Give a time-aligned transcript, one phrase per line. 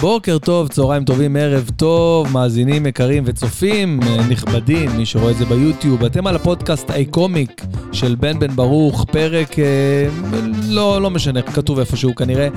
[0.00, 5.44] בוקר טוב, צהריים טובים, ערב טוב, מאזינים יקרים וצופים אה, נכבדים, מי שרואה את זה
[5.44, 6.04] ביוטיוב.
[6.04, 9.64] אתם על הפודקאסט איי-קומיק של בן בן ברוך, פרק אה,
[10.68, 12.48] לא, לא משנה, כתוב איפשהו כנראה.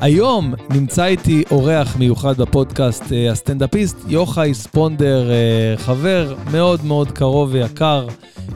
[0.00, 7.48] היום נמצא איתי אורח מיוחד בפודקאסט, אה, הסטנדאפיסט יוחאי ספונדר, אה, חבר מאוד מאוד קרוב
[7.52, 8.06] ויקר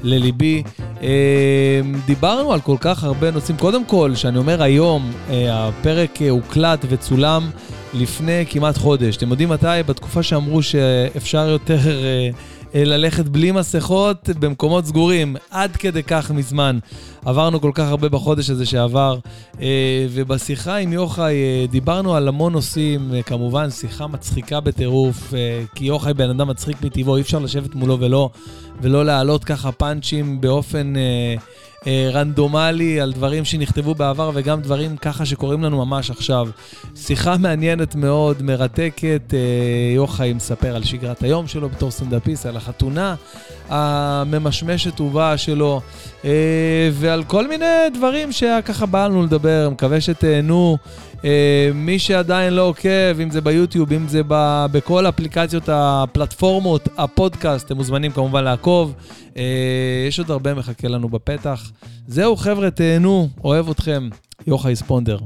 [0.02, 0.62] לליבי.
[1.02, 3.56] אה, דיברנו על כל כך הרבה נושאים.
[3.56, 7.50] קודם כל, שאני אומר היום, אה, הפרק אה, הוקלט וצולם.
[7.94, 9.16] לפני כמעט חודש.
[9.16, 9.66] אתם יודעים מתי?
[9.86, 12.30] בתקופה שאמרו שאפשר יותר אה,
[12.74, 16.78] אה, ללכת בלי מסכות במקומות סגורים, עד כדי כך מזמן.
[17.24, 19.18] עברנו כל כך הרבה בחודש הזה שעבר,
[19.60, 25.62] אה, ובשיחה עם יוחאי אה, דיברנו על המון נושאים, אה, כמובן שיחה מצחיקה בטירוף, אה,
[25.74, 28.30] כי יוחאי בן אדם מצחיק מטבעו, אי אפשר לשבת מולו ולא,
[28.80, 30.92] ולא להעלות ככה פאנצ'ים באופן...
[31.86, 36.48] אה, רנדומלי על דברים שנכתבו בעבר וגם דברים ככה שקורים לנו ממש עכשיו.
[36.96, 39.34] שיחה מעניינת מאוד, מרתקת.
[39.34, 43.14] אה, יוחאי מספר על שגרת היום שלו בתור סטנדאפיסט, על החתונה
[43.68, 45.80] הממשמשת ובאה שלו,
[46.24, 49.68] אה, ועל כל מיני דברים שככה בא לנו לדבר.
[49.70, 50.78] מקווה שתהנו.
[51.24, 57.66] אה, מי שעדיין לא עוקב, אם זה ביוטיוב, אם זה ב, בכל אפליקציות הפלטפורמות, הפודקאסט,
[57.66, 58.94] אתם מוזמנים כמובן לעקוב.
[59.36, 59.42] אה,
[60.08, 61.70] יש עוד הרבה מחכה לנו בפתח.
[62.06, 64.08] זהו, חבר'ה, תהנו, אוהב אתכם.
[64.46, 65.18] יוחאי ספונדר.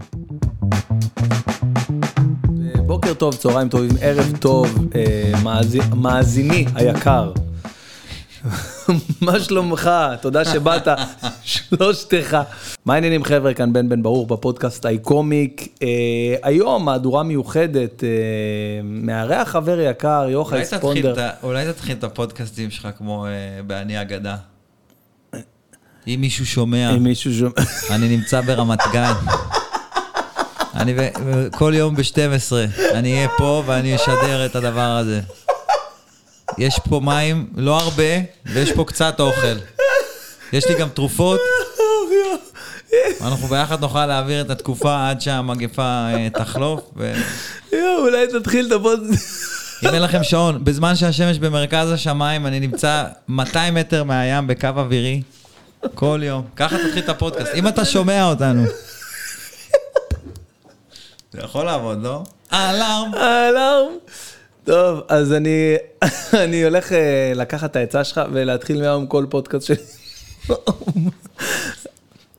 [2.87, 5.33] בוקר טוב, צהריים טובים, ערב טוב, אה,
[5.95, 7.33] מאזיני היקר.
[9.21, 9.91] מה שלומך?
[10.21, 10.89] תודה שבאת,
[11.45, 12.37] שלושתך.
[12.85, 13.55] מה העניינים חבר'ה?
[13.55, 15.69] כאן בן בן ברוך בפודקאסט איי-קומיק.
[15.83, 15.89] אה,
[16.43, 18.09] היום מהדורה מיוחדת, אה,
[18.85, 21.15] מארח חבר יקר, יוחאי ספונדר.
[21.43, 23.31] אולי תתחיל את הפודקאסטים שלך כמו אה,
[23.67, 24.37] באני אגדה.
[26.07, 27.53] אם מישהו שומע, אם מישהו שומע...
[27.95, 29.13] אני נמצא ברמת גן.
[30.75, 30.95] אני
[31.51, 32.53] כל יום ב-12,
[32.95, 35.21] אני אהיה פה ואני אשדר את הדבר הזה.
[36.59, 39.59] יש פה מים, לא הרבה, ויש פה קצת אוכל.
[40.53, 41.41] יש לי גם תרופות,
[43.21, 46.81] ואנחנו ביחד נוכל להעביר את התקופה עד שהמגפה אה, תחלוף.
[46.97, 47.13] ו...
[47.73, 49.49] יואו, אולי תתחיל את הפודקאסט.
[49.83, 55.23] אם אין לכם שעון, בזמן שהשמש במרכז השמיים, אני נמצא 200 מטר מהים בקו אווירי,
[55.95, 56.45] כל יום.
[56.57, 58.65] ככה תתחיל את הפודקאסט, אם אתה שומע אותנו.
[61.33, 62.23] זה יכול לעבוד, לא?
[62.53, 63.11] אלארם.
[63.15, 63.93] אלארם.
[64.69, 65.75] טוב, אז אני,
[66.45, 69.77] אני הולך אה, לקחת את העצה שלך ולהתחיל מהיום כל פודקאסט שלי.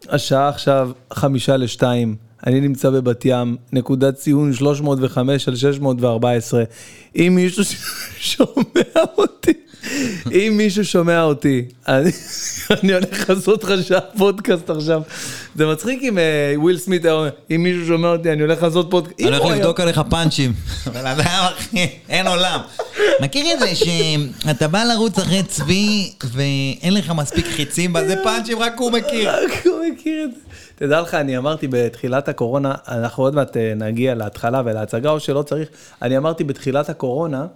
[0.09, 2.15] השעה עכשיו חמישה לשתיים,
[2.47, 6.63] אני נמצא בבת ים, נקודת ציון 305 על 614.
[7.15, 7.63] אם מישהו
[8.19, 9.53] שומע אותי,
[10.31, 12.11] אם מישהו שומע אותי, אני,
[12.83, 15.01] אני הולך לעשות לך שעה פודקאסט עכשיו.
[15.55, 18.87] זה מצחיק אם אה, וויל סמית היה אומר, אם מישהו שומע אותי, אני הולך לעשות
[18.89, 19.19] פודקאסט.
[19.19, 20.53] אני הולך לבדוק עליך פאנצ'ים.
[20.93, 22.59] בן אדם, אחי, אין עולם.
[23.21, 28.79] מכיר את זה שאתה בא לרוץ אחרי צבי ואין לך מספיק חיצים בזה פאנצ'ים, רק
[28.79, 29.29] הוא מכיר.
[29.29, 30.49] רק הוא מכיר את זה.
[30.79, 35.41] תדע לך, אני אמרתי בתחילת הקורונה, אנחנו עוד מעט אה, נגיע להתחלה ולהצגה, או שלא
[35.41, 35.69] צריך,
[36.01, 37.47] אני אמרתי בתחילת הקורונה,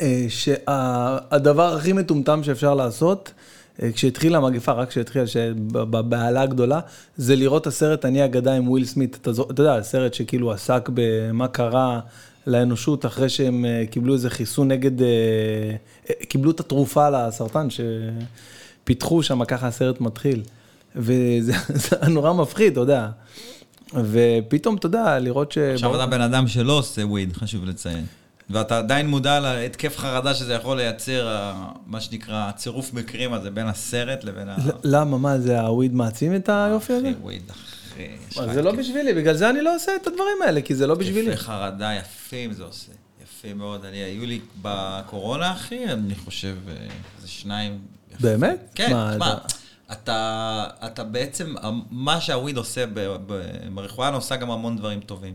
[0.00, 3.32] אה, שהדבר הכי מטומטם שאפשר לעשות,
[3.82, 5.24] אה, כשהתחילה המגפה, רק כשהתחילה,
[5.72, 6.80] בבהלה הגדולה,
[7.16, 9.18] זה לראות את הסרט אני אגדה עם וויל סמית.
[9.22, 12.00] אתה, זו- אתה יודע, הסרט שכאילו עסק במה קרה
[12.46, 14.92] לאנושות אחרי שהם קיבלו איזה חיסון נגד,
[16.28, 20.42] קיבלו את התרופה לסרטן שפיתחו שם, ככה הסרט מתחיל.
[20.96, 23.08] וזה זה היה נורא מפחיד, אתה יודע.
[23.94, 25.58] ופתאום, אתה יודע, לראות ש...
[25.58, 28.06] עכשיו אתה בן אדם שלא עושה וויד, חשוב לציין.
[28.50, 31.52] ואתה עדיין מודע להתקף חרדה שזה יכול לייצר,
[31.86, 34.56] מה שנקרא, הצירוף מקרים הזה בין הסרט לבין ה...
[34.84, 37.10] למה, מה זה, הוויד מעצים את היופי הזה?
[37.10, 38.52] אחי, וויד, אחי.
[38.54, 41.30] זה לא בשבילי, בגלל זה אני לא עושה את הדברים האלה, כי זה לא בשבילי.
[41.30, 42.92] התקפי חרדה יפים זה עושה.
[43.22, 43.84] יפים מאוד.
[43.84, 46.74] אני, היו לי בקורונה, אחי, אני חושב, אה,
[47.16, 47.78] איזה שניים.
[48.20, 48.58] באמת?
[48.74, 49.38] כן, מה,
[50.02, 51.54] אתה- אתה, בעצם,
[51.90, 52.84] מה שהוויד עושה,
[53.26, 55.34] במריחואנה עושה גם המון דברים טובים.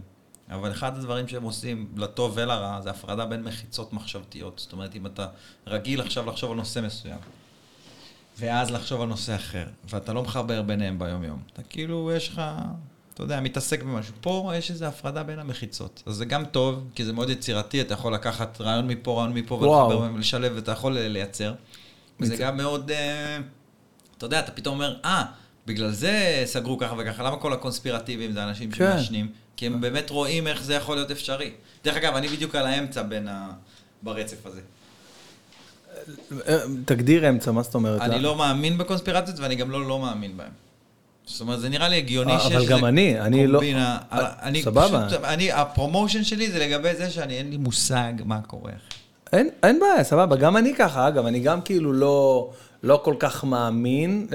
[0.52, 4.60] אבל אחד הדברים שהם עושים, לטוב ולרע, זה הפרדה בין מחיצות מחשבתיות.
[4.60, 5.28] זאת אומרת, אם אתה
[5.68, 7.18] רגיל עכשיו לחשוב על נושא מסוים,
[8.40, 12.42] ואז לחשוב על נושא אחר, ואתה לא מחבר ביניהם ביום-יום, אתה כאילו, יש לך,
[13.14, 14.14] אתה יודע, מתעסק במשהו.
[14.22, 16.04] פה יש איזו הפרדה בין המחיצות.
[16.06, 19.56] אז זה גם טוב, כי זה מאוד יצירתי, אתה יכול לקחת רעיון מפה, רעיון מפה.
[19.56, 21.54] ולחבר ולשלב, ואתה יכול לייצר.
[22.20, 23.38] וזה גם מאוד, אה,
[24.20, 25.24] אתה יודע, אתה פתאום אומר, אה,
[25.68, 28.78] בגלל זה סגרו ככה וככה, למה כל הקונספירטיביים זה אנשים כן.
[28.78, 29.32] שמעשנים?
[29.56, 31.52] כי הם באמת רואים איך זה יכול להיות אפשרי.
[31.84, 33.50] דרך אגב, אני בדיוק על האמצע בין ה...
[34.02, 34.62] ברצף הזה.
[36.86, 38.02] תגדיר אמצע, מה זאת אומרת?
[38.02, 40.52] אני לא מאמין בקונספירציות ואני גם לא לא מאמין בהן.
[41.26, 44.64] זאת אומרת, זה נראה לי הגיוני אה, שיש אבל גם אני, אני לא- אה, אני
[44.64, 45.06] סבבה.
[45.08, 48.72] פשוט, אני, הפרומושן שלי זה לגבי זה שאני, אין לי מושג מה קורה.
[49.34, 52.50] אין בעיה, סבבה, גם אני ככה, אגב, אני גם כאילו לא,
[52.84, 54.28] לא כל כך מאמין,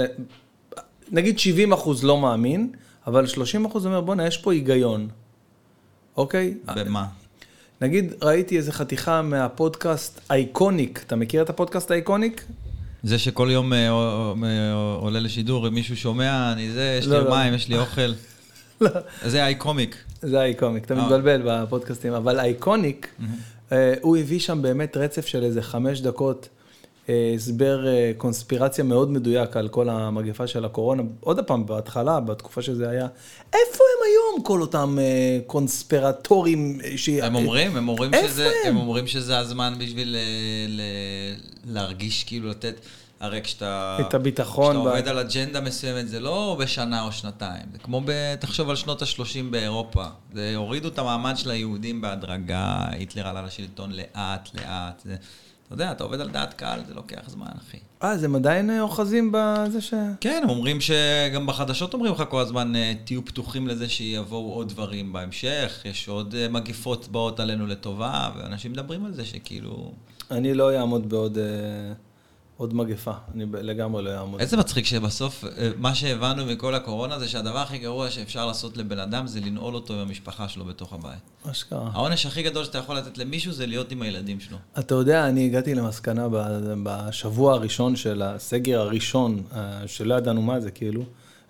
[1.10, 2.72] נגיד 70 אחוז לא מאמין,
[3.06, 5.08] אבל 30 אחוז אומר, בואנה, יש פה היגיון,
[6.16, 6.54] אוקיי?
[6.76, 7.06] במה?
[7.80, 12.44] נגיד, ראיתי איזה חתיכה מהפודקאסט אייקוניק, אתה מכיר את הפודקאסט אייקוניק?
[13.02, 17.24] זה שכל יום אה, אה, אה, עולה לשידור, מישהו שומע, אני זה, יש לא, לי
[17.24, 17.30] לא.
[17.30, 18.12] מים, יש לי אוכל.
[18.80, 18.90] לא.
[19.24, 19.96] זה איי קומיק.
[20.22, 20.94] זה אייקוניק, אתה.
[20.94, 23.20] מתבלבל בפודקאסטים, אבל אייקוניק,
[24.00, 26.48] הוא הביא שם באמת רצף של איזה חמש דקות,
[27.08, 31.02] הסבר אה, קונספירציה מאוד מדויק על כל המגפה של הקורונה.
[31.20, 33.06] עוד פעם, בהתחלה, בתקופה שזה היה,
[33.52, 36.78] איפה הם היום כל אותם אה, קונספירטורים?
[36.84, 38.68] אה, ש- הם אומרים, הם אומרים שזה, הם?
[38.68, 40.22] הם אומרים שזה הזמן בשביל אה,
[40.68, 40.80] ל-
[41.74, 42.74] להרגיש, כאילו לתת,
[43.20, 43.96] הרי כשאתה...
[44.00, 48.00] את הביטחון כשאתה ב- עובד על אג'נדה מסוימת, זה לא בשנה או שנתיים, זה כמו,
[48.04, 49.18] ב, תחשוב על שנות ה-30
[49.50, 50.04] באירופה.
[50.34, 55.02] זה הורידו את המעמד של היהודים בהדרגה, היטלר עלה לשלטון לאט, לאט.
[55.04, 55.16] זה,
[55.66, 57.76] אתה יודע, אתה עובד על דעת קהל, זה לוקח זמן, אחי.
[58.02, 59.94] אה, אז הם עדיין אה, אוחזים בזה ש...
[60.20, 64.68] כן, הם אומרים שגם בחדשות אומרים לך כל הזמן, אה, תהיו פתוחים לזה שיבואו עוד
[64.68, 69.92] דברים בהמשך, יש עוד אה, מגיפות באות עלינו לטובה, ואנשים מדברים על זה שכאילו...
[70.30, 71.38] אני לא אעמוד בעוד
[72.56, 74.40] עוד מגפה, אני לגמרי לא אעמוד.
[74.40, 78.98] איזה מצחיק שבסוף, אה, מה שהבנו מכל הקורונה זה שהדבר הכי גרוע שאפשר לעשות לבן
[78.98, 81.18] אדם זה לנעול אותו עם המשפחה שלו בתוך הבית.
[81.44, 81.90] מה שקרה.
[81.92, 84.56] העונש הכי גדול שאתה יכול לתת למישהו זה להיות עם הילדים שלו.
[84.78, 86.28] אתה יודע, אני הגעתי למסקנה
[86.82, 91.04] בשבוע הראשון של הסגר הראשון, אה, שלא ידענו מה זה, כאילו,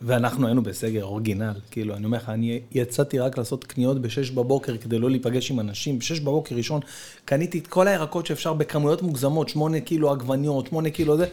[0.06, 4.76] ואנחנו היינו בסגר אורגינל, כאילו, אני אומר לך, אני יצאתי רק לעשות קניות ב-6 בבוקר
[4.76, 6.80] כדי לא להיפגש עם אנשים, ב-6 בבוקר ראשון,
[7.24, 11.26] קניתי את כל הירקות שאפשר בכמויות מוגזמות, 8 קילו עגבניות, 8 קילו זה.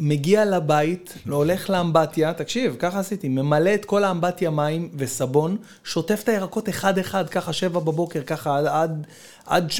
[0.00, 6.28] מגיע לבית, הולך לאמבטיה, תקשיב, ככה עשיתי, ממלא את כל האמבטיה מים וסבון, שוטף את
[6.28, 9.06] הירקות אחד-אחד, ככה שבע בבוקר, ככה עד, עד,
[9.46, 9.72] עד.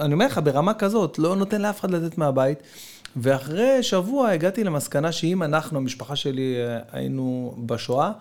[0.00, 2.58] אני אומר לך, ברמה כזאת, לא נותן לאף אחד לצאת מהבית.
[3.16, 8.12] ואחרי שבוע הגעתי למסקנה שאם אנחנו, המשפחה שלי, אה, היינו בשואה,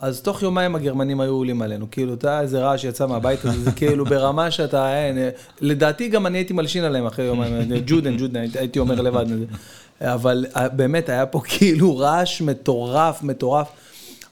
[0.00, 1.86] אז תוך יומיים הגרמנים היו עולים עלינו.
[1.90, 6.08] כאילו, אתה יודע איזה רעש יצא מהבית הזה, זה כאילו ברמה שאתה, אין, אה, לדעתי
[6.08, 7.52] גם אני הייתי מלשין עליהם אחרי יומיים,
[7.86, 9.26] ג'ודן, ג'ודן, הייתי- אומר לבד.
[10.00, 13.68] אבל אה, באמת, היה פה כאילו רעש מטורף, מטורף.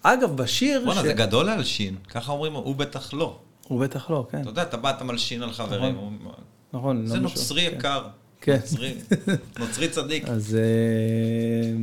[0.02, 0.82] אגב, בשיר...
[0.84, 3.36] בואנה, ש- זה גדול להלשין, ככה אומרים, הוא בטח לא.
[3.68, 4.40] הוא בטח לא, כן.
[4.40, 5.94] אתה יודע, אתה בא, אתה מלשין על חברים.
[5.94, 6.18] נכון.
[6.24, 6.32] הוא-
[6.72, 7.06] נכון.
[7.06, 7.88] זה לא נוצרי משהו, כן.
[8.44, 8.56] כן.
[8.56, 8.94] נוצרי,
[9.58, 10.28] נוצרי צדיק.
[10.28, 11.76] אז אה,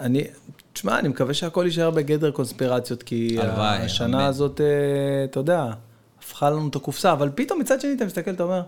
[0.00, 0.24] אני,
[0.72, 4.24] תשמע, אני מקווה שהכל יישאר בגדר קונספירציות, כי הלוואי, השנה אמן.
[4.24, 4.66] הזאת, אה,
[5.24, 5.70] אתה יודע,
[6.18, 8.62] הפכה לנו את הקופסה, אבל פתאום מצד שני אתה מסתכל, אתה אומר,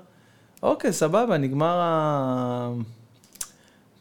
[0.63, 2.73] אוקיי, סבבה, נגמר ה...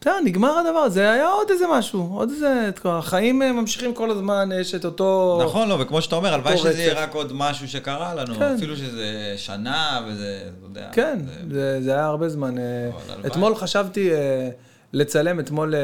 [0.02, 4.48] בסדר, נגמר הדבר, זה היה עוד איזה משהו, עוד איזה, החיים אה, ממשיכים כל הזמן,
[4.60, 5.40] יש את אותו...
[5.44, 7.02] נכון, לא, וכמו שאתה אומר, הלוואי שזה יהיה.
[7.02, 8.54] רק עוד משהו שקרה לנו, כן.
[8.56, 9.06] אפילו שזה
[9.36, 10.88] שנה וזה, אתה יודע.
[10.92, 12.58] כן, זה- זה, זה היה הרבה זמן.
[12.58, 12.90] אה.
[13.26, 14.48] אתמול חשבתי אה,
[14.92, 15.74] לצלם, אתמול,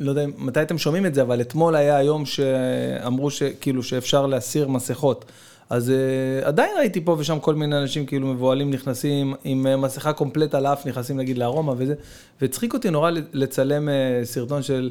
[0.00, 4.68] לא יודע מתי אתם שומעים את זה, אבל אתמול היה היום שאמרו שכאילו שאפשר להסיר
[4.68, 5.24] מסכות.
[5.70, 10.12] אז uh, עדיין ראיתי פה ושם כל מיני אנשים כאילו מבוהלים נכנסים עם uh, מסכה
[10.12, 11.94] קומפלט על האף, נכנסים נגיד לארומה וזה,
[12.40, 14.90] והצחיק אותי נורא לצלם uh, סרטון של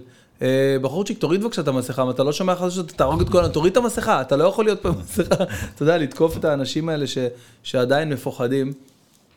[0.81, 3.78] בחורצ'יק, תוריד בבקשה את המסכה, אם אתה לא שומע חדשות, תהרוג את כולם, תוריד את
[3.78, 5.44] המסכה, אתה לא יכול להיות פה עם מסכה,
[5.75, 7.18] אתה יודע, לתקוף את האנשים האלה ש,
[7.63, 8.73] שעדיין מפוחדים.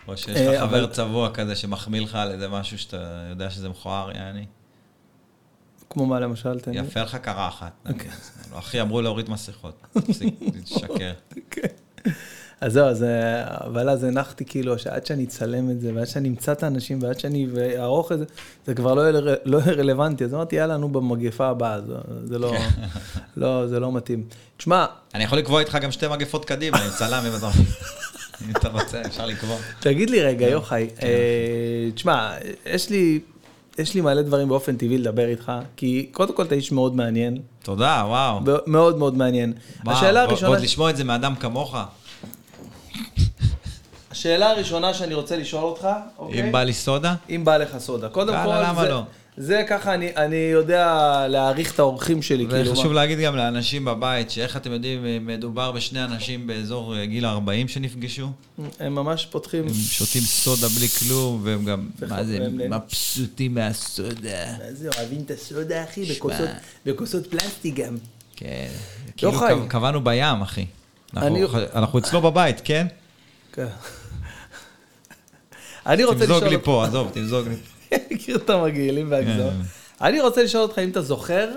[0.09, 3.69] או שיש אה, לך חבר צבוע כזה שמחמיא לך על איזה משהו שאתה יודע שזה
[3.69, 4.45] מכוער, יעני.
[5.91, 6.75] כמו מה למשל, תן.
[6.75, 7.73] יפה לך קרחת.
[7.89, 8.11] אוקיי.
[8.53, 9.83] לא, אחי, אמרו להוריד מסכות.
[9.93, 11.13] תפסיק לשקר.
[11.51, 11.69] כן.
[12.61, 16.29] אז זהו, אז, אה, אבל אז הנחתי כאילו, שעד שאני אצלם את זה, ועד שאני
[16.29, 18.25] אמצא את האנשים, ועד שאני אערוך את זה,
[18.67, 20.25] זה כבר לא יהיה לא רלוונטי.
[20.25, 21.95] אז אמרתי, יאללה, נו, במגפה הבאה, זה,
[22.25, 22.55] זה לא,
[23.37, 24.25] לא, זה לא מתאים.
[24.57, 27.49] תשמע, אני יכול לקבוע איתך גם שתי מגפות קדימה, עם צלם, אם אתה
[28.45, 29.57] אם אתה רוצה, אפשר לקבוע.
[29.81, 32.33] תגיד לי רגע, יוחאי, אה, תשמע,
[32.67, 33.21] יש לי,
[33.81, 37.39] יש לי מלא דברים באופן טבעי לדבר איתך, כי קודם כל אתה איש מאוד מעניין,
[37.63, 38.41] תודה, וואו.
[38.67, 39.53] מאוד מאוד מעניין.
[39.85, 41.77] וואו, השאלה ועוד הראשונה, לשמוע את זה מאדם כמוך,
[44.11, 46.41] השאלה הראשונה שאני רוצה לשאול אותך, אוקיי?
[46.41, 48.09] אם בא לי סודה, אם בא לך סודה.
[48.09, 49.03] קודם כל, למה זה, לא?
[49.43, 50.87] זה ככה, אני, אני יודע
[51.29, 52.71] להעריך את האורחים שלי, כאילו.
[52.71, 57.27] וחשוב מה- להגיד גם לאנשים בבית, שאיך אתם יודעים, מדובר בשני אנשים באזור אה, גיל
[57.27, 58.31] 40 שנפגשו,
[58.81, 59.67] הם ממש פותחים...
[59.67, 62.71] הם שותים סודה בלי כלום, והם גם, מה זה, נהנים.
[62.73, 64.47] מבסוטים מהסודה.
[64.59, 66.49] מה זה, אוהבים את הסודה, אחי, בכוסות,
[66.87, 67.97] בכוסות פלסטיק גם.
[68.37, 68.69] כן,
[69.17, 69.53] כאילו חי.
[69.69, 70.67] קבענו בים, אחי.
[71.17, 71.45] אנחנו- אני-
[71.75, 72.87] אנחנו אצלו בבית, כן?
[73.53, 73.67] כן.
[75.87, 77.55] אני רוצה לשאול תמזוג לי פה, עזוב, תמזוג לי.
[77.55, 77.61] אני
[78.11, 79.51] מכיר את המגעילים והגזור.
[79.51, 80.05] כן.
[80.07, 81.49] אני רוצה לשאול אותך אם אתה זוכר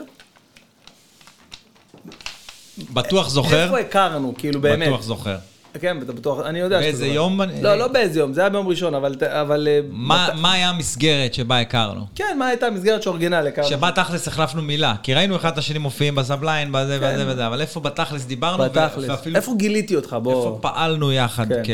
[2.93, 3.63] בטוח זוכר?
[3.63, 4.87] איפה הכרנו, כאילו באמת.
[4.87, 5.37] בטוח זוכר.
[5.81, 7.07] כן, אתה בטוח, אני יודע שאתה באיזה.
[7.07, 7.41] יום?
[7.61, 9.15] לא, לא באיזה יום, זה היה ביום ראשון, אבל...
[9.27, 12.05] אבל אה, מה מת- מה היה המסגרת שבה הכרנו?
[12.15, 13.67] כן, מה הייתה המסגרת שאורגינל הכרנו?
[13.67, 17.13] שבה תכלס החלפנו מילה, כי ראינו אחד את השני מופיעים בסבליין, בזה כן.
[17.15, 19.09] וזה וזה, אבל איפה בתכלס דיברנו, בתכלס.
[19.09, 20.15] ואפילו איפה גיליתי אותך?
[20.23, 20.33] בוא...
[20.45, 21.61] איפה פעלנו יחד כן.
[21.63, 21.69] כ-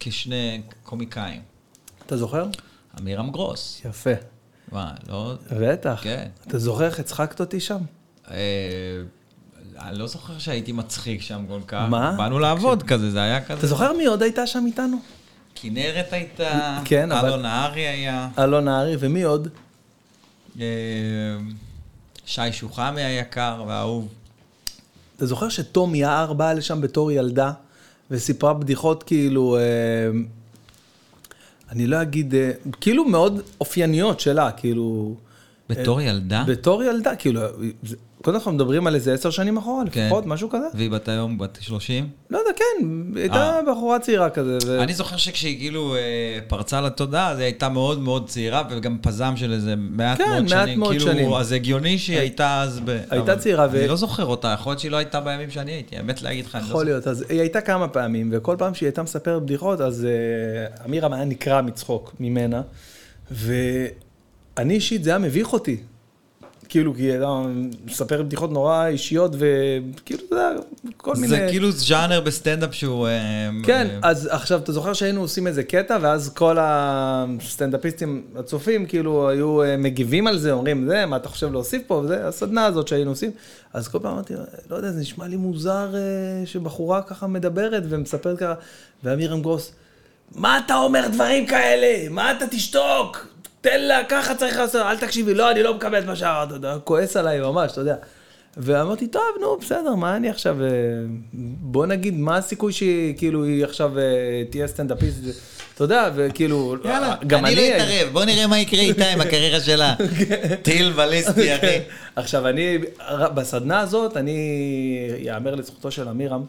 [0.00, 1.40] כשני קומיקאים.
[2.06, 2.44] אתה זוכר?
[3.00, 3.80] אמירם גרוס.
[3.84, 4.10] יפה.
[4.72, 5.34] מה, לא...
[5.60, 6.00] בטח.
[6.02, 6.28] כן.
[6.46, 7.78] אתה זוכר איך הצחקת אותי שם?
[8.30, 8.36] אה,
[9.80, 11.86] אני לא זוכר שהייתי מצחיק שם כל כך.
[11.90, 12.14] מה?
[12.18, 13.58] באנו לעבוד כזה, זה היה כזה.
[13.58, 14.96] אתה זוכר מי עוד הייתה שם איתנו?
[15.54, 19.48] כנרת הייתה, כן, אלון נהרי היה, אלון נהרי, ומי עוד?
[20.60, 20.66] אה,
[22.26, 24.08] שי שוחמי היקר והאהוב.
[25.16, 27.52] אתה זוכר שתום יער באה לשם בתור ילדה,
[28.10, 29.62] וסיפרה בדיחות כאילו, אה,
[31.70, 35.14] אני לא אגיד, אה, כאילו מאוד אופייניות שלה, כאילו...
[35.68, 36.44] בתור ילדה?
[36.48, 37.40] בתור ילדה, כאילו,
[38.26, 40.06] קודם כל מדברים על איזה עשר שנים אחורה, כן.
[40.06, 40.66] לפחות, משהו כזה?
[40.74, 42.08] והיא בת היום בת 30?
[42.30, 44.58] לא יודע, כן, הייתה בחורה צעירה כזה.
[44.66, 46.00] ו- אני זוכר שכשהיא כאילו אה,
[46.48, 50.42] פרצה לתודעה, אז היא הייתה מאוד מאוד צעירה, וגם פזם של איזה מעט כן, מאוד
[50.42, 50.78] מעט שנים.
[50.80, 51.16] מאוד שנים.
[51.16, 52.98] כאילו, אז הגיוני שהיא הייתה אז ב...
[53.10, 55.96] הייתה צעירה, ו- אני לא זוכר אותה, יכול להיות שהיא לא הייתה בימים שאני הייתי,
[55.96, 56.84] האמת להגיד לך, אני לא יכול זוכר.
[56.92, 60.06] להיות, אז היא הייתה כמה פעמים, וכל פעם שהיא הייתה מספרת בדיחות, אז
[60.78, 62.62] uh, אמירם היה נקרע מצחוק ממנה,
[63.30, 65.76] ואני אישית, זה היה מביך אותי.
[66.68, 67.42] כאילו, כי היא הייתה
[67.84, 70.50] מספרת בדיחות נורא אישיות, וכאילו, אתה יודע,
[70.96, 71.28] כל מיני...
[71.28, 73.06] זה כאילו ז'אנר בסטנדאפ שהוא...
[73.06, 78.86] אה, כן, אה, אז עכשיו, אתה זוכר שהיינו עושים איזה קטע, ואז כל הסטנדאפיסטים הצופים,
[78.86, 82.66] כאילו, היו אה, מגיבים על זה, אומרים, זה, מה אתה חושב להוסיף פה, וזה, הסדנה
[82.66, 83.30] הזאת שהיינו עושים.
[83.72, 84.34] אז כל פעם אמרתי,
[84.70, 85.88] לא יודע, זה נשמע לי מוזר
[86.44, 88.54] שבחורה ככה מדברת ומספרת ככה,
[89.04, 89.72] ואמירם גרוס,
[90.34, 92.08] מה אתה אומר דברים כאלה?
[92.10, 93.35] מה אתה תשתוק?
[93.70, 96.54] תן לה, ככה צריך לעשות, אל תקשיבי, לא, אני לא מקבל את מה שאמרת, אתה
[96.56, 97.96] יודע, כועס עליי ממש, אתה יודע.
[98.56, 100.62] ואמרתי, טוב, נו, בסדר, מה אני עכשיו...
[100.62, 100.68] אה,
[101.60, 104.04] בוא נגיד, מה הסיכוי שהיא, כאילו, היא עכשיו אה,
[104.50, 105.18] תהיה סטנדאפיסט,
[105.74, 107.76] אתה יודע, וכאילו, יאללה, גם אני לא אני...
[107.76, 109.94] אתערב, בוא נראה מה יקרה איתה עם הקריירה שלה.
[110.62, 111.78] טיל בליסטי, אחי.
[112.16, 112.78] עכשיו, אני,
[113.34, 114.38] בסדנה הזאת, אני,
[115.18, 116.44] יאמר לזכותו של אמירם,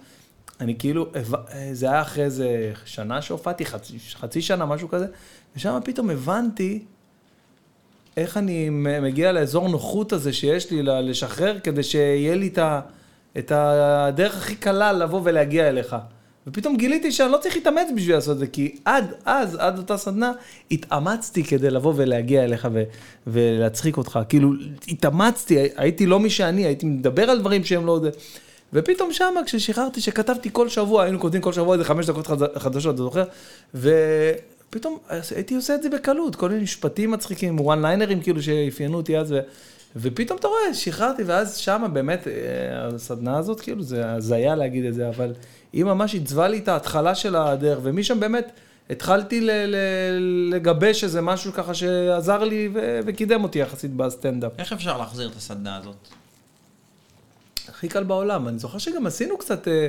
[0.60, 5.06] אני כאילו, הבנ- זה היה אחרי איזה שנה שהופעתי, חצי, חצי שנה, משהו כזה,
[5.56, 6.80] ושם פתאום הבנתי
[8.18, 8.70] איך אני
[9.02, 12.80] מגיע לאזור נוחות הזה שיש לי לשחרר, כדי שיהיה לי את, ה,
[13.38, 15.96] את הדרך הכי קלה לבוא ולהגיע אליך.
[16.48, 19.98] ופתאום גיליתי שאני לא צריך להתאמץ בשביל לעשות את זה, כי עד אז, עד אותה
[19.98, 20.32] סדנה,
[20.72, 22.84] התאמצתי כדי לבוא ולהגיע אליך ו,
[23.28, 24.20] ולהצחיק אותך.
[24.30, 24.52] כאילו,
[24.88, 28.00] התאמצתי, הייתי לא מי שאני, הייתי מדבר על דברים שהם לא...
[28.74, 32.96] ופתאום שמה, כששחררתי, שכתבתי כל שבוע, היינו כותבים כל שבוע איזה חמש דקות חד- חדשות,
[32.96, 33.24] אתה זוכר?
[34.70, 34.98] ופתאום
[35.36, 39.32] הייתי עושה את זה בקלות, כל מיני משפטים מצחיקים, וואן ליינרים כאילו שאפיינו אותי אז,
[39.32, 39.40] ו...
[39.96, 42.34] ופתאום אתה רואה, שחררתי, ואז שמה באמת, אה,
[42.96, 45.34] הסדנה הזאת, כאילו, זה הזיה להגיד את זה, אבל
[45.74, 48.52] היא ממש עיצבה לי את ההתחלה של הדרך, ומשם באמת
[48.90, 54.52] התחלתי ל- ל- לגבש איזה משהו ככה שעזר לי ו- וקידם אותי יחסית בסטנדאפ.
[54.58, 55.96] איך אפשר להחזיר את הסדנה הזאת?
[57.70, 58.48] הכי קל בעולם.
[58.48, 59.88] אני זוכר שגם עשינו קצת, אה,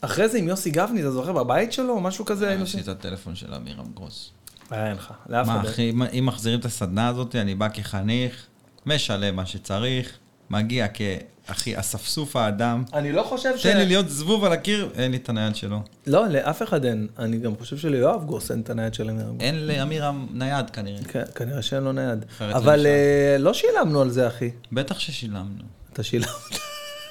[0.00, 2.80] אחרי זה עם יוסי גפני, אתה זוכר, בבית שלו, או משהו כזה, היינו יש לי.
[2.82, 4.30] את הטלפון של אמירם גרוס.
[4.72, 5.64] אה, אין לך, לאף מה, אחד.
[5.64, 5.72] אין.
[5.72, 8.46] אחי, אם- מחזירים את הסדנה הזאת, אני בא כחניך,
[8.86, 10.12] משלם מה שצריך,
[10.50, 12.84] מגיע כאחי, אספסוף האדם.
[12.92, 13.62] אני לא חושב ש...
[13.66, 15.82] תן לי להיות זבוב על הקיר, אין לי את הנייד שלו.
[16.06, 17.06] לא, לאף אחד אין.
[17.18, 19.36] אני גם חושב שליואב גוס אין את הנייד של אמירם.
[19.40, 21.04] אין לאמירם נייד כנראה.
[21.04, 22.24] כן, כנראה שאין לו נייד.
[22.40, 22.86] אבל.
[22.86, 24.50] אה, לא שילמנו על זה, אחי.
[24.72, 25.62] בטח ששילמנו.
[25.92, 26.28] אתה שילמת.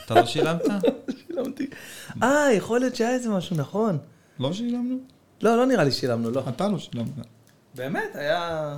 [0.08, 0.62] אתה לא שילמת?
[1.28, 1.68] שילמתי.
[2.24, 3.98] אה, יכול להיות שהיה איזה משהו, נכון.
[4.40, 4.98] לא שילמנו?
[5.42, 6.44] לא, לא נראה לי שילמנו, לא.
[6.50, 7.08] אתה לא שילמת.
[7.76, 8.78] באמת, היה...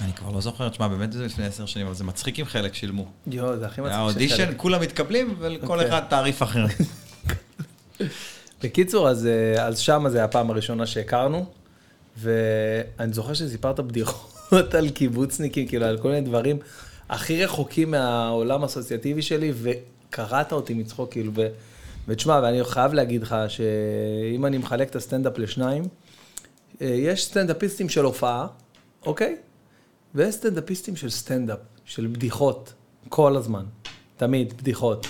[0.00, 2.74] אני כבר לא זוכר, תשמע, באמת זה לפני עשר שנים, אבל זה מצחיק אם חלק
[2.74, 3.06] שילמו.
[3.26, 4.56] יואו, זה הכי מצחיק היה אודישן, שחלק.
[4.56, 5.88] כולם מתקבלים, ולכל אוקיי.
[5.88, 6.64] אחד תעריף אחר.
[8.62, 11.46] בקיצור, אז, אה, אז שמה זה הפעם הראשונה שהכרנו,
[12.16, 16.58] ואני זוכר שסיפרת בדיחות על קיבוצניקים, כאילו, על כל מיני דברים
[17.08, 19.52] הכי רחוקים מהעולם האסוציאטיבי שלי,
[20.08, 21.48] וקראת אותי מצחוק, כאילו, ו...
[22.08, 25.84] ותשמע, ואני חייב להגיד לך שאם אני מחלק את הסטנדאפ לשניים,
[26.80, 28.46] אה, יש סטנדאפיסטים של הופעה,
[29.06, 29.36] אוקיי?
[30.14, 32.72] ויש סטנדאפיסטים של סטנדאפ, של בדיחות,
[33.08, 33.64] כל הזמן,
[34.16, 35.06] תמיד, בדיחות.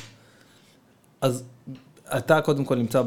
[1.21, 1.45] אז
[2.17, 3.03] אתה קודם כל נמצא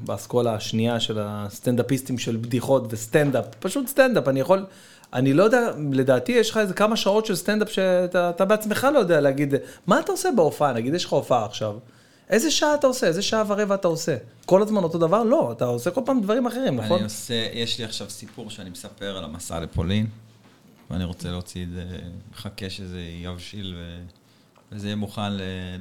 [0.00, 4.66] באסכולה השנייה של הסטנדאפיסטים של בדיחות וסטנדאפ, פשוט סטנדאפ, אני יכול,
[5.12, 8.98] אני לא יודע, לדעתי יש לך איזה כמה שעות של סטנדאפ שאתה אתה בעצמך לא
[8.98, 9.54] יודע להגיד,
[9.86, 11.76] מה אתה עושה בהופעה, נגיד יש לך הופעה עכשיו,
[12.30, 15.22] איזה שעה אתה עושה, איזה שעה ורבע אתה עושה, כל הזמן אותו דבר?
[15.22, 16.96] לא, אתה עושה כל פעם דברים אחרים, נכון?
[16.96, 20.06] אני עושה, יש לי עכשיו סיפור שאני מספר על המסע לפולין,
[20.90, 21.84] ואני רוצה להוציא את זה,
[22.32, 23.76] מחכה שזה יבשיל
[24.72, 25.32] וזה יהיה מוכן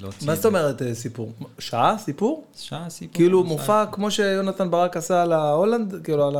[0.02, 0.28] להוציא...
[0.28, 0.46] מה את זאת.
[0.46, 1.34] אומרת אה, סיפור?
[1.60, 2.46] שעה סיפור?
[2.58, 3.16] שעה סיפור.
[3.16, 6.36] כאילו מופע כמו שיונתן ברק עשה על ההולנד, כאילו על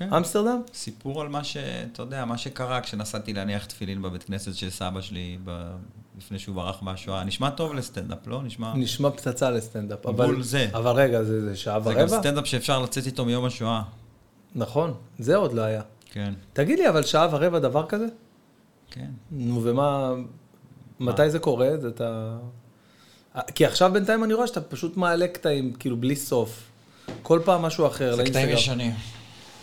[0.00, 0.08] כן.
[0.12, 0.60] האמסטרדם?
[0.74, 1.56] סיפור על מה ש...
[1.92, 5.70] אתה יודע, מה שקרה כשנסעתי להניח תפילין בבית כנסת של סבא שלי ב...
[6.18, 7.24] לפני שהוא ברח מהשואה.
[7.24, 8.42] נשמע טוב לסטנדאפ, לא?
[8.42, 8.72] נשמע...
[8.74, 10.06] נשמע פצצה לסטנדאפ.
[10.06, 10.68] בול אבל- זה.
[10.72, 12.18] אבל רגע, זה זה שעה זה גם ורבע?
[12.20, 13.82] סטנדאפ שאפשר לצאת איתו מיום השואה.
[14.54, 15.82] נכון, זה עוד לא היה.
[16.12, 18.06] כן, תגיד לי, אבל שעה ורבע דבר כזה?
[18.90, 19.10] כן.
[19.30, 20.12] נו, ומה...
[21.00, 21.68] מתי זה קורה?
[21.80, 22.36] זה אתה...
[23.54, 26.62] כי עכשיו בינתיים אני רואה שאתה פשוט מעלה קטעים, כאילו בלי סוף.
[27.22, 28.48] כל פעם משהו אחר זה קטעים.
[28.48, 28.92] ישנים.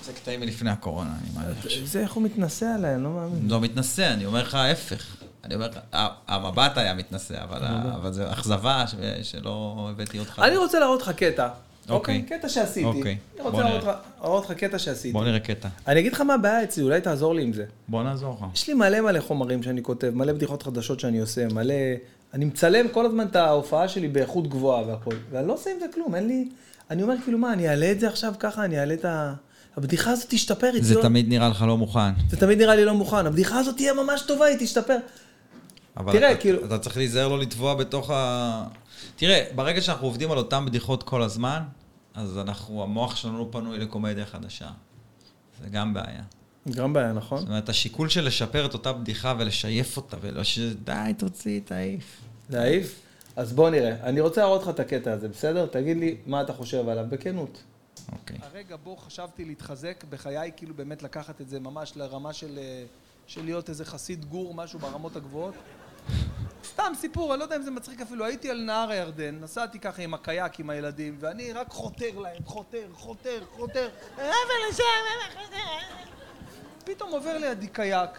[0.07, 1.67] זה קטעים מלפני הקורונה, אני מעריך.
[1.85, 3.47] זה איך הוא מתנשא עליי, אני לא מאמין.
[3.49, 5.17] לא מתנשא, אני אומר לך ההפך.
[5.43, 5.69] אני אומר
[6.27, 8.85] המבט היה מתנשא, אבל זו אכזבה
[9.23, 10.41] שלא הבאתי אותך.
[10.43, 11.47] אני רוצה להראות לך קטע.
[11.89, 12.21] אוקיי.
[12.21, 12.85] אוקיי, קטע שעשיתי.
[12.85, 14.45] אוקיי, אני רוצה להראות.
[14.49, 15.11] לך- קטע שעשיתי.
[15.11, 15.67] בוא נראה קטע.
[15.87, 17.65] אני אגיד לך מה הבעיה אצלי, אולי תעזור לי עם זה.
[17.87, 18.45] בוא נעזור לך.
[18.53, 21.73] יש לי מלא מלא חומרים שאני כותב, מלא בדיחות חדשות שאני עושה, מלא...
[22.33, 25.85] אני מצלם כל הזמן את ההופעה שלי באיכות גבוהה והכל, ואני לא עושה עם זה
[25.93, 26.49] כלום, אין לי...
[26.91, 29.33] אני אומר כאילו, מה, אני אעלה את זה עכשיו ככה, אני אעלה את ה...
[29.77, 30.81] הבדיחה הזאת תשתפר איתי.
[30.85, 32.13] זה לא- תמיד נראה לך לא מוכן.
[32.29, 34.97] זה תמיד נראה לי לא מוכן, הבדיחה הזאת תהיה ממש טובה, היא תשתפר.
[35.97, 38.63] אבל תראה, אתה, כאילו- אתה צריך להיזהר לא לטבוע בתוך ה...
[39.15, 41.59] תראה, ברגע שאנחנו עובדים על אותן בדיחות כל הזמן,
[42.13, 44.67] אז אנחנו, המוח שלנו לא פנוי לקומדיה חדשה.
[45.63, 46.21] זה גם בעיה.
[46.69, 47.39] גם בעיה, נכון?
[47.39, 50.59] זאת אומרת, השיקול של לשפר את אותה בדיחה ולשייף אותה, ולא ש...
[50.59, 52.21] די, תוציא, תעיף.
[52.49, 52.99] להעיף?
[53.35, 53.95] אז בוא נראה.
[54.03, 55.65] אני רוצה להראות לך את הקטע הזה, בסדר?
[55.65, 57.63] תגיד לי מה אתה חושב עליו, בכנות.
[58.11, 58.37] אוקיי.
[58.41, 62.85] הרגע בו חשבתי להתחזק בחיי, כאילו באמת לקחת את זה ממש לרמה של, אה,
[63.27, 65.55] של להיות איזה חסיד גור, משהו ברמות הגבוהות.
[66.65, 70.01] סתם סיפור, אני לא יודע אם זה מצחיק אפילו, הייתי על נהר הירדן, נסעתי ככה
[70.01, 73.89] עם הקייק עם הילדים, ואני רק חותר להם, חותר, חותר, חותר,
[76.85, 78.09] פתאום עובר לידי קייק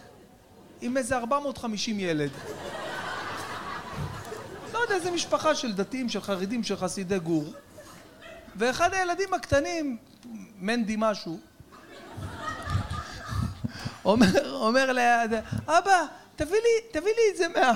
[0.80, 2.30] עם איזה 450 ילד.
[4.72, 7.44] לא יודע, איזה משפחה של דתיים, של חרדים, של חסידי גור.
[8.58, 9.96] ואחד הילדים הקטנים,
[10.58, 11.38] מנדי משהו,
[14.04, 17.72] אומר, אומר ליד, אבא, תביא לי, תביא לי את זה מה...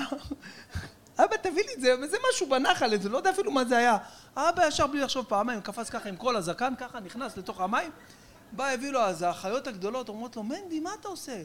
[1.24, 3.96] אבא, תביא לי את זה, וזה משהו בנחל, זה לא יודע אפילו מה זה היה.
[4.36, 7.90] אבא ישר בלי לחשוב פעמיים, קפץ ככה עם כל הזקן, ככה נכנס לתוך המים,
[8.52, 11.42] בא, הביא לו, אז האחיות הגדולות אומרות לו, מנדי, מה אתה עושה?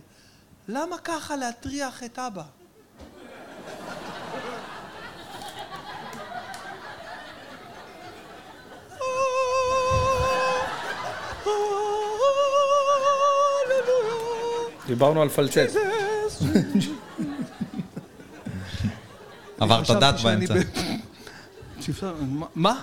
[0.68, 2.44] למה ככה להטריח את אבא?
[14.88, 15.58] דיברנו על פלצט.
[19.60, 20.54] עברת דת באמצע.
[22.56, 22.82] מה?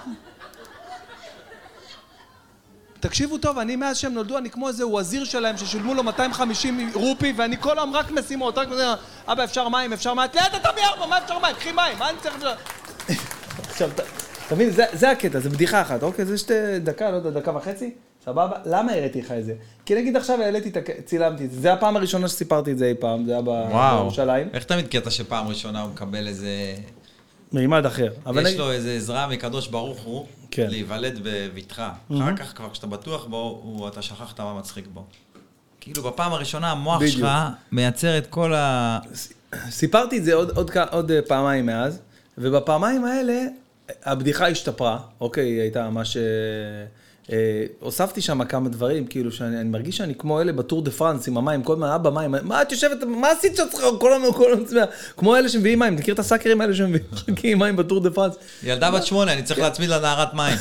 [3.00, 7.32] תקשיבו טוב, אני מאז שהם נולדו, אני כמו איזה וזיר שלהם ששילמו לו 250 רופי
[7.36, 8.98] ואני כל היום רק משימות, רק משימות.
[9.28, 10.28] אבא, אפשר מים, אפשר מים?
[10.34, 11.54] לאט אתה מארבע, מה אפשר מים?
[11.56, 12.34] קחי מים, מה אני צריך...
[13.58, 13.90] עכשיו,
[14.46, 16.24] אתה מבין, זה- זה הקטע, זה בדיחה אחת, אוקיי?
[16.24, 17.90] זה שתי דקה, לא יודע, דקה וחצי,
[18.24, 18.52] סבבה?
[18.64, 19.54] למה הראיתי לך את זה?
[19.86, 20.80] כי נגיד עכשיו העליתי את ה...
[21.04, 23.42] צילמתי את זה, זה הפעם הראשונה שסיפרתי את זה אי פעם, זה היה.
[23.96, 24.48] בירושלים.
[24.52, 26.48] איך תמיד קטע שפעם ראשונה הוא מקבל איזה...
[27.52, 28.12] מימד אחר.
[28.30, 30.66] יש נגיד- לו איזה עזרה מקדוש ברוך הוא, כן.
[30.70, 31.92] להיוולד בבטחה.
[32.16, 35.04] אחר כך, כבר כשאתה בטוח בו, הוא- אתה שכחת מה מצחיק בו.
[35.80, 37.16] כאילו, בפעם הראשונה המוח בדיוק.
[37.18, 37.28] שלך
[37.72, 38.98] מייצר את כל ה...
[39.70, 42.00] סיפרתי את זה עוד, עוד, עוד אה, פעמיים מאז,
[42.38, 43.42] ובפעמיים האלה
[44.04, 46.16] הבדיחה השתפרה, אוקיי, היא הייתה ממש...
[46.16, 46.22] אה,
[47.80, 51.36] הוספתי שם כמה דברים, כאילו, שאני אני מרגיש שאני כמו אלה בטור דה פרנס עם
[51.36, 54.52] המים, כל הזמן, אבא מים, מה את יושבת, מה עשית שאת צריכה כל הזמן, כל
[54.52, 54.80] הזמן,
[55.16, 58.34] כמו אלה שמביאים מים, מכיר את הסאקרים האלה שמביאים מים בטור דה פרנס?
[58.62, 60.58] ילדה בת שמונה, אני צריך להצמיד לה נערת מים.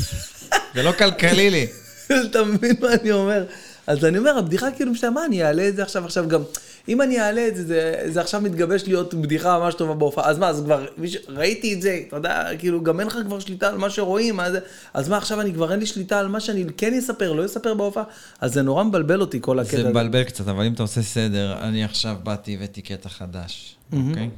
[0.74, 1.66] זה לא כלכלי לי.
[2.30, 3.44] אתה מבין מה אני אומר?
[3.86, 6.42] אז אני אומר, הבדיחה כאילו מה, אני אעלה את זה עכשיו, עכשיו גם,
[6.88, 10.38] אם אני אעלה את זה, זה, זה עכשיו מתגבש להיות בדיחה ממש טובה בהופעה, אז
[10.38, 13.68] מה, אז כבר, מיש, ראיתי את זה, אתה יודע, כאילו, גם אין לך כבר שליטה
[13.68, 14.56] על מה שרואים, אז,
[14.94, 17.74] אז מה, עכשיו אני כבר אין לי שליטה על מה שאני כן אספר, לא אספר
[17.74, 18.04] בהופעה,
[18.40, 19.88] אז זה נורא מבלבל אותי כל הקטע זה.
[19.88, 24.30] מבלבל קצת, אבל אם אתה עושה סדר, אני עכשיו באתי, הבאתי קטע חדש, אוקיי?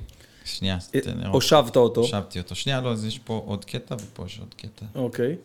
[0.44, 1.26] שנייה, אה, תן לי...
[1.26, 2.00] הושבת אותו.
[2.00, 2.54] הושבתי אותו.
[2.54, 4.86] שנייה, לא, אז יש פה עוד קטע ופה יש עוד קטע.
[4.94, 5.36] אוקיי.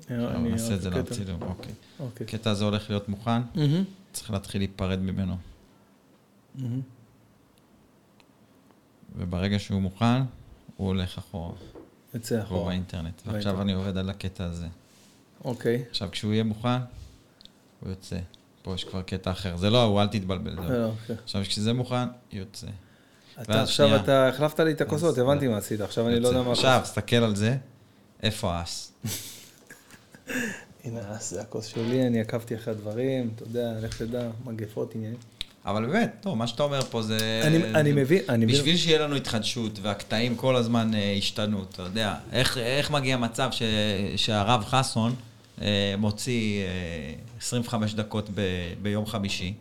[0.00, 0.90] עכשיו נעשה את זה.
[0.90, 1.72] לצילום, אוקיי.
[2.00, 2.26] אוקיי.
[2.28, 3.40] הקטע הזה הולך להיות מוכן.
[4.12, 5.36] צריך להתחיל להיפרד ממנו.
[9.16, 10.22] וברגע שהוא מוכן,
[10.76, 11.52] הוא הולך אחורה,
[12.12, 12.66] הוא אחורה.
[12.66, 13.22] באינטרנט.
[13.26, 13.62] ועכשיו.
[13.62, 14.66] אני עובד על הקטע הזה.
[15.44, 15.84] אוקיי.
[15.90, 16.78] עכשיו, כשהוא יהיה מוכן,
[17.80, 18.18] הוא יוצא.
[18.62, 19.56] פה יש כבר קטע אחר.
[19.56, 20.62] זה לא הוא, אל תתבלבל.
[20.62, 20.92] זה לא, הוא.
[21.02, 21.16] אוקיי.
[21.24, 22.66] עכשיו, כשזה מוכן, יוצא.
[23.42, 23.96] אתה עכשיו.
[23.96, 26.52] אתה החלפת לי את הכוסות, הבנתי מה עשית, עכשיו אני לא יודע מה...
[26.52, 27.56] עכשיו, תסתכל על זה,
[28.22, 28.92] איפה האס?
[30.84, 35.18] הנה, אז זה הכוס שלי, אני עקבתי אחרי הדברים, אתה יודע, לך תדע, מגפות עניינים.
[35.66, 37.42] אבל באמת, טוב, מה שאתה אומר פה זה...
[37.44, 38.56] אני- אני זה- מבין, אני מבין.
[38.56, 43.48] בשביל שיהיה לנו התחדשות והקטעים כל הזמן אה, השתנו, אתה יודע, איך, איך מגיע מצב
[43.52, 43.62] ש,
[44.16, 45.14] שהרב חסון
[45.62, 46.66] אה, מוציא אה,
[47.38, 48.40] 25 דקות ב,
[48.82, 49.52] ביום חמישי?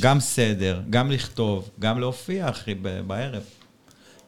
[0.00, 2.74] גם סדר, גם לכתוב, גם להופיע, אחי,
[3.06, 3.42] בערב.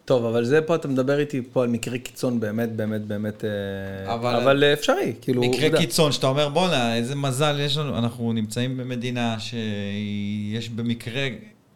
[0.04, 4.14] טוב, אבל זה פה, אתה מדבר איתי פה על מקרה קיצון באמת, באמת, באמת, אה,
[4.14, 5.78] אבל- אבל אפשרי, כאילו, מקרה יודע.
[5.78, 11.28] קיצון, שאתה אומר, בואנה, איזה מזל יש לנו, אנחנו נמצאים במדינה שיש במקרה,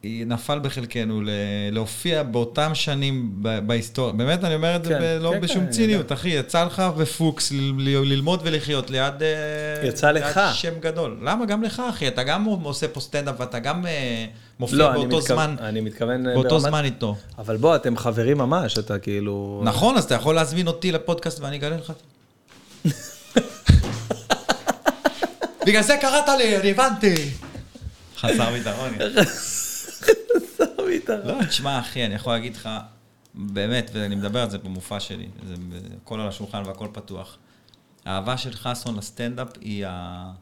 [0.04, 1.22] נפל בחלקנו
[1.72, 3.30] להופיע באותם שנים
[3.66, 4.12] בהיסטוריה.
[4.12, 6.82] באמת, אני אומר את זה כן, לא כן, בשום כן, ציניות, אחי, יצא לך
[7.52, 9.22] ל- ללמוד ולחיות ליד...
[9.22, 9.28] אה,
[9.88, 10.40] יצא ליד לך.
[10.54, 11.18] שם גדול.
[11.22, 11.46] למה?
[11.46, 14.26] גם לך, אחי, אתה גם עושה פה סטנדאפ ואתה גם אה,
[14.61, 15.22] מופיע לא, באותו מתכוון-
[15.56, 16.26] זמן, אני מתכוון...
[16.28, 17.16] אה, באותו ברמת- זמן איתו.
[17.38, 19.62] אבל בוא, אתם חברים ממש, אתה כאילו...
[19.64, 21.92] נכון, אז אתה יכול להזמין אותי לפודקאסט ואני אגלה לך.
[25.66, 27.14] בגלל זה קראת לי, אני הבנתי.
[28.16, 28.90] חסר ביטחון.
[31.09, 32.68] לא, תשמע, אחי, אני יכול להגיד לך,
[33.35, 35.55] באמת, ואני מדבר על זה במופע שלי, זה
[36.03, 37.38] הכל על השולחן והכל פתוח.
[38.05, 40.33] האהבה של חסון לסטנדאפ היא, ה...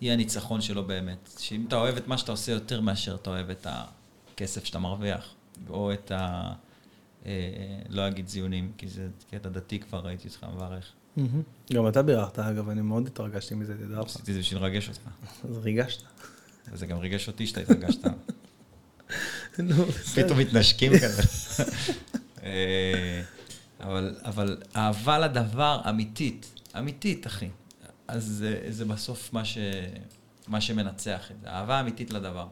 [0.00, 1.30] היא הניצחון שלו באמת.
[1.38, 5.34] שאם אתה אוהב את מה שאתה עושה יותר מאשר אתה אוהב את הכסף שאתה מרוויח,
[5.68, 6.52] או את ה...
[7.26, 7.32] אה,
[7.88, 10.92] לא אגיד זיונים, כי זה קטע דתי כבר ראיתי אותך מברך.
[11.72, 14.06] גם אתה בירכת, אגב, אני מאוד התרגשתי מזה, תדע לך.
[14.06, 15.00] עשיתי את זה בשביל לרגש אותך.
[15.44, 16.02] אז ריגשת.
[16.72, 18.04] וזה גם ריגש אותי שאתה התרגשת.
[20.14, 21.22] פתאום מתנשקים כזה.
[22.44, 23.22] אה,
[23.80, 26.46] אבל, אבל אהבה לדבר אמיתית,
[26.78, 27.48] אמיתית, אחי.
[28.08, 29.58] אז זה, זה בסוף מה, ש,
[30.48, 32.46] מה שמנצח את זה, אהבה אמיתית לדבר.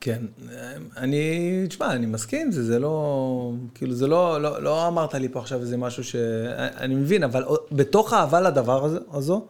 [0.00, 0.22] כן,
[0.96, 5.40] אני, תשמע, אני מסכים, זה, זה לא, כאילו, זה לא, לא, לא אמרת לי פה
[5.40, 6.16] עכשיו איזה משהו ש...
[6.56, 9.46] אני מבין, אבל בתוך האהבה לדבר הזה, הזו,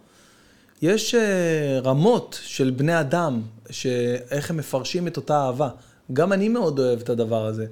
[0.83, 5.69] יש אה, רמות של בני אדם, שאיך הם מפרשים את אותה אהבה.
[6.13, 7.67] גם אני מאוד אוהב את הדבר הזה,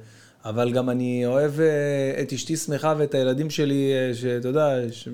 [0.45, 1.67] אבל גם אני אוהב אה,
[2.23, 5.09] את אשתי שמחה ואת הילדים שלי, אה, שאתה יודע, ש...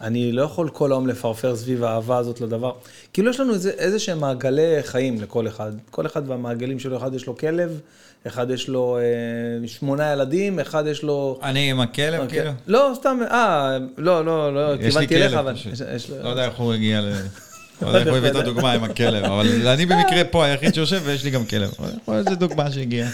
[0.00, 2.72] אני לא יכול כל היום לפרפר סביב האהבה הזאת לדבר.
[3.12, 5.72] כאילו יש לנו איזה, איזה שהם מעגלי חיים לכל אחד.
[5.90, 7.80] כל אחד והמעגלים שלו, אחד יש לו כלב,
[8.26, 8.98] אחד יש לו
[9.62, 11.38] אה, שמונה ילדים, אחד יש לו...
[11.42, 12.38] אני עם הכלב, אוקיי.
[12.38, 12.52] כאילו?
[12.66, 15.54] לא, סתם, אה, לא, לא, לא, יש לי כיוונתי אליך, כלב, אבל...
[15.54, 15.72] פשוט.
[15.72, 17.12] יש- יש לו- לא יודע איך הוא הגיע ל...
[17.82, 21.30] לא הוא הביא את הדוגמה עם הכלב, אבל אני במקרה פה היחיד שיושב ויש לי
[21.30, 21.70] גם כלב.
[22.02, 23.10] יכול להיות שזו דוגמה שהגיעה.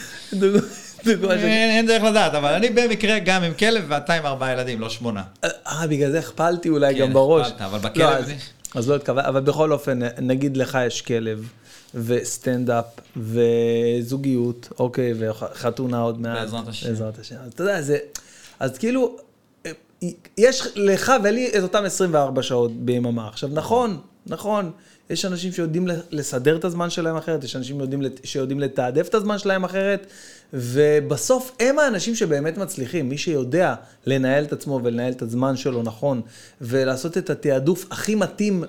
[1.44, 5.22] אין דרך לדעת, אבל אני במקרה גם עם כלב ואתה עם ארבעה ילדים, לא שמונה.
[5.44, 7.46] אה, בגלל זה הכפלתי אולי כן, גם בראש.
[7.46, 8.34] הכפלת, אבל בכלב לא, אז- זה-
[8.74, 11.48] אז לא התכוון, אבל בכל אופן, נגיד לך יש כלב,
[11.94, 12.84] וסטנדאפ,
[13.16, 16.38] וזוגיות, אוקיי, וחתונה עוד מעט.
[16.38, 16.88] בעזרת השם.
[16.88, 17.34] בעזרת השם.
[17.46, 17.98] אז אתה יודע, זה...
[18.60, 19.16] אז כאילו,
[19.66, 19.70] אה,
[20.38, 23.28] יש לך ולי את אותם 24 שעות ביממה.
[23.28, 24.70] עכשיו, נכון, נכון,
[25.10, 29.38] יש אנשים שיודעים לסדר את הזמן שלהם אחרת, יש אנשים שיודעים, שיודעים לתעדף את הזמן
[29.38, 30.06] שלהם אחרת,
[30.52, 33.08] ובסוף הם האנשים שבאמת מצליחים.
[33.08, 33.74] מי שיודע
[34.06, 36.20] לנהל את עצמו ולנהל את הזמן שלו נכון,
[36.60, 38.64] ולעשות את התעדוף הכי מתאים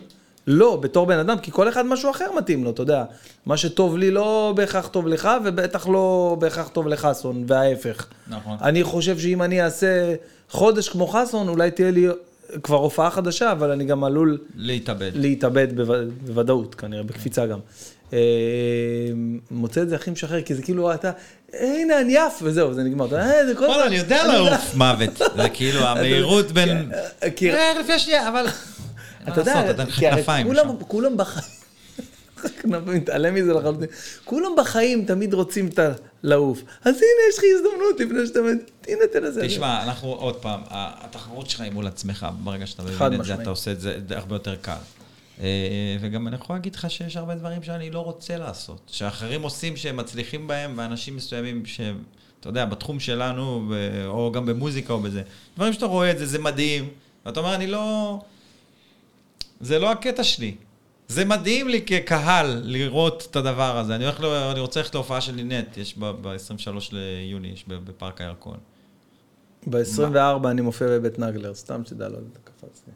[0.47, 3.03] לו בתור בן אדם, כי כל אחד משהו אחר מתאים לו, אתה יודע.
[3.45, 8.07] מה שטוב לי לא בהכרח טוב לך, ובטח לא בהכרח טוב לחסון, וההפך.
[8.27, 8.57] נכון.
[8.61, 10.15] אני חושב שאם אני אעשה
[10.49, 12.07] חודש כמו חסון, אולי תהיה לי
[12.63, 15.11] כבר הופעה חדשה, אבל אני גם עלול להתאבד.
[15.15, 15.93] להתאבד בו-
[16.25, 17.59] בוודאות, כנראה, בקפיצה גם.
[18.13, 18.19] אה,
[19.51, 21.11] מוצא את זה הכי משחרר, כי זה כאילו, אתה,
[21.53, 23.15] הנה, אני עף, וזהו, זה נגמר.
[23.17, 25.17] "אה, זה כל וואלה, הזמן- אני יודע לעוף מוות.
[25.37, 26.69] זה כאילו המהירות בין...
[27.21, 28.45] כן, כי- אה, לפני שנייה, אבל...
[29.27, 30.47] אתה יודע, כולם, בחיים, כנפיים,
[32.85, 33.87] מתעלם מזה לחלוטין,
[34.25, 35.91] כולם בחיים תמיד רוצים את ה...
[36.23, 36.61] לעוף.
[36.85, 38.39] אז הנה, יש לך הזדמנות לפני שאתה
[38.87, 39.47] הנה, תנסה.
[39.47, 43.33] תשמע, אנחנו עוד פעם, התחרות שלך היא מול עצמך, ברגע שאתה מבין את זה.
[43.33, 44.77] אתה עושה את זה הרבה יותר קל.
[45.41, 49.77] אה, וגם אני יכול להגיד לך שיש הרבה דברים שאני לא רוצה לעשות, שאחרים עושים
[49.77, 52.03] שהם מצליחים בהם, ואנשים מסוימים שהם,
[52.39, 53.73] אתה יודע, בתחום שלנו,
[54.05, 55.21] או גם במוזיקה או בזה,
[55.55, 56.89] דברים שאתה רואה את זה, זה מדהים,
[57.25, 58.19] ואתה אומר, אני לא...
[59.61, 60.55] זה לא הקטע שלי.
[61.07, 63.95] זה מדהים לי כקהל לראות את הדבר הזה.
[63.95, 64.23] אני, הולך.
[64.51, 68.57] אני רוצה ללכת להופעה של לינט, יש ב-23 ליוני, יש בפארק הירקון.
[69.71, 72.93] ב-24 אני מופיע בבית נגלר, סתם שתדע, לא, זה קפץ לי.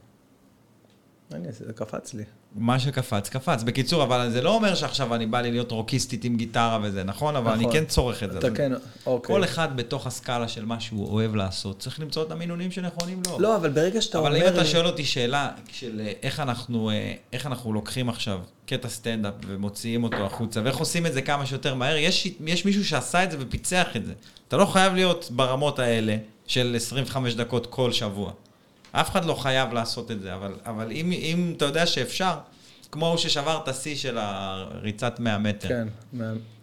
[1.32, 1.66] אני אעשה?
[1.66, 2.24] זה קפץ לי.
[2.56, 3.64] מה שקפץ, קפץ.
[3.64, 7.36] בקיצור, אבל זה לא אומר שעכשיו אני בא לי להיות רוקיסטית עם גיטרה וזה, נכון?
[7.36, 7.74] אבל אני נכון.
[7.74, 8.40] כן צורך את זה.
[8.40, 8.72] אתה כן,
[9.06, 9.36] אוקיי.
[9.36, 13.40] כל אחד בתוך הסקאלה של מה שהוא אוהב לעשות, צריך למצוא את המינונים שנכונים לו.
[13.40, 14.42] לא, אבל ברגע שאתה אומר אבל.
[14.42, 18.90] אם אתה שואל אותי שאלה של אה, איך אנחנו, אה, איך אנחנו לוקחים עכשיו קטע
[18.90, 23.24] סטנדאפ ומוציאים אותו החוצה, ואיך עושים את זה כמה שיותר מהר, יש, יש מישהו שעשה
[23.24, 24.14] את זה ופיצח את זה.
[24.48, 28.32] אתה לא חייב להיות ברמות האלה של 25 דקות כל שבוע.
[28.92, 32.34] אף אחד לא חייב לעשות את זה, אבל, אבל אם, אם אתה יודע שאפשר,
[32.92, 35.68] כמו הוא ששבר את השיא של הריצת 100 מטר.
[35.68, 35.88] כן.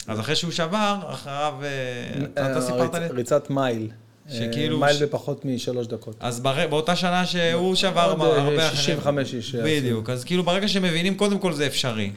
[0.09, 1.55] אז אחרי שהוא שבר, אחריו...
[1.63, 3.07] אה, אתה- אה, סיפרת לי?
[3.09, 3.89] ריצ- ריצת מייל.
[4.29, 6.17] שכאילו- אה, מייל בפחות משלוש דקות.
[6.21, 6.67] אז בר...
[6.71, 8.35] באותה שנה שהוא שבר הרבה
[8.69, 8.77] אחרים.
[8.77, 9.55] 65 איש.
[9.55, 12.11] בדיוק, אז כאילו ברגע שמבינים, קודם כל זה אפשרי.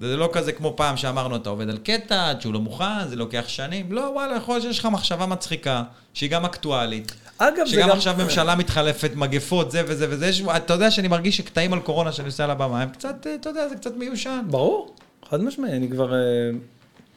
[0.00, 3.16] זה לא כזה כמו פעם שאמרנו, אתה עובד על קטע, עד שהוא לא מוכן, זה
[3.16, 3.92] לוקח שנים.
[3.92, 5.82] לא, וואלה, יכול להיות שיש לך מחשבה מצחיקה,
[6.14, 7.12] שהיא גם אקטואלית.
[7.38, 7.96] אגב, זה שגם גם...
[7.96, 10.26] עכשיו ממשלה מתחלפת, מגפות, זה וזה וזה.
[10.26, 13.34] יש- אתה יודע שאני מרגיש שקטעים על קורונה שאני עושה על הבמה, הם קצת, אה,
[13.34, 14.40] אתה יודע, זה קצת מיושן.
[14.50, 14.94] ברור,
[15.30, 16.14] חד משמעי, אני כבר...
[16.14, 16.18] אה,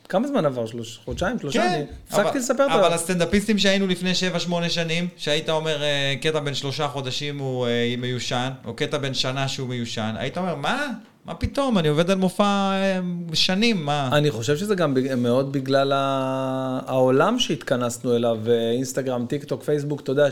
[0.10, 0.66] כמה זמן עבר?
[0.66, 1.60] שלוש, חודשיים, שלושה?
[1.62, 2.96] כן, אני הפסקתי אבל- לספר את אבל ה...
[2.96, 4.12] הסטנדאפיסטים שהיינו לפני
[4.66, 7.68] 7-8 שנים, שהיית אומר אה, קטע בן שלושה חודשים הוא
[7.98, 10.88] מיושן, או קטע בן שנה שהוא מיושן, היית אומר, מה?
[11.26, 11.78] מה פתאום?
[11.78, 13.00] אני עובד על מופע אה,
[13.34, 14.10] שנים, מה?
[14.12, 15.92] אני חושב שזה גם מאוד בגלל
[16.86, 20.28] העולם שהתכנסנו אליו, אה, אינסטגרם, טיק טוק, פייסבוק, אתה יודע,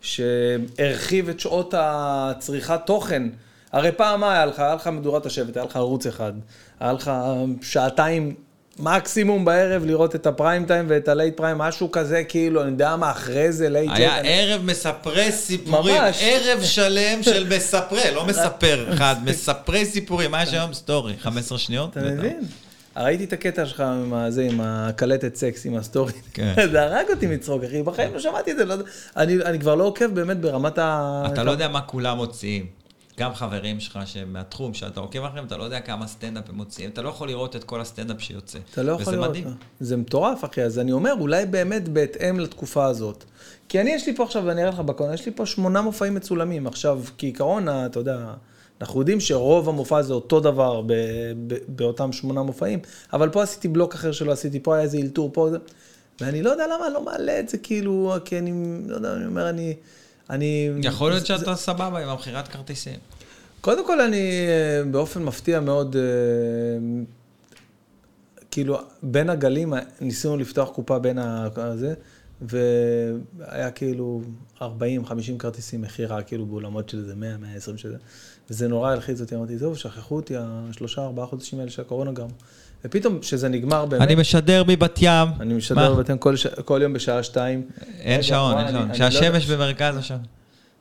[0.00, 3.22] שהרחיב את שעות הצריכת תוכן.
[3.72, 4.58] הרי פעם מה היה לך?
[4.58, 6.32] היה לך מדורת השבט, היה לך ערוץ אחד,
[6.80, 7.10] היה לך
[7.62, 8.34] שעתיים
[8.78, 12.70] מקסימום בערב לראות את ה prime time ואת ה late prime, משהו כזה, כאילו, אני
[12.70, 14.28] יודע מה, אחרי זה late היה ג'ט.
[14.28, 16.18] ערב מספרי סיפורים, ממש.
[16.20, 20.72] ערב שלם של מספרי, לא מספר אחד, מספרי סיפורים, מה יש היום?
[20.72, 21.90] story, 15 שניות?
[21.90, 22.00] אתה.
[22.00, 22.40] מבין?
[22.96, 26.12] ראיתי את הקטע שלך עם הזה, עם הקלטת סקס, עם ה story.
[26.32, 26.54] כן.
[26.72, 27.82] זה הרג אותי מצחוק, אחי.
[27.82, 28.64] בחיים לא שמעתי את זה.
[28.64, 28.74] לא.
[29.16, 31.22] אני אני כבר לא עוקב באמת ברמת ה...
[31.32, 32.83] אתה לא יודע מה כולם מוציאים.
[33.18, 36.90] גם חברים שלך מהתחום, שאתה עוקב אחריהם, אתה לא יודע כמה סטנדאפ הם מוציאים.
[36.90, 38.58] אתה לא יכול לראות את כל הסטנדאפ שיוצא.
[38.72, 39.30] אתה לא יכול וזה לראות.
[39.30, 39.54] מדהים.
[39.80, 40.62] זה מטורף, אחי.
[40.62, 43.24] אז אני אומר, אולי באמת בהתאם לתקופה הזאת.
[43.68, 46.14] כי אני, יש לי פה עכשיו, ואני אראה לך בקונה, יש לי פה שמונה מופעים
[46.14, 46.66] מצולמים.
[46.66, 48.34] עכשיו, כעיקרון, אתה יודע,
[48.80, 50.92] אנחנו יודעים שרוב המופע זה אותו דבר ב-
[51.46, 52.78] ב- באותם שמונה מופעים,
[53.12, 55.48] אבל פה עשיתי בלוק אחר שלא עשיתי, פה היה איזה אלתור, פה.
[56.20, 58.52] ואני לא יודע למה אני לא מעלה את זה, כאילו, כי אני,
[58.86, 59.74] לא יודע, אני אומר, אני...
[60.30, 60.70] אני...
[60.82, 62.98] יכול להיות זה- שאתה סבבה עם המכירת כרטיסים.
[63.60, 66.02] קודם כל, אני אה, באופן מפתיע מאוד, אה,
[68.50, 71.18] כאילו, בין הגלים ניסינו לפתוח קופה בין
[71.56, 71.94] הזה,
[72.42, 74.22] והיה כאילו
[74.60, 74.64] 40-50
[75.38, 77.96] כרטיסים מכירה, כאילו באולמות של איזה 100, 120 שזה,
[78.50, 82.28] וזה נורא הלחיץ אותי, אמרתי, זהו, שכחו אותי השלושה, ארבעה חודשים האלה של הקורונה גם.
[82.84, 85.28] ופתאום, כשזה נגמר באמת, אני משדר מבת ים.
[85.40, 85.90] אני משדר מה?
[85.90, 86.46] בבתים כל, ש...
[86.46, 87.62] כל יום בשעה שתיים.
[88.00, 88.90] אין שעון, אין שעון.
[88.90, 90.22] אני לא במרכז השעון.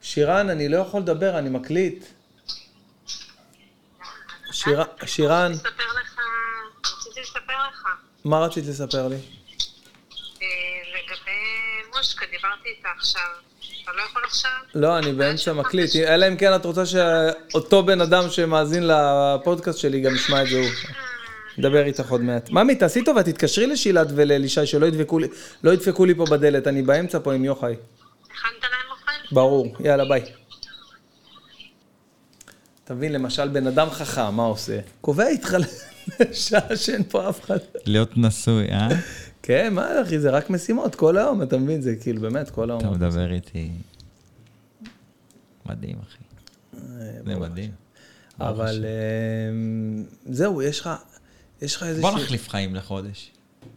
[0.01, 2.05] שירן, אני לא יכול לדבר, אני מקליט.
[4.51, 6.19] שירן, שירן, רציתי לספר לך,
[6.99, 7.87] רציתי לספר לך.
[8.25, 9.15] מה רצית לספר לי?
[9.15, 9.19] אה,
[10.89, 13.21] לגבי מושקה, דיברתי איתה עכשיו.
[13.83, 14.51] אתה לא יכול עכשיו?
[14.75, 20.01] לא, אני באמצע מקליט, אלא אם כן את רוצה שאותו בן אדם שמאזין לפודקאסט שלי
[20.01, 20.69] גם ישמע את זה הוא.
[21.57, 22.49] נדבר איתך עוד מעט.
[22.49, 25.27] ממי, תעשי טובה, תתקשרי לשילת ולאלישי, שלא ידפקו לי,
[25.63, 27.73] לא ידפקו לי פה בדלת, אני באמצע פה עם יוחאי.
[28.25, 29.35] הכנת להם אוכל?
[29.35, 30.21] ברור, יאללה ביי.
[32.83, 34.79] אתה מבין, למשל, בן אדם חכם, מה עושה?
[35.01, 35.55] קובע איתך
[36.19, 37.57] לשעה שאין פה אף אחד.
[37.85, 38.87] להיות נשוי, אה?
[39.43, 41.81] כן, מה אחי, זה רק משימות כל היום, אתה מבין?
[41.81, 42.81] זה כאילו באמת כל היום.
[42.81, 43.69] אתה מדבר איתי.
[45.65, 46.23] מדהים, אחי.
[46.73, 47.71] אה, זה מדהים.
[48.39, 49.53] אבל אה,
[50.25, 50.89] זהו, יש לך,
[51.61, 52.01] יש לך איזה...
[52.01, 53.31] בוא נחליף חיים לחודש.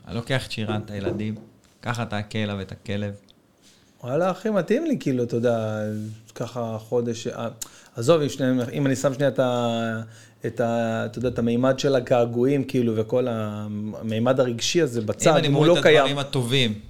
[0.06, 1.34] אני לוקח את שירן, את הילדים,
[1.80, 3.14] קח אתה הכלב ואת הכלב.
[4.02, 5.80] וואלה, הכי מתאים לי, כאילו, אתה יודע,
[6.34, 7.26] ככה חודש...
[7.26, 7.48] אה,
[7.96, 10.02] עזוב, אם, שניהם, אם אני שם שנייה את ה...
[10.46, 11.02] את ה...
[11.06, 15.52] אתה יודע, את המימד של הגעגועים, כאילו, וכל המימד הרגשי הזה אם בצד, אני אם
[15.52, 15.96] הוא מוריד לא את קיים.
[15.98, 16.80] הדברים הטובים,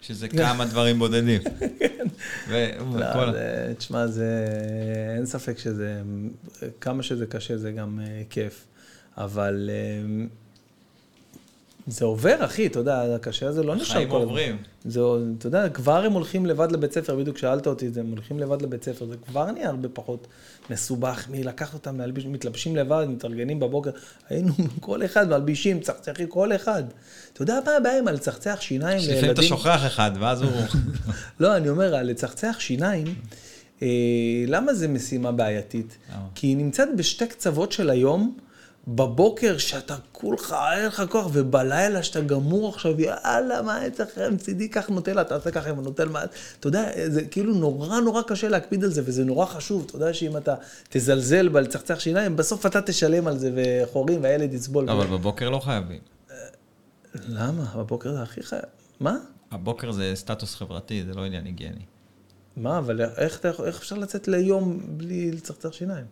[0.00, 1.40] שזה כמה דברים בודדים.
[2.48, 3.06] ו- לא,
[3.78, 4.46] תשמע, זה...
[5.16, 6.02] אין ספק שזה...
[6.80, 8.64] כמה שזה קשה, זה גם אה, כיף.
[9.16, 10.26] אבל אה,
[11.86, 14.28] זה עובר, אחי, אתה יודע, הקשה הזה לא נשאר החיים כל הזמן.
[14.28, 14.56] עוברים.
[14.84, 15.00] זה,
[15.38, 18.38] אתה יודע, כבר הם הולכים לבד לבית ספר, בדיוק שאלת אותי את זה, הם הולכים
[18.38, 20.26] לבד לבית ספר, זה כבר נהיה הרבה פחות
[20.70, 23.90] מסובך מלקחת אותם, להלביש, מתלבשים לבד, מתארגנים בבוקר,
[24.28, 26.82] היינו כל אחד מלבישים, צחצחים, כל אחד.
[27.32, 29.16] אתה יודע מה הבעיה עם הלצחצח שיניים לילדים?
[29.16, 30.50] לפעמים אתה שוכח אחד, ואז הוא...
[31.40, 33.14] לא, אני אומר, לצחצח שיניים,
[33.82, 33.88] אה,
[34.46, 35.96] למה זה משימה בעייתית?
[36.34, 38.36] כי היא נמצאת בשתי קצוות של היום,
[38.88, 44.88] בבוקר שאתה כולך, אין לך כוח, ובלילה שאתה גמור עכשיו, יאללה, מה אצלכם, מצידי, קח
[44.88, 46.24] נוטלה, תעשה ככה עם הנוטל, מה...
[46.60, 49.84] אתה יודע, זה כאילו נורא נורא קשה להקפיד על זה, וזה נורא חשוב.
[49.86, 50.54] אתה יודע שאם אתה
[50.88, 54.90] תזלזל בלצחצח שיניים, בסוף אתה תשלם על זה, וחורים, והילד יסבול.
[54.90, 56.00] אבל בבוקר לא חייבים.
[57.28, 57.64] למה?
[57.76, 58.62] בבוקר זה הכי חייב.
[59.00, 59.16] מה?
[59.50, 61.84] הבוקר זה סטטוס חברתי, זה לא עניין היגייני.
[62.56, 66.04] מה, אבל איך, יכול- איך אפשר לצאת ליום בלי לצחצח שיניים?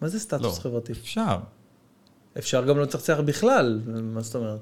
[0.00, 0.62] מה זה סטטוס לא.
[0.62, 0.92] חברתי?
[0.92, 1.38] אפשר.
[2.38, 4.60] אפשר גם לא לצחצח בכלל, מה זאת אומרת?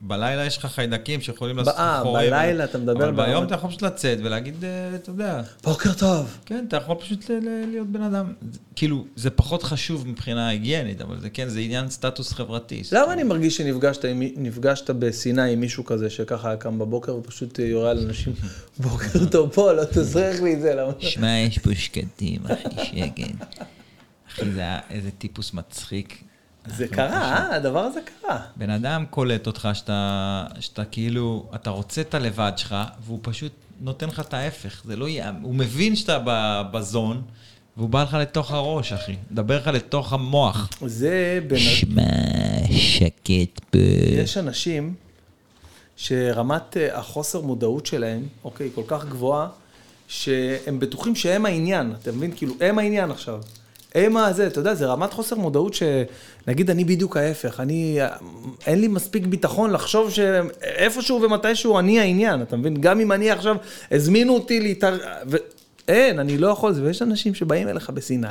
[0.00, 2.02] בלילה יש לך חיידקים שיכולים לעשות לך אה.
[2.04, 6.38] בלילה אתה מדבר אבל ביום אתה יכול פשוט לצאת ולהגיד, אה, אתה יודע, בוקר טוב.
[6.46, 7.30] כן, אתה יכול פשוט
[7.66, 8.32] להיות בן אדם.
[8.76, 12.82] כאילו, זה פחות חשוב מבחינה היגיינית, אבל זה כן, זה עניין סטטוס חברתי.
[12.92, 17.90] למה אני מרגיש שנפגשת בסיני עם מישהו כזה שככה היה קם בבוקר ופשוט אה, יורה
[17.90, 18.32] על אנשים,
[18.78, 20.92] בוקר טוב פה, לא תזרח לי את זה, למה?
[20.98, 23.56] שמע, יש פה שקטים, אחי, שקט.
[24.28, 26.29] אחי, זה היה איזה טיפוס מצחיק.
[26.66, 27.56] זה קרה, אה?
[27.56, 28.40] הדבר הזה קרה.
[28.56, 34.08] בן אדם קולט אותך שאתה, שאתה כאילו, אתה רוצה את הלבד שלך, והוא פשוט נותן
[34.08, 34.82] לך את ההפך.
[34.84, 37.22] זה לא יהיה, הוא מבין שאתה ב- בזון,
[37.76, 39.16] והוא בא לך לתוך הראש, אחי.
[39.30, 40.68] מדבר לך לתוך המוח.
[40.86, 41.58] זה בין...
[41.58, 42.02] שמע,
[42.70, 43.78] שקט פה.
[44.22, 44.94] יש אנשים
[45.96, 49.48] שרמת אה, החוסר מודעות שלהם, אוקיי, כל כך גבוהה,
[50.08, 52.32] שהם בטוחים שהם העניין, אתה מבין?
[52.36, 53.40] כאילו, הם העניין עכשיו.
[53.94, 57.98] הם הזה, אתה יודע, זה רמת חוסר מודעות שנגיד אני בדיוק ההפך, אני,
[58.66, 62.80] אין לי מספיק ביטחון לחשוב שאיפשהו ומתישהו אני העניין, אתה מבין?
[62.80, 63.56] גם אם אני עכשיו,
[63.90, 64.98] הזמינו אותי להתאר...
[65.30, 65.36] ו...
[65.88, 68.28] אין, אני לא יכול, ויש אנשים שבאים אליך בסיני,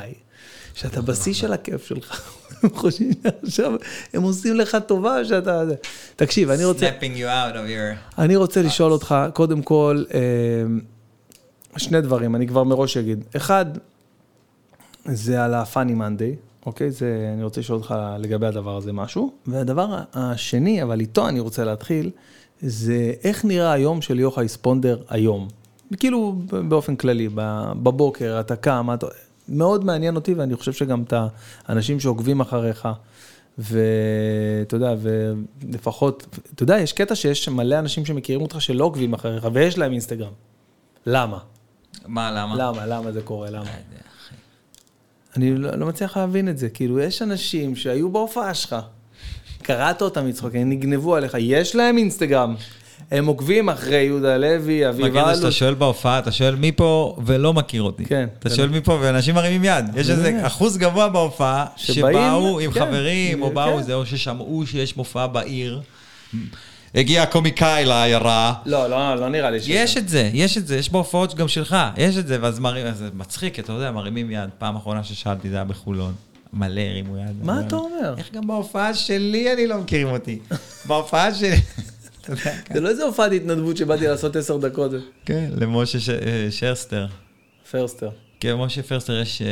[0.73, 3.73] שאתה בשיא של הכיף שלך, הם חושבים שעכשיו
[4.13, 5.63] הם עושים לך טובה שאתה...
[6.15, 6.85] תקשיב, אני רוצה...
[8.17, 10.19] אני רוצה לשאול אותך, קודם כל, אה,
[11.77, 13.23] שני דברים, אני כבר מראש אגיד.
[13.35, 13.65] אחד,
[15.05, 16.91] זה על ה-Funny Monday, אוקיי?
[16.91, 19.31] זה, אני רוצה לשאול אותך לגבי הדבר הזה משהו.
[19.47, 22.11] והדבר השני, אבל איתו אני רוצה להתחיל,
[22.61, 25.47] זה איך נראה היום של יוחאי ספונדר היום.
[25.97, 26.35] כאילו,
[26.69, 27.29] באופן כללי,
[27.83, 29.07] בבוקר, אתה קם, אתה...
[29.49, 31.13] מאוד מעניין אותי, ואני חושב שגם את
[31.67, 32.87] האנשים שעוקבים אחריך.
[33.57, 39.47] ואתה יודע, ולפחות, אתה יודע, יש קטע שיש מלא אנשים שמכירים אותך שלא עוקבים אחריך,
[39.53, 40.31] ויש להם אינסטגרם.
[41.05, 41.37] למה?
[42.05, 42.55] מה, למה?
[42.55, 42.85] למה?
[42.85, 43.49] למה זה קורה?
[43.49, 43.69] למה?
[45.37, 46.69] אני לא, לא מצליח להבין את זה.
[46.69, 48.75] כאילו, יש אנשים שהיו בהופעה שלך,
[49.61, 52.55] קראת אותם מצחוק, הם נגנבו עליך, יש להם אינסטגרם.
[53.11, 55.59] הם עוקבים אחרי יהודה לוי, אביב אלוש.
[55.59, 58.05] שואל בהופעה, אתה שואל מי פה ולא מכיר אותי.
[58.05, 58.27] כן.
[58.39, 59.85] אתה שואל מי פה ואנשים מרימים יד.
[59.95, 60.47] יש איזה.
[60.47, 63.55] אחוז גבוה בהופעה, שבאו עם כן, חברים, או כן.
[63.55, 65.81] באו זה, או ששמעו שיש מופע בעיר.
[66.95, 68.53] הגיע קומיקאי לעיירה.
[68.65, 69.65] לא, לא, לא נראה לי ש...
[69.67, 72.93] יש את זה, יש את זה, יש בהופעות גם שלך, יש את זה, ואז מרים,
[72.93, 74.49] זה מצחיק, אתה יודע, מרימים יד.
[74.57, 76.13] פעם אחרונה ששאלתי, זה היה בחולון.
[76.53, 77.43] מלא הרימו יד.
[77.43, 78.15] מה אתה אומר?
[78.17, 80.39] איך גם בהופעה שלי אני לא מכירים אותי.
[80.87, 81.55] בהופעה שלי...
[82.73, 84.91] זה לא איזה הופעת התנדבות שבאתי לעשות עשר דקות.
[85.25, 87.07] כן, למשה אה, שרסטר.
[87.71, 88.09] פרסטר.
[88.39, 89.47] כן, משה פרסטר יש אה,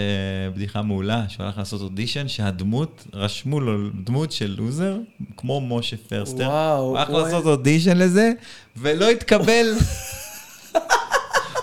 [0.55, 4.97] בדיחה מעולה, שהוא הלך לעשות אודישן, שהדמות, רשמו לו דמות של לוזר,
[5.37, 6.47] כמו משה פרסטר.
[6.47, 7.09] וואו, הוא הלך.
[7.09, 8.31] לעשות אודישן לזה,
[8.77, 9.65] ולא התקבל.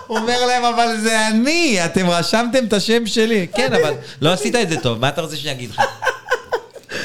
[0.07, 3.47] הוא אומר להם, אבל זה אני, אתם רשמתם את השם שלי.
[3.55, 5.83] כן, אבל לא עשית את זה טוב, מה אתה רוצה שאני אגיד לך?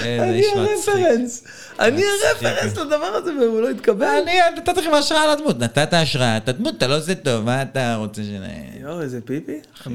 [0.04, 0.44] אני.
[0.56, 1.44] הרפרנס.
[1.80, 2.04] אני.
[2.30, 4.08] הרפרנס לדבר הזה והוא לא התקבל.
[4.24, 7.96] אני נתתי לכם השראה לדמות, נתת השראה, את הדמות אתה לא עושה טוב, מה אתה
[7.96, 8.28] רוצה ש...
[8.82, 9.60] יואו, איזה פיפי.
[9.78, 9.90] אחי,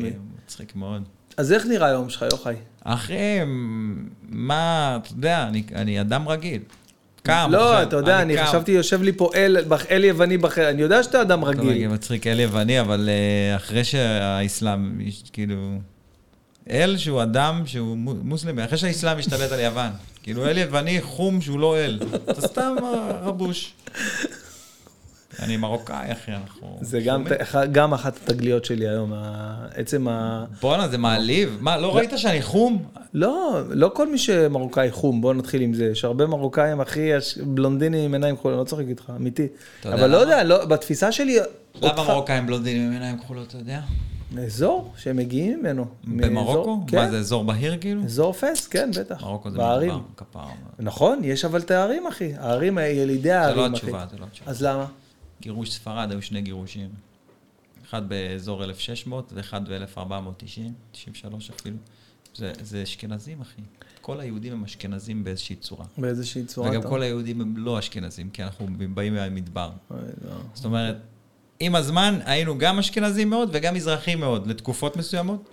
[0.45, 1.03] מצחיק מאוד.
[1.37, 2.55] אז איך נראה היום שלך, יוחאי?
[2.85, 3.39] אחי,
[4.29, 6.61] מה, אתה יודע, אני, אדם רגיל.
[7.23, 8.47] קם, לא, אתה יודע, אני.
[8.47, 9.31] חשבתי, יושב לי פה
[9.91, 11.71] אל, יווני בחדר, אני יודע שאתה אדם רגיל.
[11.71, 15.01] רגע, מצחיק אל יווני, אבל אה, אחרי שהאסלאם,
[15.33, 15.79] כאילו...
[16.71, 19.91] אל שהוא אדם שהוא מו- מוסלמי, אחרי שהאסלאם השתלט על יוון.
[20.23, 21.99] כאילו אל יווני חום שהוא לא אל.
[22.31, 22.75] אתה סתם
[23.23, 23.75] רבוש.
[25.43, 26.79] אני מרוקאי, אחי, אנחנו...
[26.81, 27.25] זה גם,
[27.73, 29.13] גם אחת התגליות שלי היום,
[29.75, 30.45] עצם ה...
[30.61, 31.59] בואנה, זה מעליב.
[31.61, 32.85] מה, לא ראית שאני חום?
[33.15, 35.85] לא, לא כל מי שמרוקאי חום, בוא נתחיל עם זה.
[35.85, 37.11] יש הרבה מרוקאים, אחי,
[37.47, 39.47] בלונדינים עם עיניים כחולות, לא צוחק איתך, אמיתי.
[39.85, 40.17] אבל לא?
[40.17, 41.39] יודע, לא, בתפיסה שלי...
[41.83, 43.81] למה מרוקאים בלונדינים עם עיניים כחולות, אתה יודע?
[44.39, 45.87] אזור שהם מגיעים ממנו.
[46.05, 46.53] במרוקו?
[46.55, 48.05] מאזור- מה כן, זה, אזור בהיר כאילו?
[48.05, 49.23] אזור פס, כן, בטח.
[49.23, 49.93] מרוקו זה בערים.
[50.17, 50.53] כפרה.
[50.79, 52.35] נכון, יש אבל תארים, אחי.
[52.35, 53.75] הערים, ילידי זה הערים, לא אחי.
[53.77, 54.51] התשובה, זה לא התשובה.
[54.51, 54.87] אז למה?
[55.43, 56.89] גירוש ספרד, היו שני גירושים.
[57.89, 60.61] אחד באזור 1600 ואחד ב-1490,
[60.93, 61.77] 93 אפילו.
[62.35, 63.61] זה, זה אשכנזים, אחי.
[64.01, 65.85] כל היהודים הם אשכנזים באיזושהי צורה.
[65.99, 66.71] באיזושהי צורה.
[66.71, 69.71] וגם אתה- כל היהודים הם לא אשכנזים, כי אנחנו באים מהמדבר.
[69.91, 69.97] לא.
[70.55, 70.97] זאת אומרת,
[71.65, 75.49] עם הזמן היינו גם אשכנזים מאוד וגם מזרחים מאוד לתקופות מסוימות,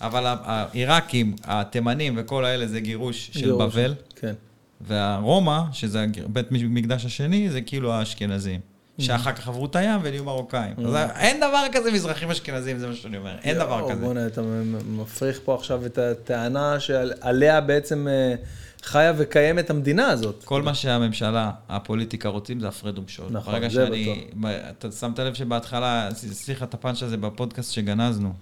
[0.00, 3.74] אבל העיראקים, התימנים וכל האלה זה גירוש של גירוש.
[3.74, 4.32] בבל, כן.
[4.80, 8.60] והרומא, שזה בית מקדש השני, זה כאילו האשכנזים.
[8.98, 10.74] שאחר כך עברו את הים ונהיו מרוקאים.
[10.86, 13.36] אז אין דבר כזה מזרחים אשכנזים, זה מה שאני אומר.
[13.42, 14.00] אין דבר כזה.
[14.00, 14.42] בוא'נה, אתה
[14.86, 18.34] מפריך פה עכשיו את הטענה שעליה בעצם אה,
[18.82, 20.42] חיה וקיימת המדינה הזאת.
[20.44, 23.26] כל מה שהממשלה, הפוליטיקה רוצים זה הפרד ומשול.
[23.30, 24.24] נכון, ברגע זה שאני...
[24.78, 28.32] אתה שמת לב שבהתחלה, סליחה את הפאנץ' הזה בפודקאסט שגנזנו.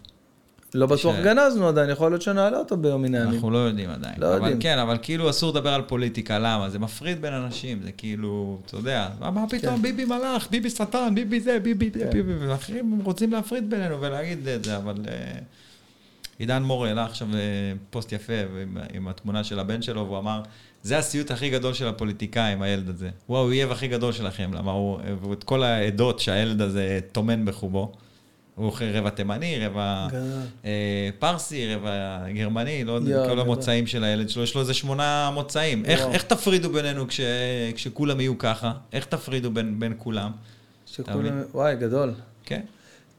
[0.75, 3.35] לא בטוח ש- גנזנו עדיין, יכול להיות שנעלה אותו ביום מן הימים.
[3.35, 4.15] אנחנו לא יודעים עדיין.
[4.19, 4.59] לא אבל יודעים.
[4.61, 6.71] כן, אבל כאילו אסור לדבר על פוליטיקה, למה?
[6.71, 9.83] זה מפריד בין אנשים, זה כאילו, אתה יודע, מה, מה פתאום, כן.
[9.83, 12.11] ביבי מלאך, ביבי שטן, ביבי זה, ביבי זה, כן.
[12.11, 15.39] ביבי, ואחרים רוצים להפריד בינינו ולהגיד את זה, אבל אה,
[16.41, 17.39] עידן מור העלה עכשיו אה,
[17.91, 18.33] פוסט יפה
[18.63, 20.43] עם, עם התמונה של הבן שלו, והוא אמר,
[20.83, 23.11] זה הסיוט הכי גדול של הפוליטיקאים, הילד הזה.
[23.27, 27.93] הוא האויב הכי גדול שלכם, למה הוא, ואת כל העדות שהילד הזה טומן בחובו.
[28.55, 30.09] הוא רבע תימני, רבע.
[30.65, 33.41] אה, פרסי, רבע גרמני, לא יודע, כל.
[33.41, 35.85] המוצאים של הילד שלו, יש לו איזה שמונה מוצאים.
[35.85, 36.01] איך.
[36.13, 37.21] איך תפרידו בינינו כש,
[37.75, 38.73] כשכולם יהיו ככה?
[38.93, 40.31] איך תפרידו בין, בין כולם?
[40.87, 42.15] שכולם, וואי, גדול.
[42.45, 42.61] כן?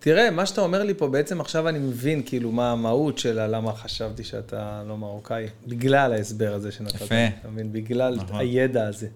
[0.04, 3.74] תראה, מה שאתה אומר לי פה, בעצם עכשיו אני מבין כאילו מה המהות של למה
[3.74, 5.46] חשבתי שאתה לא מרוקאי.
[5.68, 6.96] בגלל ההסבר הזה שנתת.
[6.96, 7.16] יפה.
[7.40, 7.72] אתה מבין?
[7.74, 8.40] בגלל נכון.
[8.40, 9.08] הידע הזה,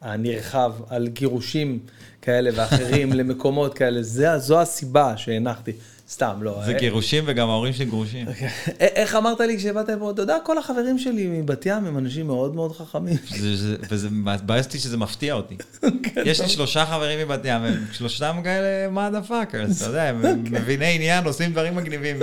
[0.00, 1.78] הנרחב, על גירושים
[2.22, 4.02] כאלה ואחרים למקומות כאלה.
[4.02, 5.72] זה, זו הסיבה שהנחתי.
[6.12, 6.62] סתם, לא.
[6.66, 8.28] זה אה, גירושים וגם ההורים שלי גרושים.
[8.28, 8.32] א-
[8.80, 10.10] איך אמרת לי כשבאת לפה?
[10.10, 13.16] אתה יודע, כל החברים שלי מבת ים הם אנשים מאוד מאוד חכמים.
[13.40, 15.56] זה- זה- וזה מבאס אותי שזה מפתיע אותי.
[16.02, 20.22] כן, יש לי שלושה חברים מבת ים, הם שלושתם כאלה mother fuckers, אתה יודע, הם
[20.50, 22.16] מביני עניין, עושים דברים מגניבים.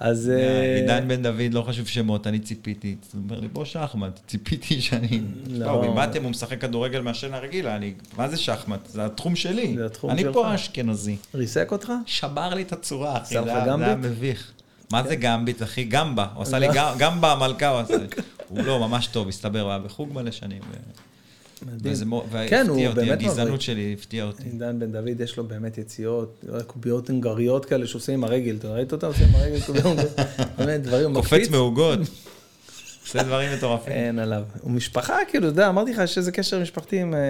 [0.00, 0.30] אז...
[0.30, 2.96] אה, עידן בן דוד, לא חשוב שמות, אני ציפיתי.
[3.14, 5.20] הוא אומר לי, בוא שחמט, ציפיתי שאני...
[5.48, 5.66] לא.
[5.82, 7.94] לא, מבטתם, הוא משחק כדורגל מעשן הרגילה, אני...
[8.16, 8.80] מה זה שחמט?
[8.86, 9.74] זה התחום שלי.
[9.76, 10.34] זה התחום אני שלך.
[10.34, 11.16] פה האשכנזי.
[11.34, 11.92] ריסק אותך?
[12.06, 13.96] שבר לי את הצורה, אחי, זה לך היה- זה היה?
[13.96, 14.52] מביך.
[14.92, 15.84] מה זה גמביט, אחי?
[15.84, 16.26] גמבה.
[16.34, 18.06] הוא עשה לי גמ- גמבה המלכה, הוא עשה לי.
[18.48, 20.62] הוא לא, ממש טוב, הסתבר, הוא היה בחוג מלא שנים.
[22.48, 23.60] כן, הוא באמת הגזענות מבריק.
[23.60, 24.42] שלי הפתיעה אותי.
[24.42, 28.92] עידן בן דוד יש לו באמת יציאות, קוביות הונגריות כאלה שעושים עם הרגל, אתה ראית
[28.92, 29.96] אותם עושים עם הרגל קוביות?
[30.58, 31.98] באמת, דברים, הוא קופץ מקפיץ, מעוגות.
[33.06, 33.92] עושה דברים מטורפים.
[33.92, 34.42] אין עליו.
[34.60, 37.20] הוא משפחה, כאילו, אתה יודע, אמרתי לך שיש איזה קשר משפחתי עם, אה,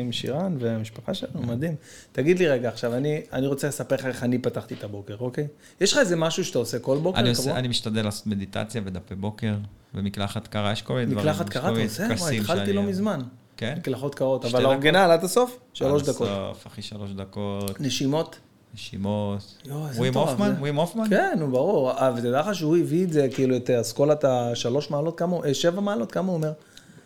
[0.00, 1.74] עם שירן והמשפחה שלנו, מדהים.
[2.12, 5.46] תגיד לי רגע, עכשיו, אני, אני רוצה לספר לך איך אני פתחתי את הבוקר, אוקיי?
[5.80, 7.20] יש לך איזה משהו שאתה עושה כל בוקר?
[7.20, 7.28] אני?
[7.28, 9.54] עושה, אני משתדל לעשות מדיטציה ודפי בוקר,
[9.94, 11.26] ומקלחת קרה, יש כל מיני דברים.
[11.26, 12.06] מקלחת קרה אתה עושה?
[12.18, 13.20] וואי, התחלתי לא מזמן.
[13.56, 13.74] כן?
[13.78, 14.64] מקלחות קרות, אבל.
[14.64, 15.58] האורגינל עד הסוף?
[15.72, 16.28] שלוש עד דקות.
[16.30, 18.38] הסוף, אחי, שלוש דקות, נשימות?
[18.74, 19.62] נשימות.
[19.96, 20.54] ווים הופמן?
[20.58, 21.08] ווים הופמן?
[21.08, 21.90] כן, נו, ברור.
[21.90, 25.54] אה, ותדע לך שהוא הביא את זה, כאילו, את אסכולת השלוש מעלות, כמה הוא, אה,
[25.54, 26.52] שבע מעלות, כמה הוא אומר?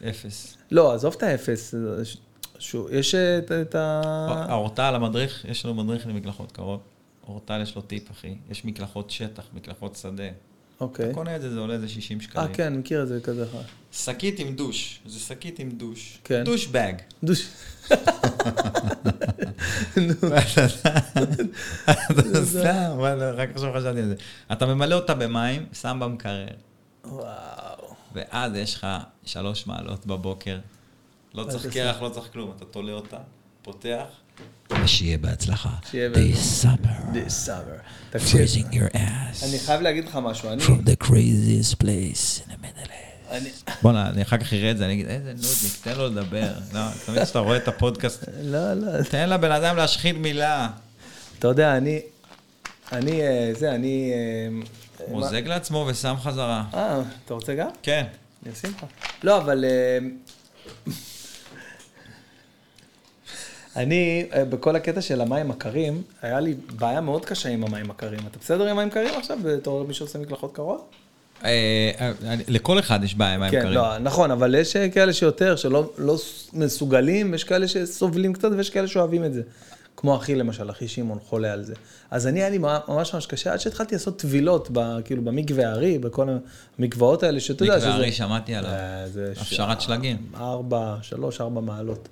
[0.09, 0.57] אפס.
[0.70, 1.74] לא, עזוב את האפס.
[1.74, 1.80] אה,
[2.90, 4.03] יש את, את ה...
[4.49, 6.80] האורטל, המדריך, יש לנו מדריך למקלחות קרות.
[7.28, 8.34] אורטל יש לו טיפ, אחי.
[8.51, 10.28] יש מקלחות שטח, מקלחות שדה.
[10.81, 11.07] אוקיי.
[11.07, 12.55] אתה קונה את זה, זה עולה איזה 60 אה, שקלים.
[12.55, 13.62] כן, אני מכיר את זה כזה אחד.
[13.93, 15.01] שקית עם דוש.
[15.07, 16.18] זה שקית עם דוש.
[16.24, 16.45] כן.
[16.45, 16.93] דוש בג.
[17.24, 17.49] דוש.
[22.11, 24.14] אתה סתם, וואלה, רק עכשיו חשבתי על זה.
[24.53, 26.47] אתה ממלא אותה במים, שם במקרר.
[27.05, 27.95] וואו.
[28.14, 28.87] ואז יש לך
[29.24, 30.59] שלוש מעלות בבוקר.
[31.35, 32.53] לא צריך קרח, לא צריך כלום.
[32.57, 33.18] אתה תולה אותה,
[33.62, 34.05] פותח.
[34.84, 35.70] ושיהיה בהצלחה.
[35.91, 37.80] שיהיה This summer, This summer.
[38.11, 40.53] תקשיב, freezing your ass אני חייב להגיד לך משהו.
[40.53, 40.62] אני...
[40.62, 43.70] from the craziest place in the middle east.
[43.82, 46.53] בוא'נה, אני אחר כך אראה את זה, אני אגיד, איזה נודניק, תן לו לדבר.
[46.74, 49.03] לא, תמיד כשאתה רואה את הפודקאסט, לא, לא.
[49.03, 50.68] תן לבן אדם להשחיל מילה.
[51.39, 52.01] אתה יודע, אני...
[52.93, 53.22] אני...
[53.22, 54.12] אה, זה, אני...
[55.01, 56.64] אה, מוזג לעצמו ושם חזרה.
[56.74, 57.68] אה, אתה רוצה גם?
[57.82, 58.05] כן.
[58.45, 58.84] אני אשים לך.
[59.22, 59.64] לא, אבל...
[63.79, 68.20] אני, אה, בכל הקטע של המים הקרים, היה לי בעיה מאוד קשה עם המים הקרים.
[68.31, 70.91] אתה בסדר עם מים קרים עכשיו, בתור מי שעושה מקלחות קרות?
[71.45, 72.12] אה, אה,
[72.49, 73.74] לכל אחד יש בעיה עם מים כן, קרים.
[73.74, 76.16] לא, נכון, אבל יש כאלה שיותר, שלא לא
[76.53, 79.43] מסוגלים, ויש כאלה שסובלים קצת, ויש כאלה שאוהבים את זה.
[79.97, 81.74] כמו אחי למשל, אחי שמעון חולה על זה.
[82.11, 85.99] אז אני, היה לי ממש ממש קשה, עד שהתחלתי לעשות טבילות, ב, כאילו במקווה הארי,
[85.99, 86.29] בכל
[86.79, 87.99] המקוואות האלה, שאתה יודע מקווה שזה...
[87.99, 88.70] הארי, שמעתי עליו.
[89.37, 90.16] הפשרת שלגים.
[90.37, 92.09] ארבע, שלוש, ארבע מעלות.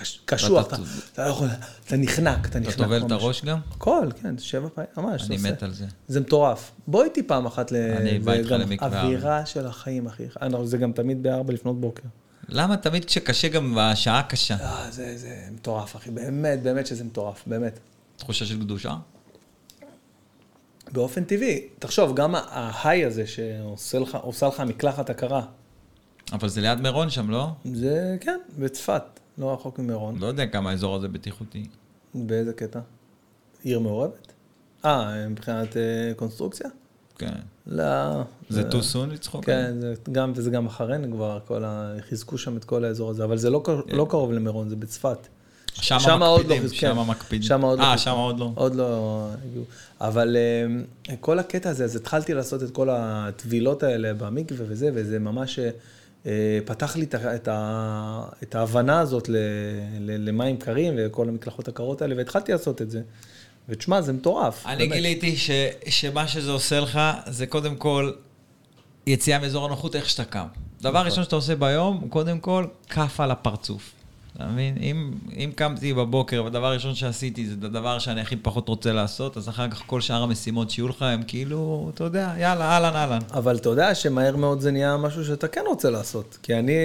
[0.00, 0.66] קש- קשוח,
[1.12, 1.48] אתה לא יכול,
[1.86, 2.74] אתה נחנק, אתה נחנק.
[2.74, 3.10] אתה טובל את.
[3.12, 3.58] הראש גם?
[3.70, 5.26] הכל, כן, שבע פעמים, ממש.
[5.30, 5.36] אני.
[5.50, 5.86] מת על זה.
[6.08, 6.70] זה מטורף.
[6.86, 7.76] בוא איתי פעם אחת ל...
[7.76, 9.02] אני בא איתך למקווה.
[9.02, 10.24] אווירה של החיים, אחי.
[10.64, 12.02] זה גם תמיד בארבע לפנות בוקר.
[12.48, 14.56] למה תמיד כשקשה גם בשעה קשה?
[14.60, 16.10] אה, זה, זה מטורף, אחי.
[16.10, 17.78] באמת, באמת שזה מטורף, באמת.
[18.16, 18.94] תחושה של קדושה?
[20.92, 25.42] באופן טבעי, תחשוב, גם ההיי הזה שעושה לך, לך מקלחת הקרה,
[26.32, 27.48] אבל זה ליד מירון שם, לא?
[27.74, 29.02] זה, כן, בצפת,
[29.40, 30.16] לא רחוק ממירון.
[30.20, 31.66] לא יודע כמה האזור הזה בטיחותי.
[32.14, 32.80] באיזה קטע?
[33.62, 34.32] עיר מעורבת?
[34.84, 35.82] אה, מבחינת אה,
[36.16, 36.66] קונסטרוקציה?
[37.18, 37.32] כן.
[37.66, 38.22] לא.
[38.48, 39.44] זה too soon לצחוק?
[39.44, 41.94] כן, זה גם, וזה גם אחרינו כבר, כל ה...
[42.08, 45.18] חיזקו שם את כל האזור הזה, אבל זה לא, קר- לא קרוב למירון, זה בצפת.
[45.74, 47.10] שם עוד לא מקפידים, חיז- שם כן.
[47.10, 47.42] מקפידים.
[47.48, 48.04] שם עוד לא אה, חיזקו.
[48.10, 48.50] שם עוד לא.
[48.54, 49.64] עוד לא הגיעו.
[50.00, 50.36] אבל
[51.08, 55.58] אה, כל הקטע הזה, אז התחלתי לעשות את כל הטבילות האלה במקווה וזה, וזה ממש
[55.58, 55.70] אה,
[56.64, 59.36] פתח לי את ה- את, ההבנה הזאת ל,
[60.00, 63.02] ל, למים קרים וכל המקלחות הקרות האלה, והתחלתי לעשות את זה.
[63.68, 64.66] ותשמע, זה מטורף.
[64.66, 64.92] אני באמת.
[64.92, 65.50] גיליתי ש,
[65.88, 68.12] שמה שזה עושה לך, זה קודם כל
[69.06, 70.46] יציאה מאזור הנוחות איך שאתה קם.
[70.80, 71.06] דבר נכון.
[71.06, 73.92] ראשון שאתה עושה ביום, הוא קודם כל כף על הפרצוף.
[74.36, 74.76] אתה מבין?
[74.80, 79.48] אם, אם קמתי בבוקר, והדבר הראשון שעשיתי זה הדבר שאני הכי פחות רוצה לעשות, אז
[79.48, 83.18] אחר כך כל שאר המשימות שיהיו לך הם כאילו, אתה יודע, יאללה, אהלן, אהלן.
[83.34, 86.38] אבל אתה יודע שמהר מאוד זה נהיה משהו שאתה כן רוצה לעשות.
[86.42, 86.78] כי אני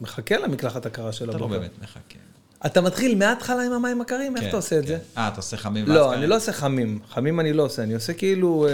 [0.00, 1.58] מחכה למקלחת הקרה של אתה לא הבוקר.
[1.60, 2.18] באמת מחכה.
[2.66, 4.34] אתה מתחיל מההתחלה עם המים הקרים?
[4.36, 4.88] איך כן, אתה עושה את כן.
[4.88, 4.98] זה?
[5.18, 6.14] אה, אתה עושה חמים ואז לא?
[6.14, 6.98] אני לא עושה חמים.
[7.14, 8.72] חמים אני לא עושה, אני עושה כאילו אה,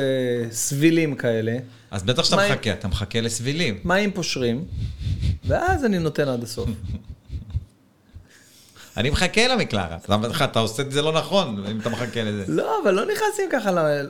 [0.50, 1.57] סבילים כאלה.
[1.90, 3.78] אז בטח שאתה מים- מחכה, אתה מחכה לסבילים.
[3.84, 4.64] מים פושרים,
[5.44, 6.68] ואז אני נותן עד הסוף.
[8.97, 10.09] אני מחכה למקלחת.
[10.09, 12.45] למה לך, אתה עושה את זה לא נכון, אם אתה מחכה לזה.
[12.49, 14.09] לא, אבל לא נכנסים ככה, ל-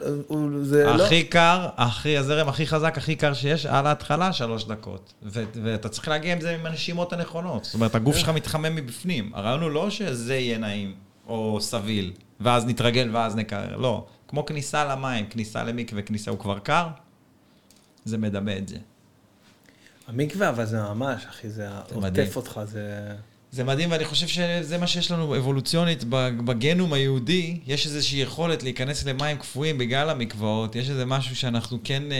[0.62, 1.04] זה לא...
[1.06, 5.12] הכי קר, הכי, הזרם הכי חזק, הכי קר שיש, על ההתחלה שלוש דקות.
[5.62, 7.64] ואתה צריך להגיע עם זה עם הנשימות הנכונות.
[7.64, 9.30] זאת אומרת, הגוף שלך מתחמם מבפנים.
[9.34, 10.94] הרעיון הוא לא שזה יהיה נעים,
[11.26, 13.76] או סביל, ואז נתרגל ואז נקרר.
[13.76, 14.06] לא.
[14.28, 16.86] כמו כניסה למים, כניסה למקווה, כניסה, הוא כבר קר,
[18.04, 18.76] זה מדמה את זה.
[20.08, 21.68] המקווה, אבל זה ממש, אחי, זה.
[21.94, 23.14] עוטף אותך, זה...
[23.52, 26.04] זה מדהים, ואני חושב שזה מה שיש לנו אבולוציונית
[26.44, 27.58] בגנום היהודי.
[27.66, 30.76] יש איזושהי יכולת להיכנס למים קפואים בגלל המקוואות.
[30.76, 32.16] יש איזה משהו שאנחנו כן, אה,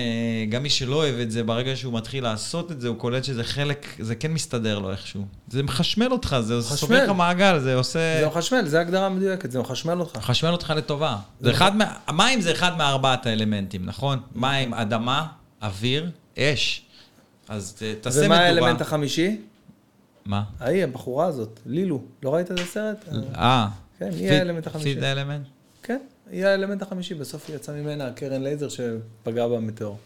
[0.49, 3.45] גם מי שלא אוהב את זה, ברגע שהוא מתחיל לעשות את זה, הוא קולט שזה
[3.45, 5.25] חלק, זה כן מסתדר לו איכשהו.
[5.49, 6.63] זה מחשמל אותך, זה.
[6.63, 8.21] סוגר לך מעגל, זה עושה...
[8.21, 10.17] זה מחשמל, זה הגדרה מדויקת, זה מחשמל אותך.
[10.17, 11.17] מחשמל אותך לטובה.
[11.41, 11.95] זה אחד מה...
[12.07, 14.19] המים זה אחד מארבעת האלמנטים, נכון?
[14.35, 15.27] מים, אדמה,
[15.63, 16.83] אוויר, אש.
[17.49, 18.37] אז ת- תעשה מדורה.
[18.37, 19.37] ומה האלמנט החמישי?
[20.27, 20.43] מה?
[20.61, 22.03] ההיא, הבחורה הזאת, לילו.
[22.23, 23.05] לא ראית את הסרט?
[23.35, 23.69] אה.
[23.99, 24.95] כן, היא האלמנט החמישי.
[24.95, 25.47] Fifth Element?
[25.83, 25.99] כן,
[26.31, 29.99] היא האלמנט החמישי, בסוף יצא ממנה קרן לייזר שפגע במטאור.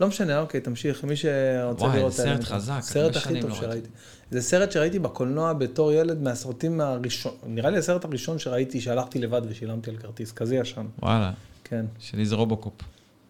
[0.00, 2.44] לא משנה, אוקיי, תמשיך, מי שרוצה וואי, לראות זה את סרט.
[2.44, 3.66] חזק, סרט הכי טוב לא ראיתי.
[3.66, 3.88] שראיתי.
[4.30, 9.42] זה סרט שראיתי בקולנוע בתור ילד מהסרטים הראשון, נראה לי הסרט הראשון שראיתי, שהלכתי לבד
[9.48, 10.86] ושילמתי על כרטיס, כזה ישן.
[11.02, 11.32] וואלה.
[11.64, 11.86] כן.
[11.98, 12.72] שלי זה רובוקופ.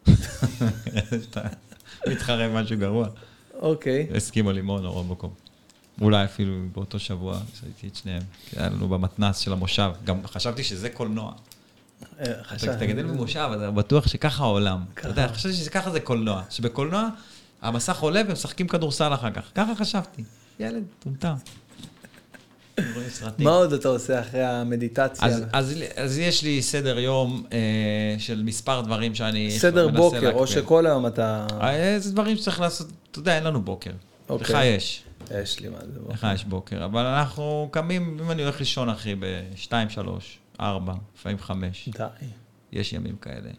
[2.11, 3.09] מתחרה משהו גרוע.
[3.55, 4.07] אוקיי.
[4.15, 5.31] הסכימו לימון או רובוקופ.
[6.01, 8.23] אולי אפילו באותו שבוע שהייתי את שניהם.
[8.51, 9.91] כי היה לנו במתנ"ס של המושב.
[10.05, 11.33] גם חשבתי שזה קולנוע.
[12.21, 14.85] אה, חשב- אתה אתה גדל במושב, אתה בטוח שככה העולם.
[15.01, 16.43] אתה יודע, חשבתי שככה זה קולנוע.
[16.51, 17.09] שבקולנוע
[17.63, 19.43] המסך עולה ומשחקים כדורסל אחר כך.
[19.55, 20.25] ככה חשבתי.
[20.61, 21.35] ילד, מטומטם.
[23.39, 25.29] מה עוד אתה עושה אחרי המדיטציה?
[25.29, 27.59] אז, אז, אז יש לי סדר יום אה,
[28.19, 30.47] של מספר דברים שאני סדר בוקר, או.
[30.47, 31.47] שכל היום אתה...
[31.61, 33.91] אה, זה דברים שצריך לעשות, אתה יודע, אין לנו בוקר.
[34.41, 34.57] אוקיי.
[34.57, 36.01] לך יש, יש לי מה זה.
[36.01, 36.13] בוא.
[36.13, 41.39] לך יש בוקר, אבל אנחנו קמים, אם אני הולך לישון, אחי, ב-2, 3, 4, לפעמים
[41.39, 42.05] 5, די.
[42.73, 43.51] יש ימים כאלה.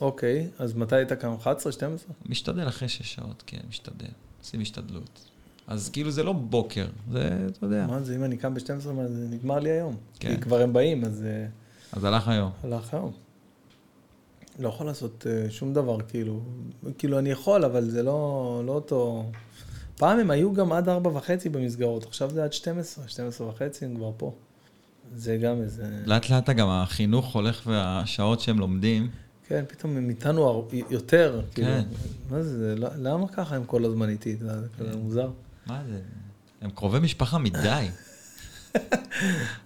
[0.00, 1.34] אוקיי, אז מתי היית קם?
[1.34, 2.14] 11, 12?
[2.26, 4.06] משתדל אחרי 6 שעות, כן, משתדל.
[4.40, 5.30] עושים השתדלות.
[5.66, 9.08] אז כאילו זה לא בוקר, זה, אתה יודע, מה זה, אם אני קם ב-12, מה
[9.08, 9.96] זה נגמר לי היום.
[10.20, 10.34] כן.
[10.34, 11.46] כי כבר הם באים, אז אה,
[11.92, 12.50] אז הלך היום.
[12.64, 13.12] הלך היום.
[14.58, 16.40] לא יכול לעשות אה, שום דבר, כאילו,
[16.98, 19.30] כאילו אני יכול, אבל זה לא, לא אותו...
[19.96, 23.96] פעם הם היו גם עד ארבע וחצי במסגרות, עכשיו זה עד 12, 12 וחצי הם
[23.96, 24.34] כבר פה.
[25.14, 25.84] זה גם איזה...
[26.06, 29.10] לאט לאט גם החינוך הולך והשעות שהם לומדים,
[29.48, 31.68] כן, פתאום הם איתנו יותר, כאילו.
[31.68, 31.82] כן.
[32.30, 34.36] מה זה, זה, לא- למה ככה הם כל הזמן איתי?
[34.36, 34.84] זה כן.
[34.84, 35.30] כזה מוזר.
[35.66, 35.98] מה זה?
[36.60, 37.86] הם קרובי משפחה מדי.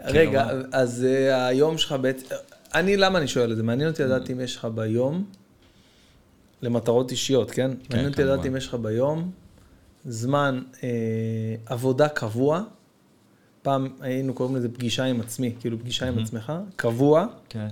[0.04, 0.62] רגע, מה?
[0.72, 2.26] אז אה, היום שלך בעצם...
[2.74, 3.62] אני, למה אני שואל את זה?
[3.62, 5.24] מעניין אותי לדעת אם יש לך ביום,
[6.62, 7.70] למטרות אישיות, כן?
[7.90, 8.46] מעניין אותי לדעת.
[8.46, 9.30] אם יש לך ביום
[10.04, 10.88] זמן אה,
[11.66, 12.62] עבודה קבוע.
[13.62, 17.68] פעם היינו קוראים לזה פגישה עם עצמי, כאילו פגישה עם עצמך, קבוע, כן.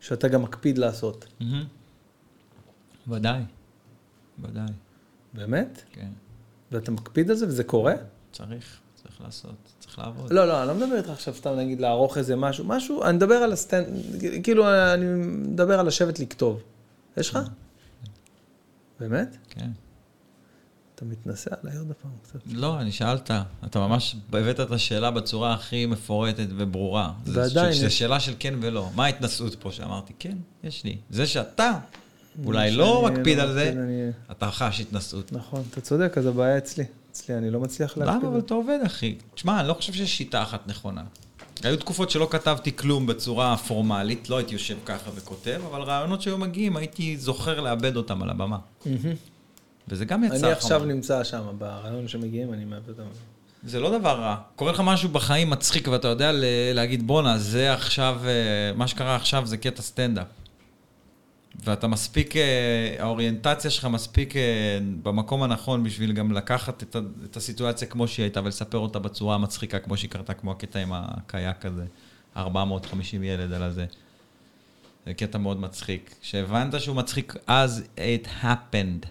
[0.00, 1.26] שאתה גם מקפיד לעשות.
[1.40, 1.64] מהמם.
[3.08, 3.42] ודאי,
[4.38, 4.66] ודאי,
[5.34, 5.82] באמת?
[5.92, 6.08] כן.
[6.72, 7.94] ואתה מקפיד על זה וזה קורה?
[8.32, 10.32] צריך, צריך לעשות, צריך לעבוד.
[10.32, 13.34] לא, לא, אני לא מדבר איתך עכשיו סתם נגיד לערוך איזה משהו, משהו, אני מדבר
[13.34, 13.86] על הסטנד,
[14.42, 16.62] כאילו אני מדבר על לשבת לכתוב.
[17.16, 17.38] יש לך?
[19.00, 19.36] באמת?
[19.48, 19.70] כן.
[21.02, 22.38] אתה מתנשא עליי עוד פעם קצת.
[22.52, 23.30] לא, אני שאלת,
[23.64, 27.12] אתה ממש הבאת את השאלה בצורה הכי מפורטת וברורה.
[27.26, 28.90] ועדיין זו שאלה של כן ולא.
[28.94, 30.12] מה ההתנסות פה שאמרתי?
[30.18, 30.96] כן, יש לי.
[31.10, 31.72] זה שאתה
[32.44, 35.32] אולי לא מקפיד על זה, אני- אתה חש התנסות.
[35.32, 36.84] נכון, אתה צודק, אז הבעיה אצלי.
[37.12, 38.16] אצלי אני לא מצליח להקפיד.
[38.22, 38.28] למה?
[38.28, 39.18] אבל אתה עובד, אחי.
[39.34, 41.02] תשמע, אני לא חושב שיש שיטה אחת נכונה.
[41.62, 46.38] היו תקופות שלא כתבתי כלום בצורה פורמלית, לא הייתי יושב ככה וכותב, אבל רעיונות שהיו
[46.38, 48.58] מגיעים, הייתי זוכר לאבד אותם על הבמה.
[49.88, 50.92] וזה גם יצא אני עכשיו חמור.
[50.92, 53.02] נמצא שם, ברעיון שמגיעים, אני מאבד אותם.
[53.64, 54.36] זה לא דבר רע.
[54.56, 56.30] קורה לך משהו בחיים מצחיק ואתה יודע
[56.74, 60.26] להגיד, בואנה, זה עכשיו, אה, מה שקרה עכשיו זה קטע סטנדאפ.
[61.64, 67.88] ואתה מספיק, אה, האוריינטציה שלך מספיק אה, במקום הנכון בשביל גם לקחת את, את הסיטואציה
[67.88, 71.84] כמו שהיא הייתה ולספר אותה בצורה המצחיקה כמו שהיא קרתה, כמו הקטע עם הקייק הזה,
[72.36, 73.86] 450 ילד על הזה.
[75.06, 76.14] זה קטע מאוד מצחיק.
[76.22, 79.06] כשהבנת שהוא מצחיק, אז it happened.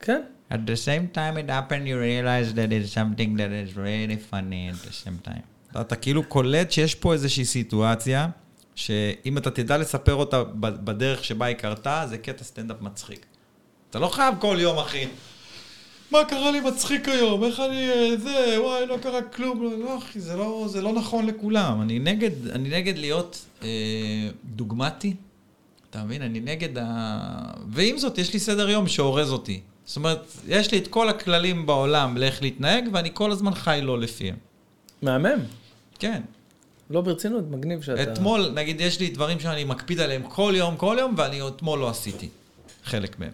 [0.00, 0.20] כן.
[0.50, 4.68] At the same time it happened, you realize that it's something that is really funny
[4.70, 5.42] at the same time.
[5.80, 8.28] אתה, כאילו קולט שיש פה איזושהי סיטואציה,
[8.74, 13.26] שאם אתה תדע לספר אותה בדרך שבה היא קרתה, זה קטע סטנדאפ מצחיק.
[13.90, 15.06] אתה לא חייב כל יום, אחי.
[16.10, 17.44] מה קרה לי מצחיק היום?
[17.44, 17.88] איך אני...
[17.88, 19.62] אה, זה, וואי, לא קרה כלום.
[19.62, 21.82] לא, לא אחי, זה לא, זה לא נכון לכולם.
[21.82, 23.68] אני נגד, אני נגד להיות אה,
[24.44, 25.14] דוגמטי.
[25.90, 26.22] אתה מבין?
[26.22, 26.84] אני נגד ה...
[27.68, 29.60] ועם זאת, יש לי סדר יום שאורז אותי.
[29.86, 34.00] זאת אומרת, יש לי את כל הכללים בעולם לאיך להתנהג, ואני כל הזמן חי לא
[34.00, 34.36] לפיהם.
[35.02, 35.40] מהמם.
[35.98, 36.22] כן.
[36.90, 38.02] לא ברצינות, מגניב שאתה...
[38.02, 41.90] אתמול, נגיד, יש לי דברים שאני מקפיד עליהם כל יום, כל יום, ואני אתמול לא
[41.90, 42.28] עשיתי.
[42.84, 43.32] חלק מהם.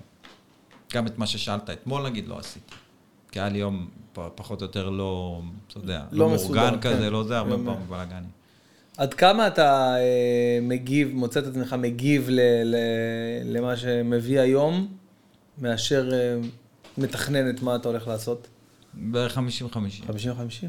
[0.92, 2.74] גם את מה ששאלת אתמול, נגיד, לא עשיתי.
[3.32, 7.02] כי היה לי יום פחות או יותר לא, אתה יודע, לא לא מסודר, מאורגן כזה,
[7.02, 7.12] כן.
[7.12, 7.50] לא זה, הרבה.
[7.50, 8.26] פעמים בלאגני.
[8.96, 12.76] עד כמה אתה אה, מגיב, מוצא את עצמך מגיב ל, ל,
[13.44, 14.88] למה שמביא היום,
[15.58, 16.36] מאשר אה,
[16.98, 18.46] מתכנן את מה אתה הולך לעשות?
[19.10, 19.36] ב-50-50.
[20.08, 20.12] 50-50?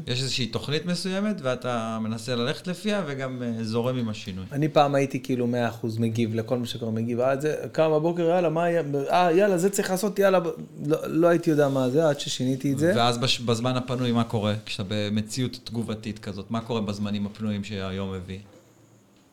[0.06, 4.44] יש איזושהי תוכנית מסוימת, ואתה מנסה ללכת לפיה, וגם אה, זורם עם השינוי.
[4.52, 5.48] אני פעם הייתי כאילו
[5.82, 9.58] 100% מגיב לכל מה שקורה, מגיב, אה, זה, קם בבוקר, יאללה, מה יהיה, אה, יאללה,
[9.58, 10.38] זה צריך לעשות, יאללה,
[10.86, 12.92] לא, לא הייתי יודע מה זה, עד ששיניתי את זה.
[12.96, 14.54] ואז בש- בזמן הפנוי, מה קורה?
[14.66, 18.38] כשאתה במציאות תגובתית כזאת, מה קורה בזמנים הפנויים שהיום מביא?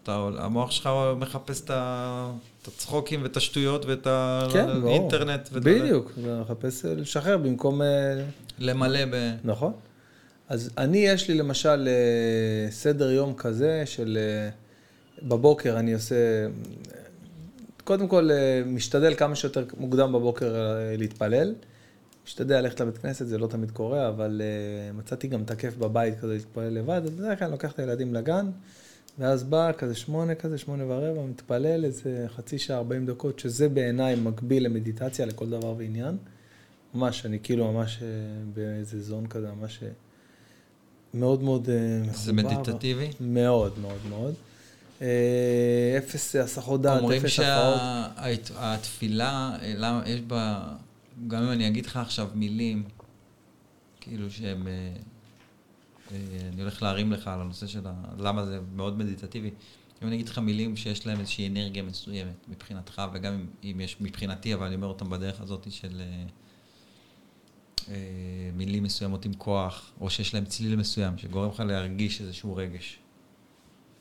[0.03, 2.31] אתה, המוח שלך מחפש את ה-
[2.61, 4.07] את הצחוקים ואת השטויות ואת
[4.53, 4.89] כן, ברור.
[4.89, 5.49] האינטרנט.
[5.51, 7.81] ואת ה- בדיוק, מחפש אה, לשחרר במקום...
[7.81, 8.23] אה,
[8.59, 9.31] למלא ב...
[9.43, 9.73] נכון.
[10.49, 14.17] אז אני, יש לי למשל אה, סדר יום כזה של
[15.23, 16.15] בבוקר אני עושה,
[17.83, 18.29] קודם כל
[18.65, 20.55] משתדל כמה שיותר מוקדם בבוקר
[20.97, 21.53] להתפלל.
[22.25, 24.41] משתדל ללכת לבית כנסת, זה לא תמיד קורה, אבל
[24.93, 28.13] מצאתי גם את הכיף בבית כזה להתפלל לבד, אז בדרך כלל אני לוקח את הילדים
[28.13, 28.49] לגן,
[29.19, 34.15] ואז בא כזה שמונה כזה, שמונה ורבע, מתפלל איזה חצי שעה, ארבעים דקות, שזה בעיניי
[34.15, 36.17] מקביל למדיטציה לכל דבר ועניין.
[36.93, 38.07] ממש, אני כאילו ממש אה,
[38.53, 39.87] באיזה זון כזה, ממש אה,
[41.13, 42.17] מאוד מאוד אה, מחובר.
[42.17, 43.09] זה מדיטטיבי?
[43.19, 44.33] מאוד מאוד מאוד.
[45.97, 48.45] אפס הסחות דעת, אומרים אפס הפרעות.
[48.45, 50.73] שהתפילה, למה, יש בה,
[51.27, 52.83] גם אם אני אגיד לך עכשיו מילים,
[54.01, 54.67] כאילו שהם,
[56.53, 59.51] אני הולך להרים לך על הנושא של ה, למה זה מאוד מדיטטיבי.
[60.01, 63.97] אם אני אגיד לך מילים שיש להם איזושהי אנרגיה מסוימת מבחינתך, וגם אם, אם יש
[64.01, 66.23] מבחינתי, אבל אני אומר אותם בדרך הזאת של אה,
[67.89, 67.95] אה,
[68.53, 72.99] מילים מסוימות עם כוח, או שיש להם צליל מסוים, שגורם לך להרגיש איזשהו רגש.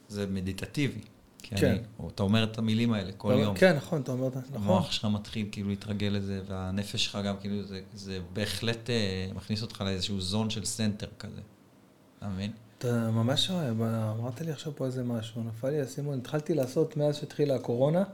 [0.08, 1.00] זה מדיטטיבי.
[1.42, 1.66] כי כן.
[1.66, 3.56] אני, או אתה אומר את המילים האלה כל יום.
[3.56, 4.62] כן, נכון, אתה אומר, את זה, נכון.
[4.62, 9.62] המוח שלך מתחיל כאילו להתרגל לזה, והנפש שלך גם כאילו, זה, זה בהחלט אה, מכניס
[9.62, 11.40] אותך לאיזשהו zone של center כזה.
[12.20, 12.50] אתה מבין?
[12.78, 13.70] אתה ממש רואה,
[14.18, 18.04] אמרת לי עכשיו פה איזה משהו, נפל לי האסימון, התחלתי לעשות מאז שהתחילה הקורונה,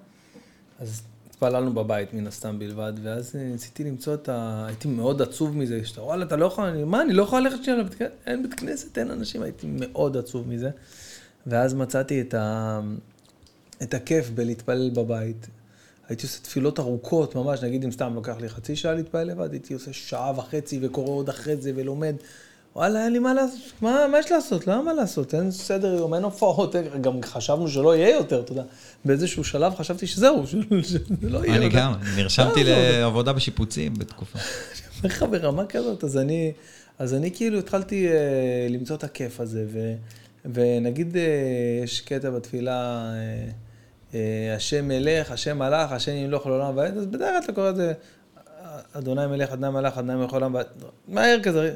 [0.79, 4.65] אז התפללנו בבית מן הסתם בלבד, ואז אה, ניסיתי למצוא את ה...
[4.67, 7.65] הייתי מאוד עצוב מזה, שאתה וואלה, אתה לא יכול, אני, מה, אני לא יכול ללכת
[7.65, 10.71] שנייה לבית כנסת, אין בית כנסת, אין אנשים, הייתי מאוד עצוב מזה.
[11.47, 12.81] ואז מצאתי את, ה...
[13.83, 15.47] את הכיף בלהתפלל בבית.
[16.09, 19.75] הייתי עושה תפילות ארוכות, ממש, נגיד אם סתם לוקח לי חצי שעה להתפלל לבד, הייתי
[19.75, 22.17] עושה שעה וחצי וקורא עוד אחרי זה ולומד.
[22.77, 24.67] וואלה, אין לי מה לעשות, מה, מה יש לעשות?
[24.67, 25.35] למה מה לעשות?
[25.35, 28.63] אין סדר יום, אין הופעות, גם חשבנו שלא יהיה יותר, אתה יודע.
[29.05, 31.69] באיזשהו שלב חשבתי שזהו, שזה לא יהיה אני.
[31.69, 34.39] גם, נרשמתי לא, זה- לעבודה בשיפוצים בתקופה.
[35.03, 36.53] אומר לך ברמה כזאת, אז אני,
[36.99, 39.93] אז אני כאילו התחלתי uh, למצוא את הכיף הזה, ו,
[40.55, 41.19] ונגיד uh,
[41.85, 43.11] יש קטע בתפילה,
[44.11, 44.17] uh, uh,
[44.57, 47.93] השם מלך, השם מלך, השם ימלוך לעולם ועד, אז בדרך כלל אתה קורא את זה,
[48.93, 50.67] אדוני מלך, אדוני מלך, אדוני מלך לעולם ועד,
[51.09, 51.75] מהר כזה,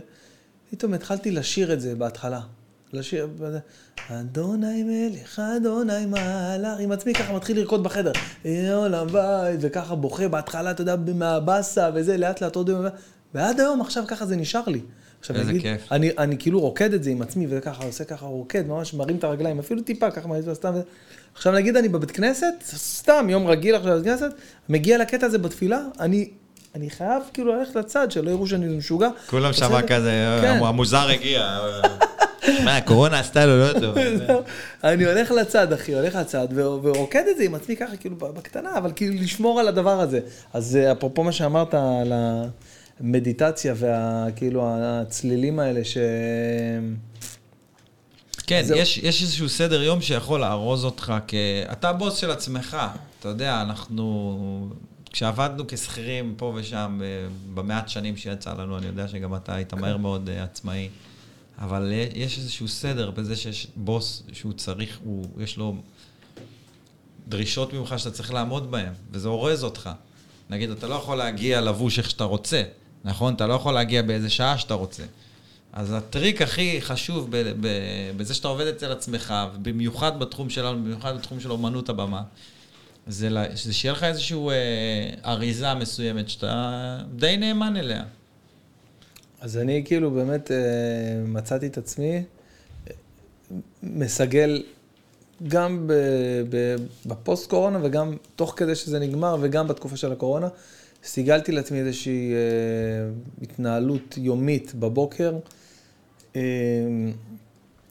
[0.71, 2.41] פתאום התחלתי לשיר את זה בהתחלה.
[2.93, 3.29] לשיר,
[4.09, 8.13] אדוני מלך, אדוני מלך, עם עצמי ככה מתחיל לרקוד בחדר,
[8.75, 12.85] עולם בית, וככה בוכה בהתחלה, אתה יודע, מהבאסה וזה, לאט לאט עוד יום,
[13.35, 14.81] ועד היום עכשיו ככה זה נשאר לי.
[15.21, 15.93] עכשיו איזה נגיד, כיף.
[15.93, 19.25] אני, אני כאילו רוקד את זה עם עצמי, וככה עושה ככה רוקד, ממש מרים את
[19.25, 20.75] הרגליים, אפילו טיפה, ככה מרים את סתם.
[21.35, 24.31] עכשיו נגיד אני בבית כנסת, סתם יום רגיל עכשיו בבית כנסת,
[24.69, 26.31] מגיע לקטע הזה בתפילה, אני,
[26.75, 29.09] אני חייב כאילו ללכת לצד, שלא יראו שאני משוגע.
[29.27, 29.53] כולם?
[29.53, 30.59] שמה כזה, כן.
[30.65, 31.59] המוזר הגיע.
[32.65, 33.97] מה, הקורונה עשתה לו לא טוב.
[34.85, 38.93] אני הולך לצד, אחי, הולך לצד, ורוקד את זה עם עצמי ככה, כאילו, בקטנה, אבל
[38.97, 40.21] כאילו לשמור על הדבר הזה.
[40.53, 42.13] אז אה, אפרופו מה שאמרת על
[43.01, 45.99] המדיטציה וכאילו הצלילים האלה, ש...
[48.47, 48.79] כן, זהו.
[48.79, 51.35] יש, יש איזשהו סדר יום שיכול לארוז אותך כ...
[51.73, 52.77] אתה הבוס של עצמך.
[53.21, 54.71] אתה יודע, אנחנו...
[55.13, 59.97] כשעבדנו כשכירים פה ושם, אה, במעט שנים שיצא לנו, אני יודע שגם אתה היית מהר
[59.97, 60.89] מאוד אה, עצמאי,
[61.59, 65.77] אבל יש איזשהו סדר בזה שיש בוס שהוא צריך, הוא, יש לו
[67.29, 69.91] דרישות ממך שאתה צריך לעמוד בהן, וזה אורז אותך.
[70.51, 72.63] נגיד, אתה לא יכול להגיע לבוש איך שאתה רוצה,
[73.05, 73.35] נכון?
[73.35, 75.03] אתה לא יכול להגיע באיזה שעה שאתה רוצה.
[75.73, 81.17] אז הטריק הכי חשוב ב- ב- בזה שאתה עובד אצל עצמך, ובמיוחד בתחום שלנו, במיוחד
[81.17, 82.23] בתחום של אומנות הבמה,
[83.07, 88.05] זה, זה שיהיה לך איזושהי אה, אריזה מסוימת שאתה די נאמן אליה.
[89.41, 90.57] אז אני כאילו באמת אה,
[91.27, 92.23] מצאתי את עצמי
[93.83, 94.63] מסגל
[95.49, 95.93] גם ב-
[96.51, 96.77] ב-
[97.07, 100.49] בפוסט קורונה וגם תוך כדי שזה נגמר וגם בתקופה של הקורונה,
[101.05, 102.39] סיגלתי לעצמי איזושהי אה,
[103.43, 105.39] התנהלות יומית בבוקר.
[106.37, 106.41] אה,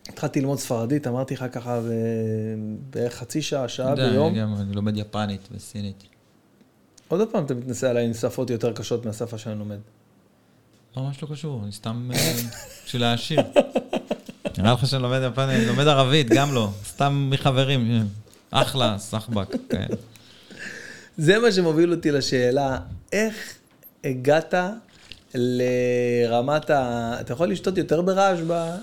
[0.09, 1.79] התחלתי ללמוד ספרדית, אמרתי לך ככה,
[2.89, 4.27] בערך חצי שעה, שעה ביום.
[4.27, 6.03] אני גם אני לומד יפנית וסינית.
[7.07, 9.77] עוד פעם אתה מתנסה עליי עם שפות יותר קשות מהשפה שאני לומד.
[10.97, 12.33] ממש לא קשור, אני סתם אה,
[12.85, 13.41] בשביל להעשיר.
[14.57, 16.69] נראה לך שאני לומד יפנית, אני לומד ערבית, גם לא.
[16.85, 18.07] סתם מחברים.
[18.51, 19.47] אחלה, סחבק.
[19.69, 19.87] כן.
[21.17, 22.79] זה מה שמוביל אותי לשאלה,
[23.11, 23.35] איך
[24.03, 24.53] הגעת
[25.35, 27.17] לרמת ה...
[27.21, 28.75] אתה יכול לשתות יותר ברעש ב...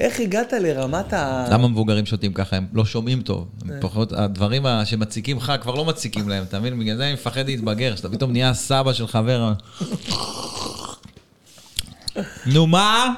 [0.00, 1.46] איך הגעת לרמת ה...
[1.50, 2.56] למה מבוגרים שותים ככה?
[2.56, 3.46] הם לא שומעים טוב.
[3.68, 6.78] הם פחות, הדברים שמציקים לך כבר לא מציקים להם, אתה מבין?
[6.78, 9.52] בגלל זה אני מפחד להתבגר, שאתה פתאום נהיה סבא של חבר.
[12.46, 13.14] נו, מה?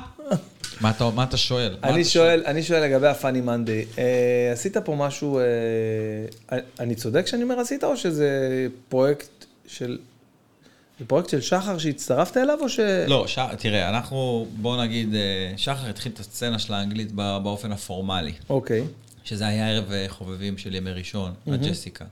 [0.81, 1.77] מה אתה, מה אתה שואל?
[1.85, 7.27] אני אתה שואל, אני שואל לגבי הפאני מנדי, אה, עשית פה משהו, אה, אני צודק
[7.27, 8.29] שאני אומר עשית, או שזה
[8.89, 9.29] פרויקט
[9.67, 9.99] של,
[11.03, 12.81] זה פרויקט של שחר שהצטרפת אליו, או ש...
[13.09, 13.39] לא, ש...
[13.59, 18.85] תראה, אנחנו, בוא נגיד, אה, שחר התחיל את הסצנה של האנגלית ב- באופן הפורמלי, אוקיי,
[19.25, 22.05] שזה היה ערב אה, חובבים של ימי ראשון, הג'סיקה.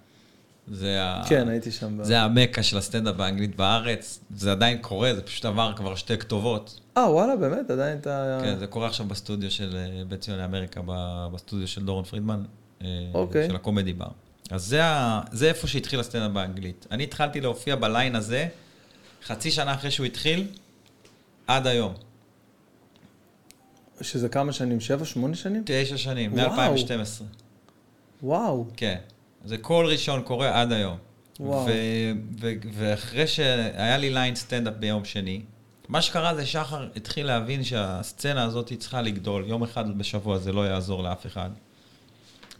[0.73, 1.23] זה ה...
[1.29, 1.99] כן, הייתי שם.
[1.99, 6.19] ב- זה המכה של הסטנדאפ באנגלית בארץ, זה עדיין קורה, זה פשוט עבר כבר שתי
[6.19, 6.81] כתובות.
[6.97, 8.39] אה, וואלה, באמת, עדיין אתה...
[8.43, 12.43] כן, זה קורה עכשיו בסטודיו של אה, בית ציוני אמריקה, ב- בסטודיו של דורון פרידמן,
[12.83, 13.49] אה, אוקיי.
[13.49, 14.07] של ה Comedy Bar.
[14.51, 15.21] אז זה, ה...
[15.33, 16.87] זה איפה שהתחיל הסטנדאפ באנגלית.
[16.91, 18.49] אני התחלתי להופיע בליין הזה,
[19.25, 20.47] חצי שנה אחרי שהוא התחיל,
[21.47, 21.95] עד היום.
[24.01, 24.81] שזה כמה שנים?
[24.81, 25.63] שבע, שמונה שנים?
[25.67, 26.73] תשע שנים, וואו.
[26.75, 27.23] מ-2012.
[28.23, 28.67] וואו.
[28.77, 28.99] כן.
[29.45, 30.99] זה כל ראשון קורה עד היום.
[31.41, 31.67] וואו.
[31.67, 31.71] ו-
[32.41, 35.43] ו- ואחרי שהיה לי ליין סטנדאפ ביום שני,
[35.89, 39.45] מה שקרה זה שחר התחיל להבין שהסצנה הזאת צריכה לגדול.
[39.47, 41.51] יום אחד בשבוע זה לא יעזור לאף אחד.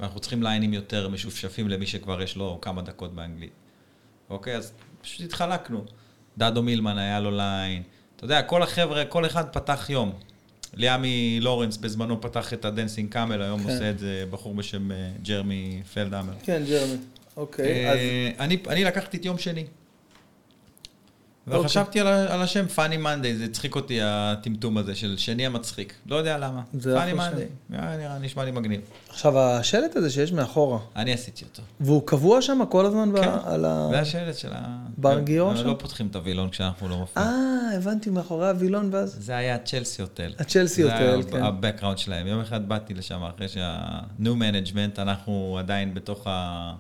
[0.01, 3.53] ואנחנו צריכים ליינים יותר משופשפים למי שכבר יש לו כמה דקות באנגלית.
[4.31, 4.57] אוקיי?
[4.57, 5.85] אז פשוט התחלקנו.
[6.41, 7.83] דדו מילמן היה לו ליין.
[8.17, 10.13] אתה יודע, כל החבר'ה, כל אחד פתח יום.
[10.75, 13.71] ליאמי לורנס בזמנו פתח את ה Dancing Camel, היום כן.
[13.71, 16.33] עושה את זה בחור בשם אה, ג'רמי פלדהמר.
[16.43, 16.97] כן, ג'רמי.
[17.37, 17.97] אוקיי, אז...
[17.97, 19.65] אה, אני, אני לקחתי את יום שני.
[21.47, 21.61] אוקיי.
[21.61, 25.95] וחשבתי על, על השם Funny Monday, זה הצחיק אותי הטמטום הזה של שני המצחיק.
[26.07, 26.63] לא יודע למה.
[26.83, 27.45] Funny Monday.
[27.71, 28.81] היה נראה, נשמע לי מגניב.
[29.09, 31.63] עכשיו, השלט הזה שיש מאחורה, אני עשיתי אותו.
[31.81, 33.29] והוא קבוע שם כל הזמן ב- כן.
[33.45, 33.89] על ה...
[33.91, 34.79] זה השלט של ה...
[34.99, 35.67] בר גיורא הם שם?
[35.67, 37.29] לא פותחים את הווילון כשאנחנו לא מופיעים.
[37.29, 39.17] אה, הבנתי, מאחורי הווילון ואז...
[39.21, 40.33] זה היה צ'לסי הוטל.
[40.39, 41.31] הצ'לסי הוטל, כן.
[41.31, 42.27] זה היה הבקראונד שלהם.
[42.27, 46.73] יום אחד באתי לשם אחרי שה-new management, אנחנו עדיין בתוך, ה...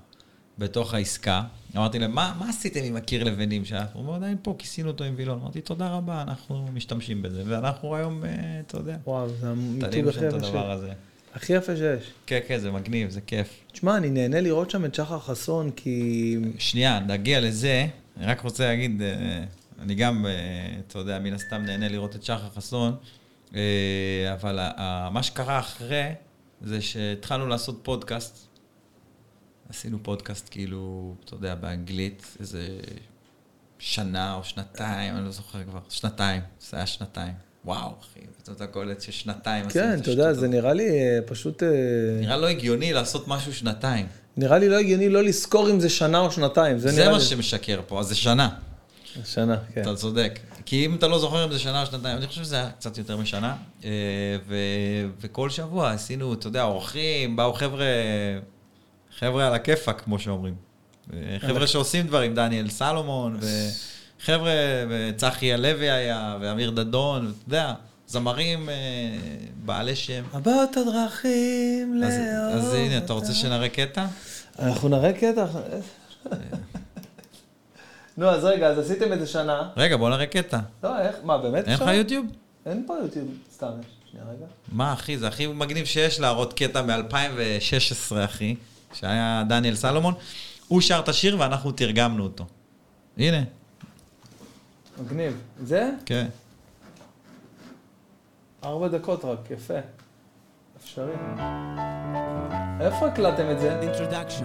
[0.61, 1.43] בתוך העסקה.
[1.77, 4.01] אמרתי להם, מה, מה עשיתם עם הקיר לבנים שאנחנו?
[4.01, 5.39] הוא עדיין פה, כיסינו אותו עם וילון.
[5.43, 7.43] אמרתי, תודה רבה, אנחנו משתמשים בזה.
[7.47, 8.31] ואנחנו היום, אה,
[8.67, 10.55] אתה יודע, וואו, זה המיתוג הכי יפה שיש.
[10.55, 10.93] הזה.
[11.35, 12.11] הכי יפה שיש.
[12.27, 13.49] כן, כן, זה מגניב, זה כיף.
[13.73, 16.37] תשמע, אני נהנה לראות שם את שחר חסון, כי...
[16.59, 17.87] שנייה, נגיע לזה.
[18.17, 19.45] אני רק רוצה להגיד, אה,
[19.83, 20.33] אני גם, אה,
[20.89, 22.97] אתה יודע, מן הסתם נהנה לראות את שחר חסון,
[24.33, 24.59] אבל
[25.11, 26.05] מה שקרה אחרי,
[26.61, 28.50] זה שהתחלנו לעשות פודקאסט.
[29.71, 32.69] עשינו פודקאסט כאילו, אתה יודע, באנגלית, איזה
[33.79, 37.33] שנה או שנתיים, אני לא זוכר כבר, שנתיים, זה היה שנתיים.
[37.65, 40.49] וואו, אחי, פתאום אתה קולט ששנתיים עשינו כן, את אתה יודע, השטות זה.
[40.49, 41.63] נראה לי אה, פשוט...
[41.63, 41.69] אה,
[42.21, 44.07] נראה לא הגיוני לעשות משהו שנתיים.
[44.37, 46.79] נראה לי לא הגיוני לא לזכור אם זה שנה או שנתיים.
[46.79, 47.25] זה זה מה לי...
[47.25, 48.49] שמשקר פה, אז זה שנה.
[49.25, 49.83] שנה, כן.
[49.83, 50.39] אתה צודק.
[50.67, 52.99] כי אם אתה לא זוכר אם זה שנה או שנתיים, אני חושב שזה היה קצת
[52.99, 53.57] יותר משנה.
[53.85, 53.91] אה,
[54.49, 54.55] ו-
[55.21, 57.87] וכל שבוע עשינו, אתה יודע, אורחים, באו חבר'ה,
[59.21, 60.55] חבר'ה על הכיפאק, כמו שאומרים.
[61.13, 63.39] אה, חבר'ה שעושים דברים, דניאל סלומון,
[64.21, 64.53] וחבר'ה,
[64.89, 67.75] וצחי הלוי היה, ואמיר דדון, אתה יודע,
[68.07, 68.75] זמרים אה,
[69.65, 70.23] בעלי שם.
[70.33, 72.55] הבאות הדרכים לאור.
[72.55, 74.07] אז הנה, אתה רוצה שנראה קטע?
[74.59, 75.47] אנחנו נראה קטע.
[78.17, 79.69] נו, אז רגע, אז עשיתם איזה שנה.
[79.77, 80.59] רגע, בוא נראה קטע.
[80.83, 81.17] לא, איך?
[81.25, 81.85] מה, באמת אין לך?
[81.95, 82.27] יוטיוב?
[82.67, 83.29] אין פה יוטיוב.
[83.55, 83.71] סתם.
[84.11, 84.47] שנייה, רגע.
[84.73, 88.55] מה, אחי, זה הכי מגניב שיש להראות קטע מ-2016, אחי,
[88.93, 90.15] שהיה דניאל סלומון.
[90.69, 92.47] הוא שר את השיר ואנחנו תרגמנו אותו.
[93.19, 93.43] הנה,
[95.05, 95.41] מגניב.
[95.63, 95.91] זה?
[96.07, 96.27] כן.
[98.65, 99.75] ארבע דקות רק, יפה.
[100.83, 101.13] אפשרי.
[102.81, 103.81] איפה הקלטתם את זה?
[103.81, 104.45] Introduction.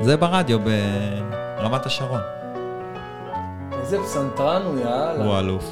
[0.00, 2.20] זה ברדיו ברמת השרון.
[3.72, 5.24] איזה פסנתרן הוא, יאללה.
[5.24, 5.64] הוא אלוף.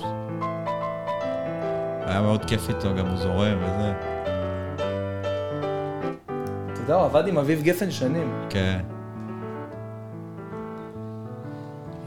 [2.07, 4.20] היה מאוד כיף איתו, גם הוא זורם וזה.
[6.85, 8.33] אתה יודע, הוא עבד עם אביב גפן שנים.
[8.51, 8.81] כן.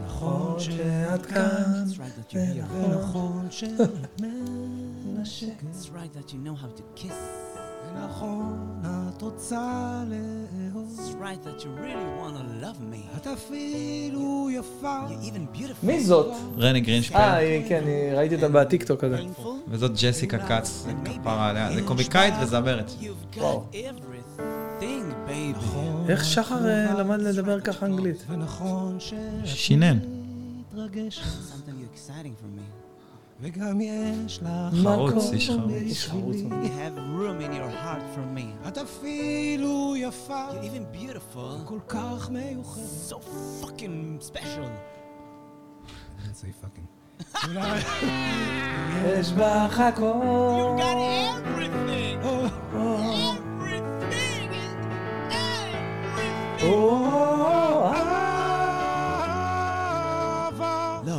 [0.05, 1.83] נכון שאת כאן.
[7.95, 8.81] ונכון
[9.17, 10.99] את רוצה לאהוב.
[13.17, 14.99] את אפילו יפה.
[15.83, 16.33] מי זאת?
[16.57, 17.83] רני גרינשפן, אה, כן,
[18.15, 19.17] ראיתי אותה בטיקטוק הזה.
[19.67, 21.73] וזאת ג'סיקה כץ, כפרה עליה.
[21.73, 22.91] זה קומיקאית וזמרת.
[23.37, 23.63] וואו.
[25.55, 28.25] נכון, איך שחר אה, למד לדבר ככה אנגלית?
[29.45, 29.99] שינן.
[33.41, 34.49] וגם יש לך
[34.83, 35.31] חרוץ,
[35.73, 36.35] איש חרוץ.
[36.35, 36.53] You.
[38.67, 40.45] את אפילו יפה.
[41.65, 42.83] כל כך מיוחדת.
[43.09, 43.13] So
[43.63, 44.69] fucking special.
[46.33, 46.87] זה פאקינג.
[49.19, 50.13] יש בך הכל.
[50.77, 50.97] got
[51.47, 52.25] everything.
[52.25, 53.42] או, Everything.
[59.63, 61.09] אהבה, Love.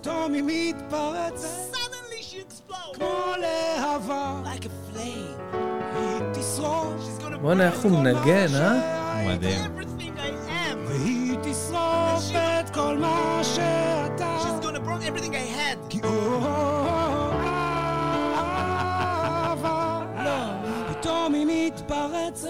[0.00, 2.94] פתאום היא מתפרצת, Suddenly she explodes.
[2.94, 3.08] כמו
[3.40, 5.54] להבה, Like a flame.
[5.96, 8.72] היא תשרוף, בואנה, איך הוא מנגן, אה?
[9.28, 9.60] מדהים.
[9.64, 10.76] everything I am.
[10.88, 12.30] והיא תשרוף
[12.60, 15.78] את כל מה שאתה, She's gonna burn everything I had.
[15.88, 16.00] כי
[19.24, 20.00] אהבה,
[20.90, 22.48] פתאום היא מתפרצת,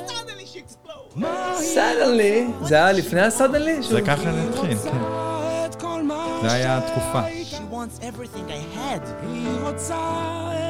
[1.57, 3.83] סדנלי, זה היה לפני הסדנלי?
[3.83, 4.99] זה ככה זה התחיל, כן.
[6.43, 7.23] זה היה התקופה.
[7.23, 9.27] שהיית, She wants everything I had.
[9.27, 9.99] היא רוצה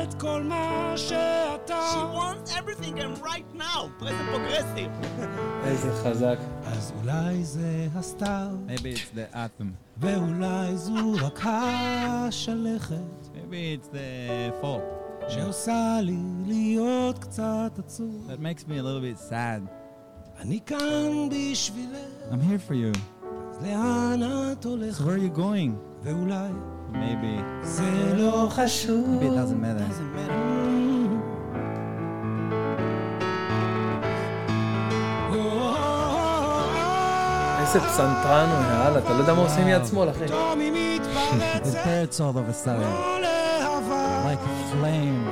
[0.03, 4.03] את כל מה שאתה, She wants everything I'm right now.
[4.03, 5.07] Present progressive.
[5.67, 6.37] איזה חזק.
[6.67, 9.65] אז אולי זה הסתיו, Maybe it's the atom.
[9.99, 12.95] ואולי זו רק השלכת,
[13.35, 14.81] Maybe it's the fall.
[15.29, 16.17] שעושה לי
[16.47, 18.29] להיות קצת עצוב.
[18.31, 19.84] That makes me a little bit sad.
[20.45, 21.99] אני כאן בשבילך,
[22.31, 22.99] I'm here for you.
[23.51, 24.21] אז לאן
[24.53, 25.01] את So הולכת?
[25.05, 25.73] where are you going?
[26.03, 26.49] ואולי
[26.93, 27.43] Maybe.
[27.63, 29.07] זה לא חשוב.
[29.21, 29.91] Maybe it doesn't matter.
[29.93, 31.45] Doesn't matter.
[37.61, 40.25] איזה פסנתרן הוא, יאללה, אתה לא יודע מה עושים עם יד שמאל, אחי.
[40.27, 42.97] פתאום היא It מתפרצת, hurts all of a sudden.
[42.97, 45.29] כמו להבה, Like a flame.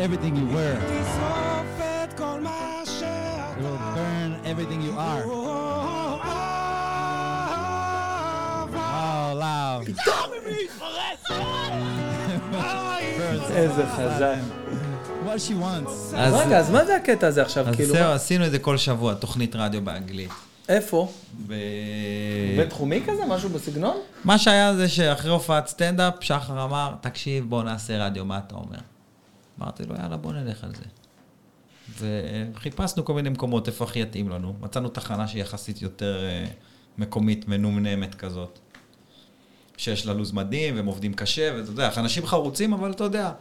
[0.00, 0.76] Everything you were.
[3.58, 5.22] It will burn everything you are.
[5.26, 6.20] Oh,
[9.46, 9.86] loud.
[13.56, 14.36] איזה חזק.
[15.26, 16.16] what she wants.
[16.16, 17.94] אז רגע, אז מה זה הקטע הזה עכשיו, אז כאילו?
[17.94, 20.30] זהו, עשינו את זה כל שבוע, תוכנית רדיו באנגלית.
[20.68, 21.12] איפה?
[21.46, 21.54] ב-
[22.56, 23.26] בינתחומי כזה?
[23.28, 23.96] משהו בסגנון?
[24.24, 28.78] מה שהיה זה שאחרי הופעת סטנדאפ, שחר אמר, תקשיב, בוא נעשה רדיו, מה אתה אומר?
[29.58, 30.84] אמרתי לו, יאללה, בוא נלך על זה.
[32.54, 34.54] וחיפשנו כל מיני מקומות, איפה הכי יתאים לנו.
[34.60, 36.46] מצאנו תחנה שהיא יחסית יותר אה,
[36.98, 38.58] מקומית, מנומנמת כזאת.
[39.76, 43.32] שיש לה לו"ז מדהים, והם עובדים קשה, ואתה יודע, אנשים חרוצים, אבל אתה יודע,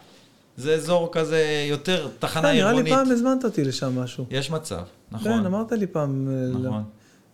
[0.57, 2.93] זה אזור כזה יותר תחנה אה, נראה לי עירונית.
[2.93, 4.25] פעם הזמנת אותי לשם משהו.
[4.29, 5.31] יש מצב, נכון.
[5.31, 6.27] כן, אמרת לי פעם...
[6.31, 6.83] אה, נכון.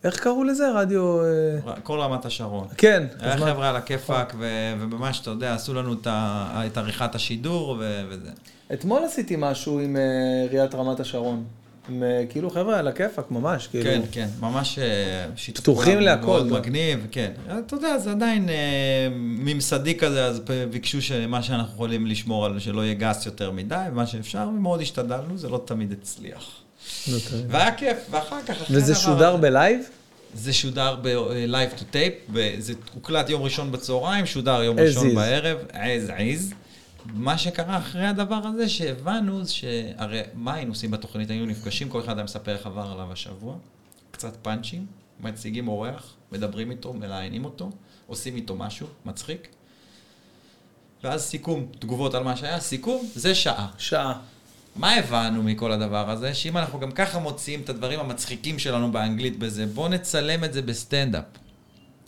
[0.04, 0.72] איך קראו לזה?
[0.72, 1.24] רדיו...
[1.24, 2.68] אה, כל רמת השרון.
[2.78, 3.08] כן.
[3.20, 7.78] היה חבר'ה על הכיפאק, ו- וממש, אתה יודע, עשו לנו את עריכת השידור
[8.10, 8.32] וזה.
[8.74, 10.02] אתמול עשיתי משהו עם אה,
[10.42, 11.44] עיריית רמת השרון.
[11.90, 13.84] עם אה, כאילו חבר'ה על הכיפאק, ממש, כאילו.
[13.84, 14.86] כן, כן, ממש אה,
[15.36, 16.60] שיתוף פתוחים להכל, מאוד לא?
[16.60, 17.32] מגניב, כן.
[17.60, 22.82] אתה יודע, זה עדיין אה, ממסדי כזה, אז ביקשו שמה שאנחנו יכולים לשמור על, שלא
[22.82, 26.52] יהיה גס יותר מדי, ומה שאפשר, ומאוד השתדלנו, זה לא תמיד הצליח.
[27.06, 27.42] טוב.
[27.50, 29.90] והיה כיף, ואחר כך, וזה שודר בלייב?
[30.34, 35.16] זה שודר ב-live to tape, זה הוקלט יום ראשון בצהריים, שודר יום ראשון.
[35.16, 36.65] בערב, as is.
[37.14, 41.30] מה שקרה אחרי הדבר הזה, שהבנו, שהרי מה היינו עושים בתוכנית?
[41.30, 43.56] היינו נפגשים, כל אחד היה מספר איך עבר עליו השבוע,
[44.12, 44.86] קצת פאנצ'ים,
[45.20, 47.72] מציגים אורח, מדברים איתו, מראיינים אותו,
[48.08, 49.48] עושים איתו משהו מצחיק,
[51.04, 53.68] ואז סיכום, תגובות על מה שהיה, סיכום, זה שעה.
[53.78, 54.20] שעה.
[54.76, 56.34] מה הבנו מכל הדבר הזה?
[56.34, 60.62] שאם אנחנו גם ככה מוציאים את הדברים המצחיקים שלנו באנגלית בזה, בואו נצלם את זה
[60.62, 61.24] בסטנדאפ.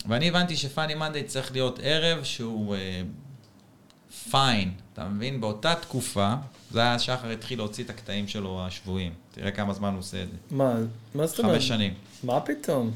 [0.08, 2.76] ואני הבנתי שפאני מנדי צריך להיות ערב שהוא
[4.30, 5.40] פיין, אתה מבין?
[5.40, 6.34] באותה תקופה,
[6.70, 9.12] זה היה שחר התחיל להוציא את הקטעים שלו השבועיים.
[9.32, 10.36] תראה כמה זמן הוא עושה את זה.
[10.50, 10.74] מה,
[11.14, 11.54] מה זאת אומרת?
[11.54, 11.94] חמש שנים.
[12.24, 12.90] מה פתאום?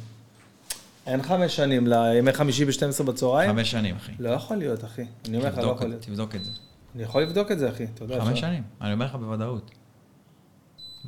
[1.06, 3.50] אין חמש שנים לימי חמישי ב-12 בצהריים?
[3.50, 4.12] חמש שנים, אחי.
[4.18, 5.02] לא יכול להיות, אחי.
[5.28, 6.02] אני אומר לך, לא יכול להיות.
[6.02, 6.50] תבדוק את זה.
[6.94, 8.20] אני יכול לבדוק את זה, אחי, אתה יודע.
[8.24, 9.70] חמש שנים, אני אומר לך בוודאות.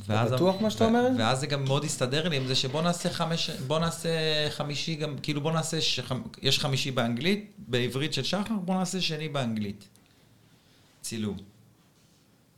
[0.07, 1.09] ואז- בטוח מה שאתה אומר?
[1.18, 4.09] ואז זה גם מאוד הסתדר לי עם זה שבוא נעשה חמש, בוא נעשה
[4.51, 5.78] חמישי גם, כאילו בוא נעשה,
[6.42, 9.88] יש חמישי באנגלית, בעברית של שחר, בוא נעשה שני באנגלית.
[11.05, 11.36] צילום.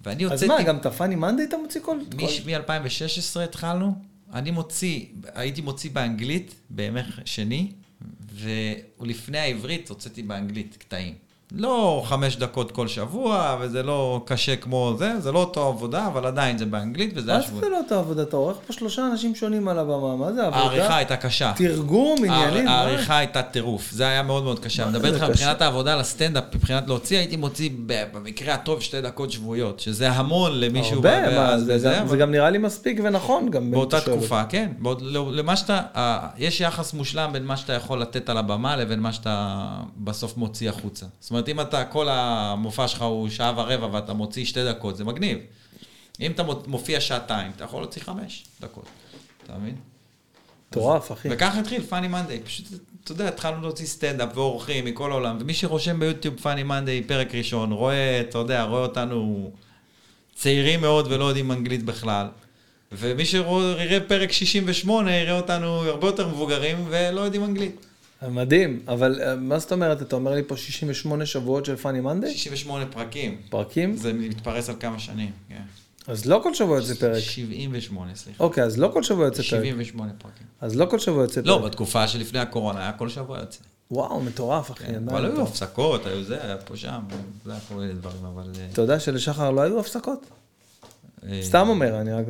[0.01, 0.62] ואני אז הוצאתי...
[0.62, 1.80] מה, גם את הפאני מנדי אתה מוציא.
[1.80, 1.99] כל-
[2.47, 3.94] מ-2016 התחלנו,
[4.32, 7.72] אני מוציא, הייתי מוציא באנגלית בימי שני,
[9.01, 11.14] ולפני העברית הוצאתי באנגלית קטעים.
[11.53, 16.26] לא חמש דקות כל שבוע, וזה לא קשה כמו זה, זה לא אותו עבודה, אבל
[16.26, 17.61] עדיין זה באנגלית, וזה מה היה שבוע.
[17.61, 18.22] זה לא אותה עבודה?
[18.22, 20.57] אתה עורך פה שלושה אנשים שונים על הבמה, מה זה עבודה?
[20.62, 21.53] העריכה הייתה קשה.
[21.57, 22.70] תרגום, עניינים, מה?
[22.70, 24.82] העריכה הייתה טירוף, זה היה מאוד מאוד קשה.
[24.82, 25.22] אני מדבר איתך.
[25.24, 27.70] מבחינת העבודה על הסטנדאפ, מבחינת להוציא, הייתי מוציא
[28.12, 30.97] במקרה הטוב שתי דקות שבועיות, שזה המון למישהו.
[30.97, 33.70] הרבה, מה, זה גם- נראה לי מספיק ונכון גם.
[33.70, 34.01] באותה.
[34.01, 34.70] תקופה, כן.
[35.01, 35.82] לא- למה שאתה,
[36.38, 39.66] יש יחס מושלם בין מה שאתה יכול לתת על הבמה לבין מה שאתה
[39.97, 41.07] בסוף מוציא החוצה.
[41.20, 45.05] זאת אומרת, אם אתה, כל המופע שלך הוא שעה ורבע ואתה מוציא שתי דקות, זה
[45.05, 45.39] מגניב.
[46.20, 48.84] אם אתה מו- מופיע שעתיים, אתה יכול להוציא חמש דקות.
[49.45, 49.74] אתה מבין?
[50.70, 51.28] מטורף, אחי.
[51.32, 52.66] וככה התחיל פאני מנדי, פשוט,
[53.05, 57.72] אתה יודע, התחלנו להוציא סטנדאפ ואורחים מכל העולם, ומי שרושם ביוטיוב פאני מנדי פרק ראשון,
[57.72, 59.51] רואה, אתה יודע, רואה אותנו
[60.34, 62.26] צעירים מאוד ולא יודעים אנגלית בכלל.
[62.93, 67.87] ומי שיראה פרק 68 יראה אותנו הרבה יותר מבוגרים ולא יודעים אנגלית.
[68.23, 70.03] מדהים, אבל אה, מה זאת אומרת?
[70.03, 72.31] אתה אומר לי פה 68 שבועות של פאני מנדי?
[72.31, 73.41] 68 פרקים.
[73.51, 73.97] פרקים?
[73.97, 75.62] זה מתפרס על כמה שנים, כן.
[76.09, 77.19] אז לא כל שבוע יוצא פרק.
[77.19, 78.45] 78, סליחה.
[78.45, 79.47] אוקיי, אז לא כל שבוע יוצא פרק.
[79.47, 80.47] 78 פרקים.
[80.61, 81.71] אז לא כל שבוע יוצא לא, פרק.
[81.71, 83.59] בתקופה שלפני הקורונה היה כל שבוע יוצא.
[83.91, 84.85] וואו, מטורף, אחי.
[84.85, 87.01] כן, אבל היו הפסקות, היו זה, היה פה שם,
[87.45, 88.43] זה היה כל מיני דברים, אבל...
[88.59, 90.27] אה, אתה יודע שלשחר לא היו הפסקות?
[91.29, 92.25] אה, סתם אומר, אני רק...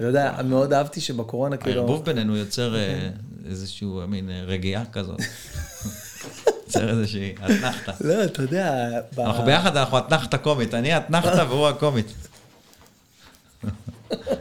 [0.00, 1.80] אני יודע, מאוד אהבתי שבקורונה כאילו...
[1.80, 2.74] הערבוב בינינו יוצר
[3.50, 5.20] איזשהו מין רגיעה כזאת.
[6.66, 7.92] יוצר איזושהי אתנחתא.
[8.00, 8.90] לא, אתה יודע...
[9.16, 10.74] ב- אנחנו ביחד, אנחנו אתנחתא קומית.
[10.74, 12.06] אני אתנחתא והוא הקומית.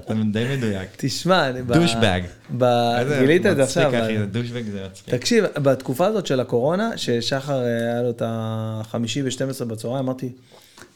[0.08, 0.90] זה די מדויק.
[0.98, 1.62] תשמע, אני...
[1.62, 2.22] ב- דושבג.
[2.58, 3.84] ב- גילית את זה עכשיו.
[3.92, 5.16] מצחיק, אחי, דושבג זה מצחיק.
[5.16, 10.30] תקשיב, בתקופה הזאת של הקורונה, ששחר אה, היה לו את החמישי ב-12 בצהריים, אמרתי,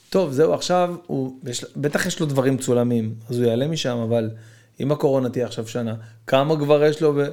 [0.09, 4.29] טוב, זהו, עכשיו, הוא, יש, בטח יש לו דברים צולמים, אז הוא יעלה משם, אבל
[4.79, 5.93] אם הקורונה תהיה עכשיו שנה,
[6.27, 7.25] כמה כבר יש לו, ו...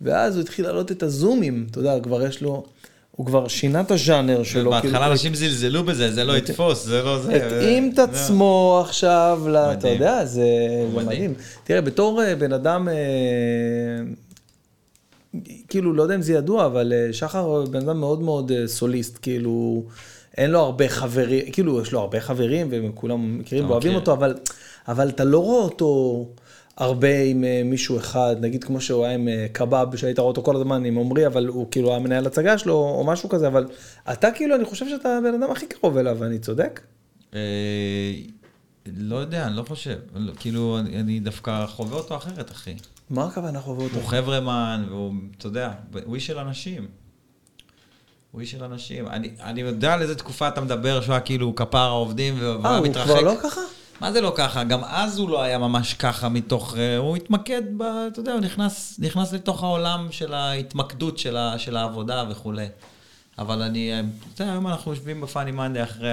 [0.00, 2.64] ואז הוא התחיל להעלות את הזומים, אתה יודע, כבר יש לו,
[3.20, 4.70] הוא כבר שינה את הז'אנר שלו.
[4.70, 7.46] בהתחלה כאילו, אנשים זלזלו בזה, זה לא יתפוס, זה לא זה.
[7.46, 9.42] התאים את עצמו עכשיו,
[9.72, 9.88] אתה.
[9.88, 10.44] יודע, זה
[10.94, 11.34] מדהים.
[11.64, 12.94] תראה, בתור אה, בן אדם, אה,
[15.68, 19.18] כאילו, לא יודע אם זה ידוע, אבל אה, שחר הוא בן אדם מאוד מאוד סוליסט,
[19.22, 19.84] כאילו,
[20.36, 23.94] אין לו הרבה חברים, כאילו, יש לו הרבה חברים, וכולם מכירים ואוהבים.
[23.94, 24.34] אותו, אבל,
[24.88, 26.26] אבל אתה לא רואה אותו
[26.80, 30.42] הרבה עם אה, מישהו אחד, נגיד כמו שהוא היה עם אה, קבב, שהיית רואה אותו
[30.42, 33.66] כל הזמן עם עמרי, אבל הוא כאילו היה מנהל הצגה שלו, או משהו כזה, אבל
[34.12, 36.80] אתה כאילו, אני חושב שאתה הבן אדם הכי קרוב אליו, אני צודק?
[37.34, 37.40] אה,
[38.96, 39.96] לא יודע, אני לא חושב.
[40.14, 42.74] לא, כאילו, אני דווקא חווה אותו אחרת, אחי.
[43.10, 43.96] מה הכוונה חווה אותו?
[43.96, 45.70] הוא חברמן, והוא, אתה יודע,
[46.04, 46.86] הוא איש של אנשים.
[48.30, 49.06] הוא איש של אנשים.
[49.06, 52.70] אני, אני יודע על איזה תקופה אתה מדבר שהוא היה כאילו כפר העובדים והוא אה,
[52.70, 53.10] היה הוא מתרחק.
[53.10, 53.60] כבר לא ככה?
[54.00, 54.64] מה זה לא ככה?
[54.64, 56.76] גם אז הוא לא היה ממש ככה מתוך...
[56.76, 57.82] אה, הוא התמקד ב...
[57.82, 62.66] אתה יודע, הוא נכנס, נכנס לתוך העולם של ההתמקדות של, ה, של העבודה וכולי.
[63.38, 63.92] אבל אני...
[63.92, 64.00] אה,
[64.34, 66.12] אתה יודע, היום אנחנו יושבים בפאני מנדי אחרי,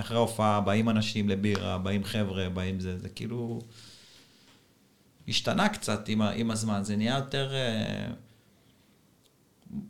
[0.00, 3.60] אחרי ההופעה, באים אנשים לבירה, באים חבר'ה, באים זה, זה כאילו...
[5.28, 7.50] השתנה קצת עם, עם הזמן, זה נהיה יותר...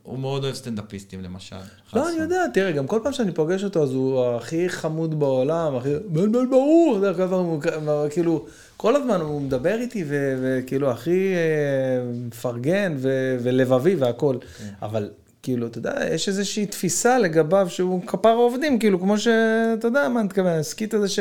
[0.03, 1.55] הוא מאוד אוהב סטנדאפיסטים למשל.
[1.93, 2.09] לא.
[2.09, 5.89] אני יודע, תראה, גם כל פעם שאני פוגש אותו, אז הוא הכי חמוד בעולם, הכי...
[6.07, 7.61] בן בן ברור, כל הוא
[8.09, 8.45] כאילו,
[8.77, 11.39] כל הזמן הוא מדבר איתי, וכאילו, הכי אה,
[12.27, 12.95] מפרגן
[13.39, 14.37] ולבבי והכול.
[14.81, 15.09] אבל,
[15.43, 20.19] כאילו, אתה יודע, יש איזושהי תפיסה לגביו שהוא כפר העובדים, כאילו, כמו שאתה יודע מה
[20.19, 21.19] אני מתכוון, הסכית הזה ש...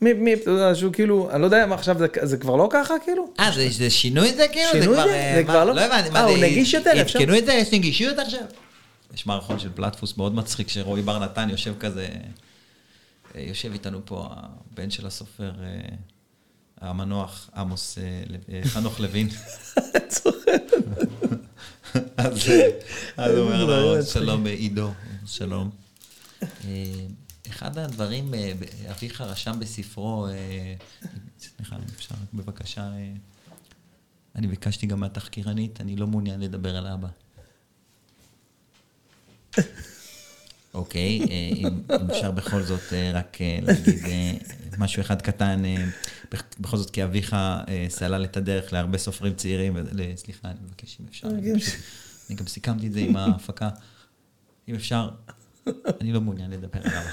[0.00, 2.68] מי, מי, אתה יודע, שהוא כאילו, אני לא יודע מה עכשיו, זה, זה כבר לא
[2.72, 3.32] ככה, כאילו?
[3.40, 4.68] אה, זה, זה שינוי זה כאילו?
[4.72, 5.14] שינוי כבר, זה?
[5.14, 6.46] אה, זה מה- כבר לא- לא הבנתי, אה, מה הוא זה?
[6.46, 7.52] נגיש יותר, אפשר- עדכנו את זה?
[7.52, 8.40] יש נגישות עכשיו?
[9.14, 12.08] יש מערכון של פלטפוס מאוד מצחיק, שרועי בר נתן יושב כזה,
[13.36, 15.78] אה, יושב איתנו פה הבן של הסופר, אה,
[16.80, 18.02] המנוח עמוס, אה,
[18.54, 19.28] אה, חנוך לוין.
[22.16, 22.50] אז
[23.18, 24.90] אה, הוא אומר לו, שלום אה, עידו,
[25.26, 25.70] שלום.
[27.50, 28.52] אחד הדברים, אה,
[28.90, 30.74] אביך רשם בספרו, אה,
[31.40, 33.12] סליחה, אם אפשר בבקשה, אה,
[34.36, 37.08] אני ביקשתי גם מהתחקירנית, אני לא מעוניין לדבר על אבא.
[40.74, 41.20] אוקיי,
[41.56, 41.70] אם
[42.10, 42.80] אפשר בכל זאת
[43.14, 44.02] רק להגיד
[44.78, 45.62] משהו אחד קטן,
[46.32, 47.36] בכ- בכל זאת כי אביך
[47.88, 49.76] סלל את הדרך להרבה סופרים צעירים,
[50.16, 51.28] סליחה, אני מבקש אם אפשר,
[52.30, 53.70] אני גם סיכמתי את זה עם ההפקה,
[54.68, 55.10] אם אפשר,
[56.00, 57.10] אני לא מעוניין לדבר על אבא.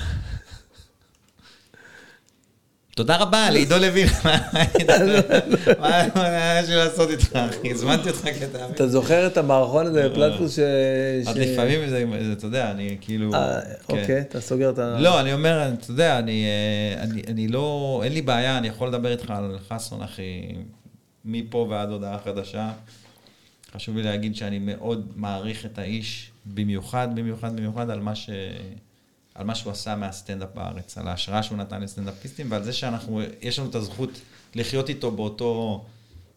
[2.96, 4.08] תודה רבה לעידו לוין.
[5.80, 7.72] מה היה לי לעשות איתך, אחי?
[7.72, 8.72] הזמנתי אותך כתאמין.
[8.76, 10.60] אתה זוכר את המערכון הזה בפלטפוס ש...
[11.28, 12.06] אז לפעמים זה,
[12.38, 13.34] אתה יודע, אני כאילו...
[13.34, 13.98] אה, כן.
[13.98, 15.00] אוקיי, אתה סוגר את ה...
[15.00, 19.30] לא, אני אומר, אתה יודע, אה, אני לא, אין לי בעיה, אני יכול לדבר איתך
[19.30, 20.56] על חסון, אחי,
[21.26, 22.70] מפה ועד הודעה חדשה.
[23.76, 28.30] חשוב לי להגיד שאני מאוד מעריך את האיש, במיוחד, במיוחד, במיוחד על מה, ש...
[29.36, 33.60] על מה שהוא עשה מהסטנדאפ בארץ, על ההשראה שהוא נתן לסטנדאפיסטים, ועל זה שאנחנו, יש
[33.60, 34.10] לנו את הזכות
[34.56, 35.84] לחיות איתו באותו,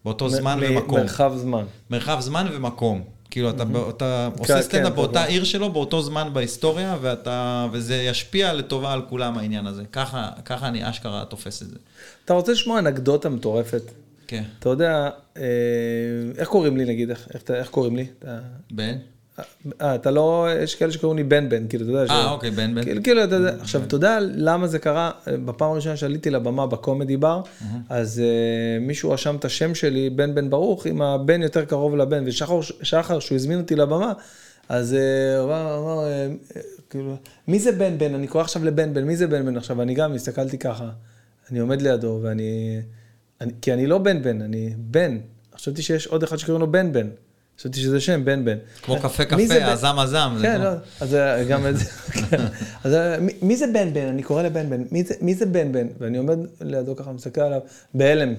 [0.05, 1.01] באותו זמן מ- ומקום.
[1.01, 1.65] מרחב זמן.
[1.91, 3.03] מרחב זמן ומקום.
[3.31, 5.29] כאילו, אתה, בא- אתה כן, עושה סטנדאפ כן, באותה כן.
[5.31, 9.83] עיר שלו, באותו זמן בהיסטוריה, ואתה, וזה ישפיע לטובה על כולם, העניין הזה.
[9.93, 11.77] ככה, ככה אני אשכרה תופס את זה.
[12.25, 13.83] אתה רוצה לשמוע אנקדוטה מטורפת?
[14.27, 14.43] כן.
[14.59, 15.43] אתה יודע, אה,
[16.39, 17.11] איך קוראים לי נגיד?
[17.11, 18.07] איך- איך איך קוראים לי?
[18.71, 18.97] בן?
[19.81, 22.13] אה, אתה לא, יש כאלה שקוראים לי בן בן, כאילו, אתה יודע.
[22.15, 22.83] אה, אוקיי, בן בן.
[22.85, 25.11] כאילו, כאילו, אתה יודע, עכשיו, אתה יודע למה זה קרה?
[25.27, 27.43] בפעם הראשונה שעליתי לבמה בקומדי בר,
[27.89, 32.23] אז אה, מישהו רשם את השם שלי, בן בן ברוך, עם הבן יותר קרוב לבן,
[32.27, 34.13] ושחר, שחר, שהוא הזמין אותי לבמה,
[34.69, 34.93] אז
[35.39, 36.27] הוא אמר, אמר, אה,
[36.57, 37.17] אה, כאילו,
[37.49, 38.15] מי זה בן בן?
[38.15, 39.57] אני קורא עכשיו לבן בן, מי זה בן בן?
[39.57, 40.91] עכשיו, אני גם הסתכלתי ככה,
[41.51, 42.81] אני עומד לידו, ואני,
[43.41, 45.19] אני, כי אני לא בן בן, אני בן.
[45.55, 47.09] חשבתי שיש עוד אחד שקוראים לו בן בן.
[47.59, 48.57] חשבתי שזה שם, בן בן.
[48.83, 49.37] כמו קפה קפה,
[50.03, 50.35] הזם.
[50.39, 50.69] זה כן, לא,
[51.01, 51.85] אז אה, גם את זה,
[52.31, 52.45] כן.
[52.85, 54.07] אז אה, מי- זה בן בן?
[54.07, 54.83] אני קורא לבן בן,
[55.21, 55.87] מי זה- בן בן?
[56.01, 57.61] ואני עומד לידו ככה, מסתכל עליו,
[57.95, 58.35] בהלם,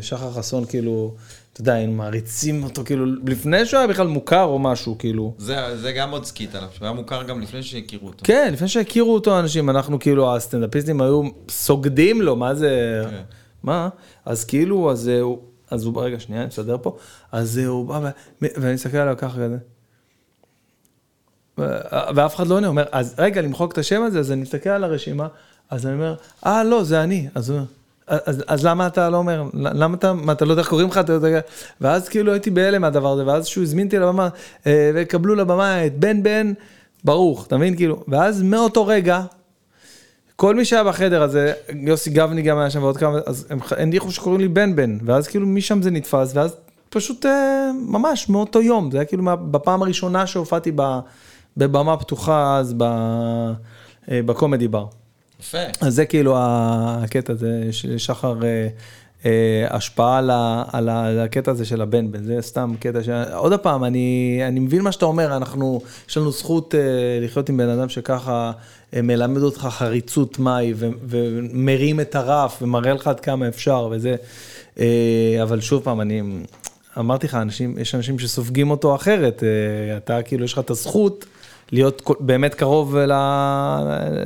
[0.00, 1.14] ששחר חסון, כאילו,
[1.52, 5.34] אתה יודע, היינו מעריצים אותו, כאילו, לפני שהוא היה בכלל מוכר או משהו, כאילו.
[5.38, 8.18] זה, זה גם עוד skit עליו, שהוא היה מוכר גם לפני שהכירו אותו.
[8.24, 13.16] כן, לפני שהכירו אותו אנשים, אנחנו כאילו, הסטנדאפיסטים היו סוגדים לו, מה זה, כן.
[13.62, 13.88] מה?
[14.24, 15.38] אז כאילו, אז אה, הוא,
[15.70, 16.96] אז הוא, רגע, שנייה, אני מסדר פה,
[17.32, 18.10] אז אה, הוא בא,
[18.42, 19.56] ואני מסתכל עליו ככה כזה.
[22.14, 24.70] ואף אחד לא עונה, הוא אומר, אז רגע, למחוק את השם הזה, אז אני מסתכל
[24.70, 25.28] על הרשימה,
[25.70, 26.14] אז אני אומר,
[26.46, 27.28] אה, לא, זה אני.
[27.34, 27.68] אז הוא אומר,
[28.06, 30.98] אז, אז למה אתה לא אומר, למה אתה, מה, אתה לא יודע איך קוראים לך,
[30.98, 31.40] אתה יודע,
[31.80, 34.28] ואז כאילו הייתי בהלם מהדבר הזה, ואז שהוא הזמין אותי לבמה,
[34.66, 36.52] אה, וקבלו לבמה את בן בן
[37.04, 39.22] ברוך, אתה מבין, כאילו, ואז מאותו רגע,
[40.40, 44.12] כל מי שהיה בחדר הזה, יוסי גבני גם היה שם ועוד כמה, אז הם הניחו
[44.12, 46.56] שקוראים לי בן בן, ואז כאילו משם זה נתפס, ואז
[46.88, 50.72] פשוט אה, ממש מאותו יום, זה היה כאילו בפעם הראשונה שהופעתי
[51.56, 54.86] בבמה פתוחה אז אה, בקומדי בר.
[55.40, 55.58] יפה.
[55.80, 58.34] אז זה כאילו הקטע הזה של שחר,
[59.24, 60.30] אה, השפעה על,
[60.72, 63.08] על, הקטע הזה של הבן בן, זה סתם קטע ש...
[63.34, 66.74] עוד פעם, אני, אני מבין מה שאתה אומר, אנחנו, יש לנו זכות
[67.20, 68.52] לחיות עם בן אדם שככה
[68.92, 74.16] מלמד אותך חריצות מהי, ומרים את הרף, ומראה לך עד כמה אפשר, וזה,
[74.80, 76.22] אה, אבל שוב פעם, אני...
[76.98, 81.24] אמרתי לך, אנשים, יש אנשים שסופגים אותו אחרת, אה, אתה כאילו, יש לך את הזכות
[81.72, 82.96] להיות באמת קרוב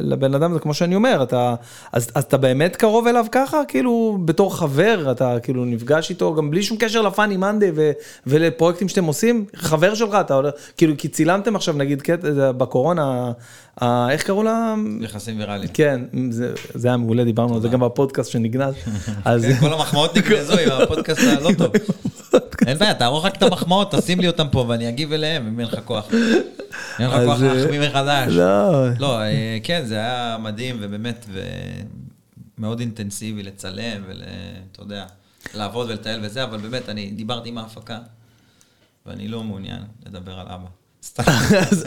[0.01, 1.55] לבן אדם, זה כמו שאני אומר, אתה,
[1.93, 6.51] אז, אז אתה באמת קרוב אליו ככה, כאילו, בתור חבר, אתה כאילו נפגש איתו, גם
[6.51, 7.71] בלי שום קשר לפאני מנדי
[8.27, 10.41] ולפרויקטים שאתם עושים, חבר שלך, אתה
[10.77, 12.03] כאילו, כי צילמתם עכשיו, נגיד,
[12.35, 13.33] בקורונה,
[13.83, 14.75] איך קראו לה?
[15.01, 15.71] יחסים ויראליים.
[15.75, 16.01] כן,
[16.31, 18.75] זה, זה היה מעולה, דיברנו על זה גם בפודקאסט שנגנז.
[19.25, 19.45] אז...
[19.45, 21.73] כן, כל המחמאות נגנזו עם הפודקאסט הלא טוב.
[22.67, 25.69] אין בעיה, תערוך רק את המחמאות, תשים לי אותם פה ואני אגיב אליהם, אם אין
[25.69, 26.09] לך כוח.
[26.99, 28.33] אין לך כוח אה, להחמיא מחדש.
[28.33, 31.27] לא, לא, אה, כן, זה היה מדהים ובאמת,
[32.59, 35.07] ומאוד אינטנסיבי לצלם ואתה יודע,
[35.55, 37.99] לעבוד ולטייל וזה, אבל באמת, אני דיברתי עם ההפקה,
[39.07, 40.84] ואני לא מעוניין לדבר על אבא.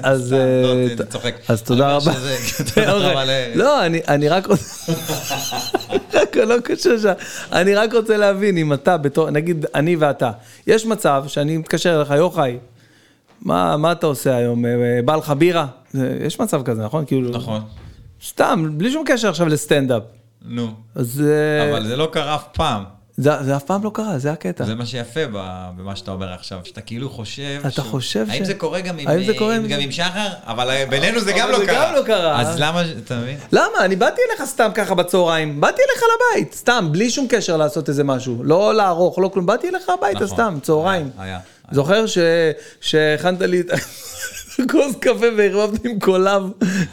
[0.04, 0.86] אז- לא, אה.
[1.48, 2.12] אז תודה רבה.
[3.26, 3.30] ל...
[3.56, 4.92] לא, אני, רק רוצה,
[6.46, 7.14] לא קשור שם,
[7.52, 10.32] אני רק רוצה להבין אם אתה בתור, נגיד אני ואתה,
[10.68, 12.58] יש מצב שאני מתקשר אליך, יוחאי,
[13.42, 14.72] מה, אתה עושה היום, אה,
[15.06, 15.68] בא לך בירה?
[16.26, 17.06] יש מצב כזה, נכון?
[17.06, 17.62] כאילו, נכון,
[18.28, 20.04] סתם, בלי שום קשר עכשיו לסטנדאפ.
[20.46, 20.68] נו.
[20.96, 22.97] אז אה, אבל זה לא קרה אף פעם.
[23.18, 24.66] זה, זה אף פעם לא קרה, זה הקטע.
[24.66, 25.20] זה מה שיפה
[25.78, 27.58] במה שאתה אומר עכשיו, שאתה כאילו חושב...
[27.62, 30.28] אתה שהוא- חושב ש- האם זה קורה גם עם, האם זה קורה גם עם שחר?
[30.44, 31.86] אבל בינינו זה גם לא זה קרה.
[31.90, 32.42] גם לא קרה.
[32.42, 33.38] אז למה, אתה מבין?
[33.52, 33.66] למה?
[33.86, 38.04] אני באתי אליך סתם ככה בצהריים, באתי אליך לבית, סתם, בלי שום קשר לעשות איזה
[38.04, 40.28] משהו, לא לערוך, לא כלום, באתי אליך הביתה נכון.
[40.28, 41.10] סתם, צהריים.
[41.18, 41.40] היה, היה.
[41.72, 42.18] זוכר ש-
[42.82, 43.66] שהכנת לי את
[44.72, 46.44] כוס קפה וערבבת עם קולב,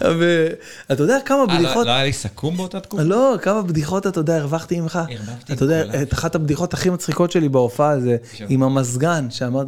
[0.00, 3.02] ואתה יודע כמה אה, לא- בדיחות, לא היה לי סכו"ם באותה תקופה?
[3.02, 4.96] לא, כמה בדיחות אתה יודע, הרווחתי ממך.
[4.96, 5.94] הרווחתי עם אתה יודע, קולב.
[5.94, 8.46] את אחת הבדיחות הכי מצחיקות שלי בהופעה זה שם.
[8.48, 9.66] עם המזגן, שאמרת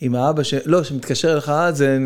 [0.00, 1.98] עם האבא, לא, שמתקשר אליך, זה...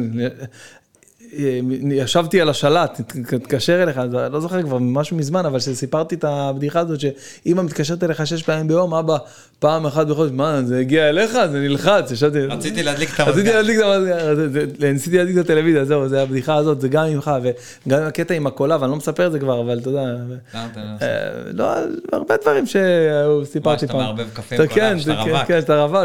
[1.38, 1.60] אה,
[1.90, 4.00] ישבתי על השלט, תתקשר אליך,
[4.30, 8.68] לא זוכר כבר משהו מזמן, אבל שסיפרתי את הבדיחה הזאת, שאמא מתקשרת אליך שש פעמים
[8.68, 9.16] ביום, אבא,
[9.58, 11.32] פעם אחת בחודש, מה, זה הגיע אליך?
[11.32, 12.46] זה נלחץ, ישבתי...
[12.46, 13.54] רציתי להדליק את רציתי המזגן.
[13.54, 18.02] להדליק את המזגן, ניסיתי להדליק את הטלוויזיה, זהו, זה הבדיחה הזאת, זה גם ממך, וגם
[18.02, 20.60] הקטע עם הקולב, אני לא מספר את זה כבר, אבל אתה יודע, לא
[20.94, 21.06] עושה?
[21.06, 21.74] אה, לא,
[22.12, 24.02] הרבה דברים שסיפרתי שאתה פעם.
[24.02, 25.46] מערבב קפה עם כן, קולב, שאתה כן, רווק.
[25.46, 25.98] כן, שאתה רווק,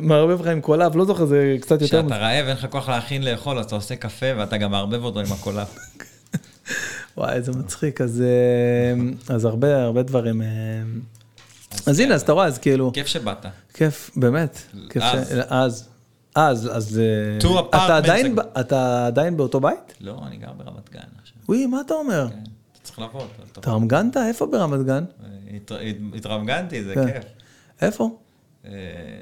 [0.00, 2.02] מערבב לך עם קולב, לא זוכר, זה קצת יותר...
[2.02, 5.20] כשאתה רעב, אין לך כוח להכין לאכול, אז אתה עושה קפה ואתה גם מערבב אותו
[5.20, 5.64] עם הקולה.
[7.16, 10.42] וואי, איזה מצחיק, אז, אה, אז הרבה, הרבה דברים.
[10.42, 10.46] אה,
[11.86, 13.46] אז הנה, אז אתה רואה, אז כאילו, כיף שבאת.
[13.74, 14.58] כיף, באמת.
[14.90, 15.28] כיף אז.
[15.28, 15.88] ש- אז.
[16.34, 17.00] אז, אז...
[17.00, 19.94] אה, אתה עדיין, אתה עדיין באותו בית?
[20.00, 21.36] לא, אני גר ברמת גן עכשיו.
[21.48, 22.28] וואי, מה אתה אומר?
[22.30, 22.34] כן,
[22.72, 23.22] אתה צריך לבוא.
[23.52, 24.16] אתה- רמגנת?
[24.16, 25.04] איפה ברמת גן?
[25.54, 25.72] הת-
[26.14, 27.06] התרמגנתי, זה כן.
[27.12, 27.24] כיף.
[27.82, 28.18] איפה?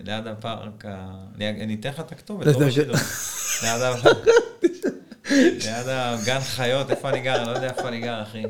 [0.04, 2.96] ליד הפארק, ה- אני אתן לך את הכתובת, ליד לא ה- בשידור.
[5.30, 7.44] ליד הגן חיות, איפה אני גר?
[7.44, 8.42] לא יודע איפה אני גר, אחי.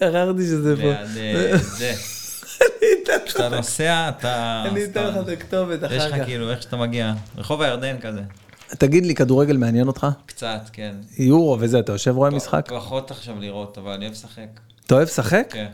[0.00, 0.82] הררתי שזה פה.
[0.82, 1.94] ליד אה, זה.
[3.26, 4.64] כשאתה נוסע, אתה...
[4.70, 6.24] אני אתן לך את הכתובת יש אחר לך כך.
[6.24, 7.14] כאילו, איך שאתה מגיע.
[7.36, 8.22] רחוב הירדן כזה.
[8.68, 10.06] תגיד לי, כדורגל מעניין אותך?
[10.26, 10.94] קצת, כן.
[11.18, 12.68] יורו וזה, אתה יושב רואה משחק?
[12.68, 14.60] פחות עכשיו לראות, אבל אני אוהב לשחק.
[14.86, 15.46] אתה אוהב לשחק?
[15.50, 15.68] כן.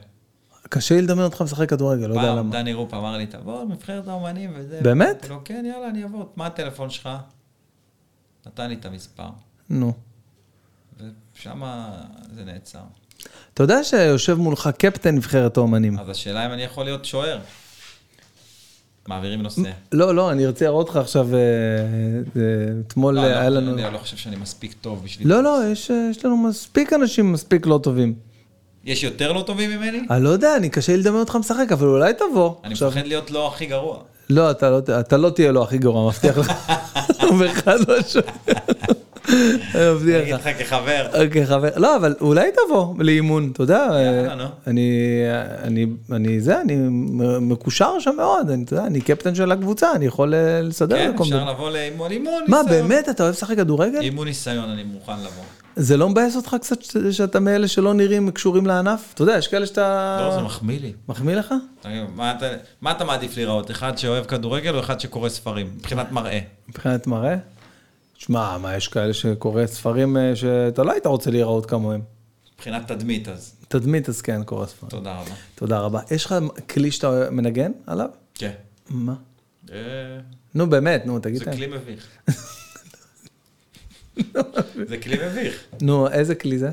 [0.68, 2.52] קשה לי לדמיין אותך משחק כדורגל, לא יודע פעם למה.
[2.52, 4.80] דני רופ אמר לי, תבוא לנבחרת האומנים וזה.
[4.82, 5.26] באמת?
[5.44, 6.24] כן, יאללה, אני אבוא.
[6.36, 7.08] מה הטלפון שלך?
[8.46, 9.28] נתן לי את המספר.
[9.70, 9.92] נו.
[11.38, 11.62] ושם
[12.34, 12.78] זה נעצר.
[13.54, 15.98] אתה יודע שיושב מולך קפטן נבחרת האומנים.
[15.98, 17.38] אז השאלה אם אני יכול להיות שוער.
[19.08, 19.70] מעבירים נושא.
[19.92, 22.42] לא, לא, אני ארצה להראות לך עכשיו, אה, אה,
[22.86, 23.74] אתמול לא, היה לא, לנו...
[23.74, 25.28] אני לא חושב שאני מספיק טוב בשביל...
[25.28, 28.14] לא, לא, יש אה, יש לנו מספיק אנשים מספיק לא טובים.
[28.84, 30.00] יש יותר לא טובים ממני?
[30.10, 32.54] אני לא יודע, אני קשה לי לדמיין אותך משחק, אבל אולי תבוא.
[32.64, 34.02] אני מפחד להיות לא הכי גרוע.
[34.30, 36.52] לא, אתה לא, אתה לא תהיה לו הכי גרוע, מבטיח לך.
[37.38, 38.20] באחד משהו.
[39.28, 39.34] אני
[39.74, 40.46] אני מבטיח אגיד לך.
[40.46, 41.06] לך כחבר.
[41.24, 41.46] אוקיי,
[41.76, 44.46] לא, אבל אולי תבוא לאימון, אתה יודע, אה.
[44.66, 45.22] אני,
[45.62, 46.76] אני, אני זה, אני
[47.40, 51.70] מקושר שם מאוד, אני, אני קפטן של הקבוצה, אני יכול אה, לסדר כן, אפשר לבוא
[51.70, 52.88] לאימון, אימון מה, ניסיון.
[52.88, 54.00] באמת, אתה אוהב לשחק כדורגל?
[54.00, 55.44] אימון ניסיון, אני מוכן לבוא.
[55.76, 56.78] זה לא מבאס אותך קצת
[57.10, 59.10] שאתה מאלה שלא נראים קשורים לענף?
[59.14, 60.18] אתה יודע, יש כאלה שאתה...
[60.20, 60.92] לא, זה מחמיא לי.
[61.08, 61.54] מחמיא לך?
[62.14, 62.32] מה
[62.90, 63.70] אתה- מעדיף לראות?
[63.70, 65.70] אחד שאוהב כדורגל או אחד שקורא ספרים?
[65.76, 66.38] מבחינת מראה.
[66.68, 67.36] מבחינת מראה?
[68.18, 72.00] שמע, מה, יש כאלה שקורא ספרים אה, שאתה לא היית רוצה להיראות כמוהם.
[72.54, 74.90] מבחינת תדמית, אז תדמית, אז כן, קורא ספרים.
[74.90, 75.34] תודה רבה.
[75.54, 76.00] תודה רבה.
[76.10, 76.34] יש לך
[76.70, 78.08] כלי שאתה מנגן עליו?
[78.34, 78.50] כן.
[78.90, 79.14] מה?
[79.72, 79.76] אה,
[80.54, 81.38] נו, באמת, נו, תגיד.
[81.44, 82.06] זה כלי מביך.
[84.88, 85.64] זה כלי מביך.
[85.82, 86.70] נו, איזה כלי זה?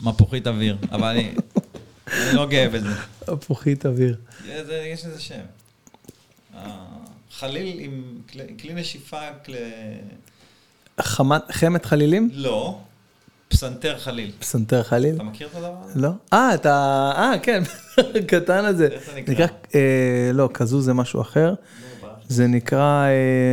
[0.00, 1.34] מפוחית אוויר, אבל אני
[2.32, 2.88] לא גאה בזה.
[3.28, 4.16] הפוכית אוויר.
[4.46, 5.40] יש לזה- שם.
[6.56, 6.76] אה,
[7.32, 8.02] חליל עם
[8.58, 9.20] כלי- נשיפה.
[11.00, 12.30] חמת- חלילים?
[12.32, 12.78] לא,
[13.48, 14.32] פסנתר חליל.
[14.38, 15.14] פסנתר חליל?
[15.14, 16.00] אתה מכיר את הדבר הזה?
[16.00, 16.10] לא?
[16.32, 16.70] אה, אתה...
[17.16, 17.62] אה, כן,
[18.24, 18.86] הקטן הזה.
[18.86, 19.46] איך זה נקרא?
[19.74, 19.80] אה,
[20.34, 21.54] לא, כזו זה משהו אחר.
[22.32, 23.10] זה נקרא אה,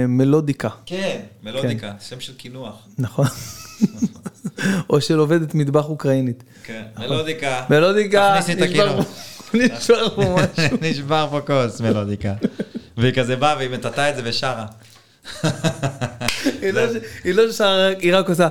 [0.07, 2.75] מלודיקה, כן, מלודיקה, שם של קינוח.
[2.99, 3.25] נכון?
[4.89, 6.43] או של עובדת מטבח אוקראינית.
[6.63, 7.63] כן, מלודיקה.
[7.69, 9.05] מלודיקה, תכניסי את הקינוח.
[9.53, 10.77] נשבר פה משהו.
[10.81, 12.33] נשבר פה כוס, מלודיקה.
[12.97, 14.65] והיא כזה באה והיא מטאטאה את זה ושרה.
[16.73, 16.81] לא-
[17.23, 18.47] היא לא שרה, היא רק עושה...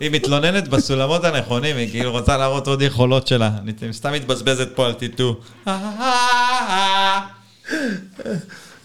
[0.00, 3.50] היא מתלוננת בסולמות הנכונים, היא כאילו רוצה להראות עוד יכולות שלה.
[3.62, 5.40] אני סתם מתבזבזת פה על טיטו.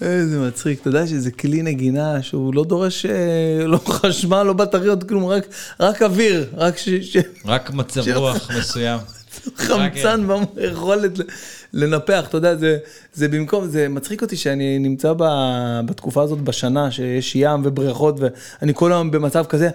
[0.07, 5.03] איזה מצחיק, אתה יודע שזה כלי נגינה שהוא לא דורש אה, לא חשמל, לא בטריות,
[5.03, 5.47] כלום, רק,
[5.79, 8.99] רק אוויר, רק ש, ש, רק מצב רוח מסוים.
[9.57, 11.23] חמצן ביכולת ל-
[11.73, 12.77] לנפח, אתה יודע, זה,
[13.13, 15.23] זה במקום, זה מצחיק אותי שאני נמצא ב,
[15.85, 19.69] בתקופה הזאת בשנה, שיש ים ובריכות, ואני כל היום במצב כזה,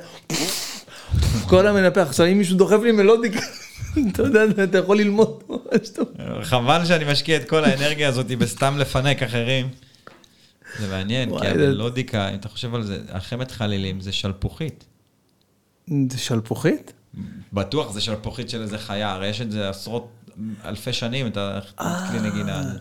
[1.47, 2.07] כל היום מנפח.
[2.09, 3.33] עכשיו, אם מישהו דוחף לי מלודיק,
[4.13, 5.43] אתה יודע, אתה יכול ללמוד.
[6.43, 9.69] חבל שאני משקיע את כל האנרגיה הזאת בסתם לפנק אחרים.
[10.78, 14.85] זה מעניין, כי המלודיקה, אם אתה חושב על זה, החמת חלילים זה שלפוחית.
[16.11, 16.93] זה שלפוחית?
[17.53, 20.09] בטוח זה שלפוחית של איזה חיה, הרי יש את זה עשרות
[20.65, 21.39] אלפי שנים, את
[21.78, 22.78] הכלי נגינה הזה.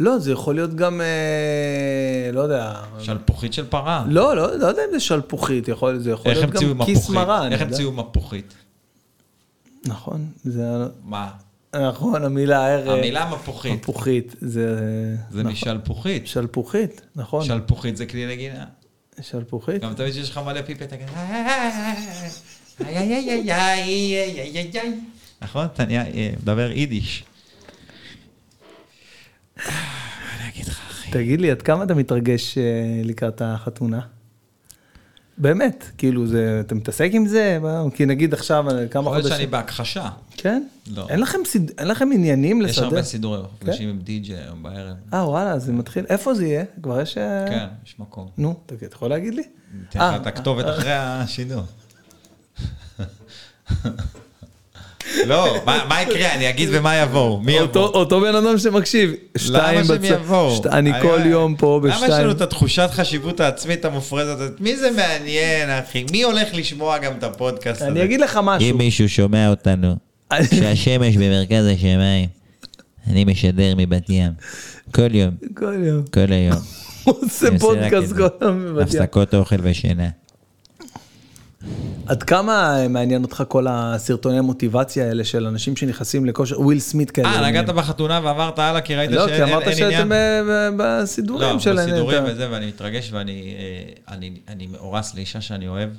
[0.00, 4.04] לא, זה יכול להיות גם, אה, לא יודע, שלפוחית של פרה.
[4.08, 7.10] לא, לא, לא יודע אם זה שלפוחית, יכול, זה יכול להיות גם כיס.
[7.10, 7.64] אני איך יודע.
[7.64, 8.54] המציאו מפוחית?
[9.86, 10.62] נכון, זה,
[11.04, 11.30] מה?
[11.80, 12.88] נכון, המילה הערך.
[12.88, 13.72] המילה מפוחית.
[13.72, 14.78] מפוחית, זה...
[15.30, 15.52] זה נכון.
[15.52, 16.26] משלפוחית.
[16.26, 17.44] שלפוחית, נכון.
[17.44, 18.64] שלפוחית זה כלי נגינה.
[19.20, 19.82] שלפוחית.
[19.82, 21.12] גם תמיד שיש לך מלא פיפי, אתה כזה...
[25.42, 25.84] נכון, אתה
[26.42, 27.24] מדבר יידיש.
[31.10, 32.58] תגיד לי, עד כמה אתה מתרגש
[33.04, 34.00] לקראת החתונה?
[35.38, 37.58] באמת, כאילו, זה, אתה מתעסק עם זה?
[37.94, 39.36] כי נגיד עכשיו, אה, כמה יכול להיות חודשים...
[39.36, 40.08] שאני בהכחשה.
[40.30, 40.62] כן?
[40.94, 41.06] לא.
[41.08, 41.70] אין לכם, סיד...
[41.78, 42.84] אין לכם עניינים יש לסדר?
[42.84, 43.66] הרבה סידורים, אנחנו כן?
[43.66, 44.96] נפגשים עם די.ג'יי היום בערב.
[45.14, 46.64] אה, וואלה, זה מתחיל, איפה זה יהיה?
[46.82, 47.18] כבר יש...
[47.18, 48.28] אה, כן, יש מקום.
[48.38, 49.42] נו, אתה יכול להגיד לי?
[49.80, 51.62] ניתן אה, לך את הכתובת אחרי השידור.
[55.26, 56.34] לא, מה יקרה?
[56.34, 57.40] אני אגיד ומה יבואו.
[57.40, 57.88] מי אותו, יבוא?
[58.00, 59.12] אותו בן אדם שמקשיב.
[59.38, 60.62] שתיים למה שהם יבואו?
[60.72, 62.22] אני כל יום פה למה יש בשתיים.
[62.22, 64.60] לנו את התחושת חשיבות העצמית המופרזת הזאת?
[64.60, 66.04] מי זה מעניין, אחי?
[66.12, 67.90] מי הולך לשמוע גם את הפודקאסט הזה?
[67.90, 68.70] אני אגיד לך משהו.
[68.70, 69.94] אם מישהו שומע אותנו,
[70.54, 72.28] שהשמש במרכז השמיים,
[73.10, 74.32] אני משדר מבת ים.
[74.94, 76.02] כל יום, כל יום.
[76.10, 76.56] כל היום.
[77.04, 78.12] הוא עושה פודקאסט.
[78.12, 79.02] כל יום בבת ים.
[79.02, 80.08] הפסקות אוכל ושינה.
[82.06, 87.28] עד כמה מעניין אותך כל הסרטוני מוטיבציה האלה של אנשים שנכנסים לכושר, וויל סמית כאלה?
[87.28, 87.66] אה, נגעת?
[87.70, 90.08] בחתונה ועברת הלאה כי ראית לא, שאין כי אין- אמרת אין שאתם עניין?
[90.08, 91.76] ב- בסידורים לא, של...
[91.76, 93.54] בסידורים אתה- וזה, ואני מתרגש ואני
[94.48, 95.90] אה, מאורס לאישה שאני אוהב.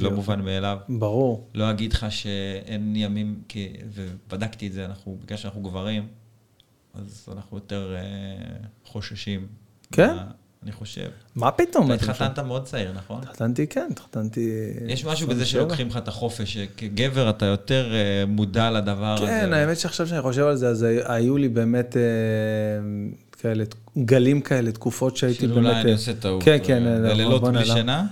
[0.00, 0.10] לא.
[0.10, 0.76] מובן מאליו.
[0.88, 1.48] ברור.
[1.54, 6.06] לא אגיד לך שאין ימים, כי, ובדקתי את זה, אנחנו, בגלל שאנחנו גברים,
[6.94, 8.00] אז אנחנו יותר אה,
[8.86, 9.46] חוששים.
[9.92, 10.14] כן?
[10.62, 11.08] אני חושב.
[11.36, 11.92] מה פתאום?
[11.92, 13.20] אתה התחתנת מאוד צעיר, נכון?
[13.22, 14.50] התחתנתי, כן, התחתנתי...
[14.88, 15.60] יש משהו בזה 27.
[15.60, 19.26] שלוקחים לך את החופש, שכגבר אתה יותר אה, מודע לדבר הזה.
[19.26, 22.02] כן, האמת שעכשיו שאני חושב על זה, אז היו לי באמת אה,
[23.42, 23.64] כאלה,
[23.98, 25.66] גלים כאלה, תקופות שהייתי של באמת...
[25.66, 26.42] אולי אני אה, עושה טעות.
[26.42, 26.82] כן, כן.
[27.02, 27.66] ולילות בוא בלי.
[27.66, 28.06] שינה?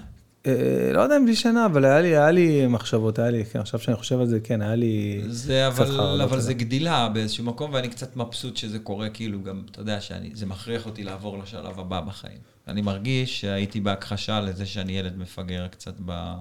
[0.47, 3.59] אה, לא יודע אם בלי שינה, אבל היה לי, היה לי מחשבות, היה לי, כן,
[3.59, 5.23] עכשיו שאני חושב על זה, כן, היה לי...
[5.27, 9.09] זה קצת אבל, חרדות אבל על זה גדילה באיזשהו מקום, ואני קצת מבסוט שזה קורה,
[9.09, 12.39] כאילו גם, אתה יודע, שאני, זה מכריח אותי לעבור לשלב הבא בחיים.
[12.69, 16.35] אני מרגיש שהייתי בהכחשה לזה שאני ילד מפגר קצת ב,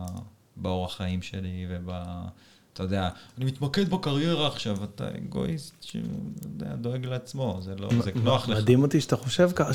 [0.58, 1.90] באורח חיים שלי וב...
[2.74, 5.98] אתה יודע, אני מתמקד בקריירה עכשיו, אתה אגואיסט שאתה
[6.44, 8.58] יודע, דואג לעצמו, זה לא, זה נוח לך.
[8.58, 9.74] מדהים אותי שאתה חושב ככה,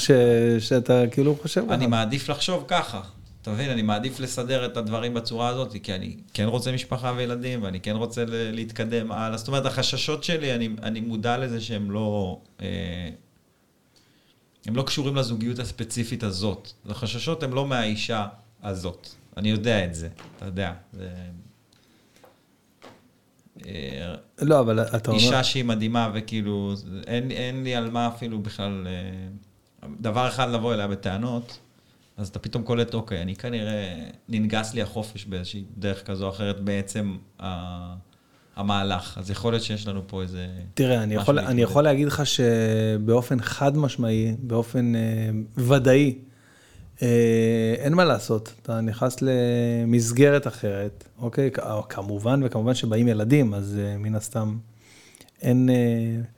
[0.58, 1.74] שאתה כאילו חושב ככה.
[1.74, 3.02] אני מעדיף לחשוב ככה.
[3.44, 7.62] אתה מבין, אני מעדיף לסדר את הדברים בצורה הזאת, כי אני כן רוצה משפחה וילדים,
[7.62, 9.36] ואני כן רוצה להתקדם הלאה.
[9.36, 12.40] זאת אומרת, החששות שלי, אני, אני מודע לזה שהם לא...
[12.60, 13.08] אה,
[14.66, 16.72] הם לא קשורים לזוגיות הספציפית הזאת.
[16.88, 18.26] החששות הם לא מהאישה
[18.62, 19.08] הזאת.
[19.36, 20.72] אני יודע את זה, אתה יודע.
[20.92, 21.10] זה...
[23.66, 25.22] אה, לא, אבל אתה אומר...
[25.22, 26.74] אישה שהיא מדהימה, וכאילו,
[27.06, 28.86] אין, אין לי על מה אפילו בכלל...
[28.86, 31.58] אה, דבר אחד לבוא אליה בטענות,
[32.16, 36.60] אז אתה פתאום קולט, אוקיי, אני כנראה, ננגס לי החופש באיזושהי דרך כזו או אחרת
[36.60, 37.94] בעצם ה,
[38.56, 39.18] המהלך.
[39.18, 40.46] אז יכול להיות שיש לנו פה איזה...
[40.74, 41.52] תראה, אני יכול, להתמודד.
[41.52, 45.00] אני יכול להגיד לך שבאופן חד משמעי, באופן אה,
[45.56, 46.18] ודאי,
[47.02, 48.52] אה, אין מה לעשות.
[48.62, 51.50] אתה נכנס למסגרת אחרת, אוקיי?
[51.88, 54.56] כמובן, וכמובן שבאים ילדים, אז אה, מן הסתם
[55.42, 55.68] אין...
[55.68, 56.33] אה,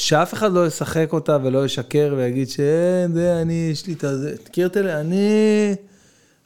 [0.00, 4.36] שאף אחד לא ישחק אותה ולא ישקר ויגיד שאין, זה, אני, יש לי את הזה.
[4.36, 5.74] תכיר את אלה, אני...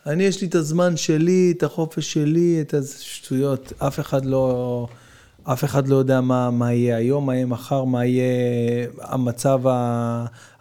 [0.06, 3.72] אני, יש לי את הזמן שלי, את החופש שלי, את השטויות.
[3.78, 4.86] אף אחד לא,
[5.44, 8.24] אף אחד לא יודע מה, מה יהיה היום, מה יהיה מחר, מה יהיה
[9.00, 9.60] המצב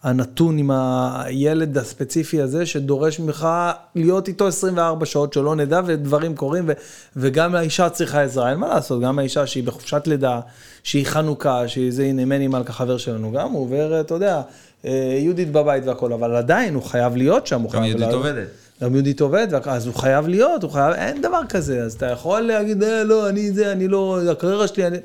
[0.04, 3.48] הנתון עם הילד הספציפי הזה, שדורש ממך
[3.96, 6.72] להיות איתו 24 שעות, שלא נדע, ודברים קורים, ו,
[7.16, 10.40] וגם האישה צריכה עזרה, אין מה לעשות, גם האישה שהיא בחופשת לידה,
[10.84, 14.42] שהיא חנוכה, שהיא זה, הנה מני מלכה חבר שלנו, גם הוא עובר, אתה יודע,
[14.86, 17.86] אה, יהודית בבית והכל, אבל עדיין הוא חייב להיות שם, הוא גם חייב...
[17.86, 18.26] יהודית לעלות.
[18.26, 18.63] עובדת.
[18.84, 22.42] גם יהודית עובד, אז הוא חייב להיות, הוא חייב, אין דבר כזה, אז אתה יכול
[22.42, 24.98] להגיד, אה, לא, אני זה, אני לא, הקריירה שלי, אני...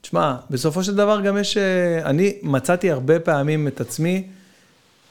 [0.00, 4.26] תשמע, בסופו של דבר גם יש, אה, אני מצאתי הרבה פעמים את עצמי,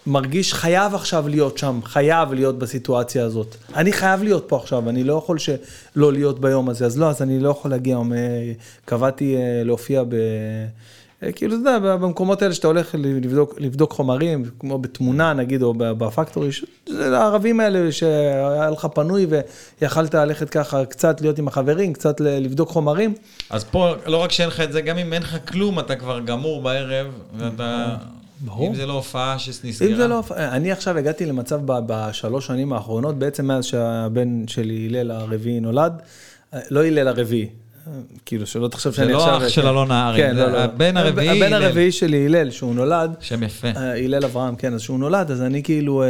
[0.08, 3.56] מרגיש חייב עכשיו להיות שם, חייב להיות בסיטואציה הזאת.
[3.76, 7.22] אני חייב להיות פה עכשיו, אני לא יכול שלא להיות ביום הזה, אז לא, אז
[7.22, 8.52] אני לא יכול להגיע, אה,
[8.86, 10.16] קבעתי אה, להופיע ב...
[11.24, 15.74] אה, כאילו, אתה יודע, במקומות האלה שאתה הולך לבדוק, לבדוק חומרים, כמו בתמונה נגיד, או
[15.74, 16.50] בפקטורי,
[16.90, 19.28] הערבים האלה שהיה לך פנוי
[19.82, 23.14] ויכלת ללכת ככה קצת להיות עם החברים, קצת לבדוק חומרים.
[23.50, 26.20] אז פה, לא רק שאין לך את זה, גם אם אין לך כלום, אתה כבר
[26.20, 27.08] גמור בערב,
[27.38, 27.96] ואתה...
[28.40, 28.68] ברור.
[28.68, 29.90] אם זה לא הופעה שנסגרה.
[29.90, 35.12] אם זה לא, אני עכשיו הגעתי למצב בשלוש שנים האחרונות, בעצם מאז שהבן שלי הלל
[35.12, 35.94] הרביעי נולד,
[36.70, 37.50] לא הלל הרביעי,
[38.26, 39.38] כאילו שלא תחשוב שאני לא עכשיו...
[39.38, 40.58] אח של אלונה ארי, כן, זה לא, לא.
[40.58, 41.54] הבן הרביעי, הבן.
[41.54, 43.68] הרביעי שלי הלל, שהוא נולד, שם יפה.
[43.68, 46.08] אה, הלל אברהם, כן, אז שהוא נולד, אז אני כאילו אה,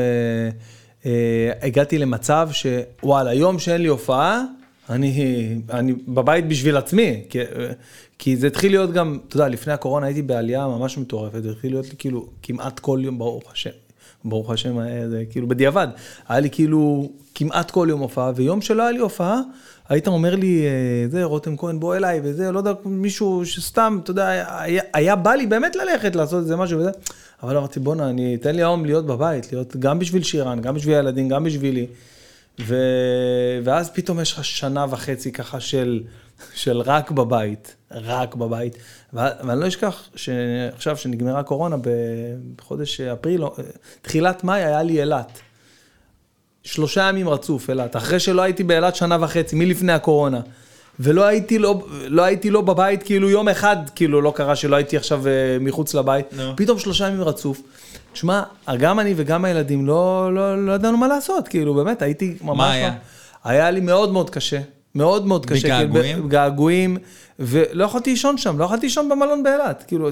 [1.06, 4.44] אה, הגעתי למצב שוואלה, יום שאין לי הופעה,
[4.90, 7.40] אני, אני בבית בשביל עצמי, כי,
[8.20, 11.72] כי זה התחיל להיות גם, אתה יודע, לפני הקורונה הייתי בעלייה ממש מטורפת, זה התחיל
[11.72, 13.70] להיות לי כאילו כמעט כל יום, ברוך השם,
[14.26, 14.80] ברוך השם,
[15.10, 15.88] זה כאילו בדיעבד,
[16.30, 19.42] היה לי כאילו כמעט כל יום הופעה, ויום שלא היה לי הופעה,
[19.90, 24.12] היית אומר לי, אה, זה, רותם כהן, בוא אליי, וזה, לא יודע, מישהו שסתם, אתה
[24.12, 24.28] יודע,
[24.62, 26.92] היה, היה בא לי באמת ללכת לעשות איזה משהו וזה,
[27.44, 30.96] אבל אמרתי, בואנה, אני, תן לי היום להיות בבית, להיות גם בשביל שירן, גם בשביל
[30.96, 31.88] הילדים, גם בשבילי.
[32.60, 32.76] ו...
[33.64, 36.04] ואז פתאום יש לך שנה וחצי ככה של,
[36.54, 38.76] של רק בבית, רק בבית.
[39.14, 39.20] ו...
[39.44, 41.76] ואני לא אשכח שעכשיו, שנגמרה קורונה,
[42.56, 43.44] בחודש אפריל,
[44.02, 45.40] תחילת מאי היה לי אילת.
[46.68, 50.42] שלושה ימים רצוף אילת, אחרי שלא הייתי באילת שנה וחצי, מלפני הקורונה.
[51.00, 54.98] ולא הייתי לא, לא הייתי לא בבית, כאילו יום אחד, כאילו לא קרה שלא הייתי
[54.98, 56.26] עכשיו אה, מחוץ לבית.
[56.34, 56.54] נו.
[56.56, 57.62] פתאום שלושה ימים רצוף.
[58.14, 58.44] תשמע,
[58.78, 62.72] גם אני וגם הילדים לא, לא, לא ידענו מה לעשות, כאילו באמת הייתי ממש...
[62.72, 62.94] היה?
[63.44, 64.60] היה לי מאוד מאוד קשה.
[64.98, 65.68] מאוד מאוד קשה.
[65.68, 66.30] בגעגועים?
[66.30, 66.98] געגועים,
[67.40, 69.84] ולא יכולתי לישון שם, לא יכולתי לישון במלון באילת.
[69.88, 70.10] כאילו,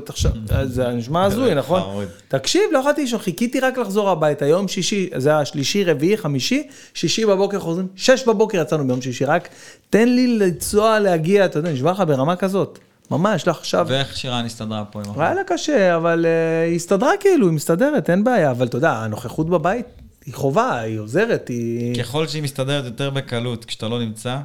[0.64, 1.82] זה נשמע הזוי, נכון?
[1.82, 2.08] חמוד.
[2.28, 4.46] תקשיב, לא יכולתי לישון, חיכיתי רק לחזור הביתה.
[4.46, 9.26] יום שישי, זה היה שלישי, רביעי, חמישי, שישי בבוקר חוזרים, שש בבוקר יצאנו ביום שישי,
[9.26, 9.50] רק
[9.90, 12.80] תן לי לנסוע, להגיע, אתה יודע, נשבע לך ברמה כזאת.
[13.12, 13.86] ממש, לא עכשיו.
[13.90, 15.22] ואיך שירן הסתדרה פה עם החיים?
[15.22, 18.52] היה לה קשה, אבל אה, היא הסתדרה כאילו, היא מסתדרת, אין בעיה.
[18.52, 19.86] אבל אתה יודע, הנוכחות בבית
[20.26, 21.96] היא חובה, היא עוזרת, היא...
[21.96, 24.38] ככל שהיא מסתדרת יותר בקלות כשאתה לא נמצא,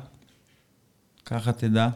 [1.31, 1.89] ככה תדע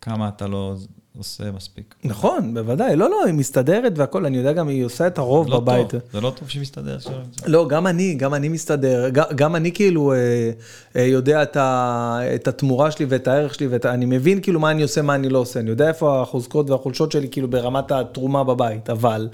[0.00, 0.74] כמה אתה לא
[1.18, 1.94] עושה מספיק.
[2.04, 2.96] נכון, בוודאי.
[2.96, 5.88] לא, לא, היא מסתדרת והכל, אני יודע גם, היא עושה את הרוב לא בבית.
[5.88, 7.00] טוב, זה לא טוב שהיא מסתדרת.
[7.46, 10.50] לא, גם אני, גם אני מסתדר, גם, גם אני כאילו אה,
[10.96, 14.60] אה, יודע את, ה, את התמורה שלי ואת הערך שלי, ואת, ה- אני מבין כאילו
[14.60, 17.92] מה אני עושה, מה אני לא עושה, אני יודע איפה החוזקות והחולשות שלי כאילו ברמת
[17.92, 19.28] התרומה בבית, אבל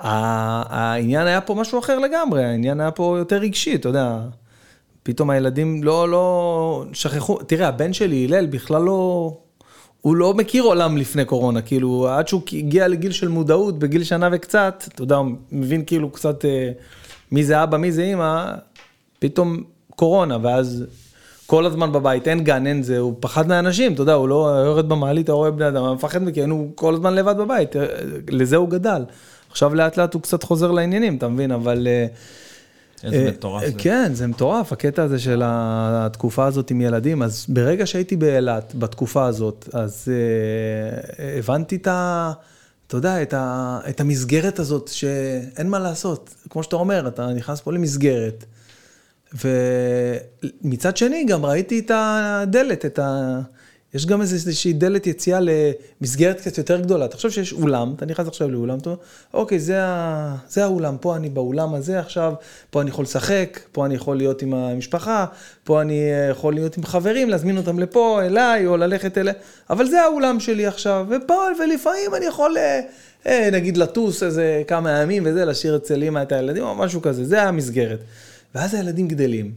[0.00, 4.18] העניין היה פה משהו אחר לגמרי, העניין היה פה יותר רגשי, אתה יודע,
[5.02, 9.32] פתאום הילדים לא, לא, שכחו, תראה, הבן שלי, הלל, בכלל לא...
[10.00, 14.28] הוא לא מכיר עולם לפני קורונה, כאילו, עד שהוא הגיע לגיל של מודעות, בגיל שנה
[14.32, 16.70] וקצת, אתה יודע, הוא מבין כאילו קצת אה,
[17.32, 18.44] מי זה אבא, מי זה אימא,
[19.18, 19.62] פתאום
[19.96, 20.84] קורונה, ואז
[21.46, 24.88] כל הזמן בבית, אין גן, אין זה, הוא פחד מהאנשים, אתה יודע, הוא לא יורד
[24.88, 27.86] במעלית, אתה רואה בני אדם, הוא מפחד מכן, הוא כל הזמן לבד בבית, אה,
[28.30, 29.04] לזה הוא גדל.
[29.50, 31.86] עכשיו לאט לאט הוא קצת חוזר לעניינים, אתה מבין, אבל...
[31.86, 32.06] אה,
[33.04, 33.72] איזה אה, מטורף זה.
[33.78, 37.22] כן, זה מטורף, הקטע הזה של התקופה הזאת עם ילדים.
[37.22, 42.32] אז ברגע שהייתי באילת, בתקופה הזאת, אז אה, הבנתי את ה...
[42.86, 46.34] אתה יודע, את, ה, את המסגרת הזאת, שאין מה לעשות.
[46.50, 48.44] כמו שאתה אומר, אתה נכנס פה למסגרת.
[50.64, 53.40] ומצד שני, גם ראיתי את הדלת, את ה...
[53.94, 57.08] יש גם איזושהי דלת יציאה למסגרת קצת יותר גדולה.
[57.08, 58.98] תחשוב שיש אולם, אתה נכנס עכשיו לאולם, אתה אומר,
[59.34, 59.58] אוקיי.
[59.58, 59.76] זה
[60.56, 62.34] האולם, פה אני באולם הזה עכשיו,
[62.70, 65.26] פה אני יכול לשחק, פה אני יכול להיות עם המשפחה,
[65.64, 69.34] פה אני אה, יכול להיות עם חברים, להזמין אותם לפה, אליי, או ללכת אליי,
[69.70, 72.80] אבל זה האולם שלי עכשיו, ופה, ולפעמים אני יכול, אה,
[73.26, 77.24] אה, נגיד, לטוס איזה כמה ימים וזה, להשאיר אצל אמא את הילדים, או משהו כזה,
[77.24, 77.98] זה המסגרת.
[78.54, 79.52] ואז הילדים גדלים.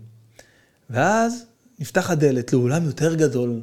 [0.90, 1.46] ואז
[1.80, 3.62] נפתח הדלת לאולם יותר גדול.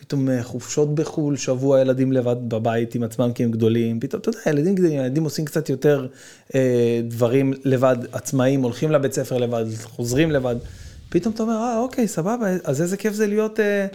[0.00, 4.00] פתאום אה, חופשות בחו"ל, שבוע ילדים לבד בבית עם עצמם כי הם גדולים.
[4.00, 6.06] פתאום, אתה יודע, ילדים גדולים, ילדים עושים קצת יותר
[6.54, 10.56] אה, דברים לבד, עצמאיים, הולכים לבית ספר לבד, חוזרים לבד.
[11.08, 13.86] פתאום אתה אומר, אה, אוקיי, סבבה, אז איזה כיף זה להיות אה,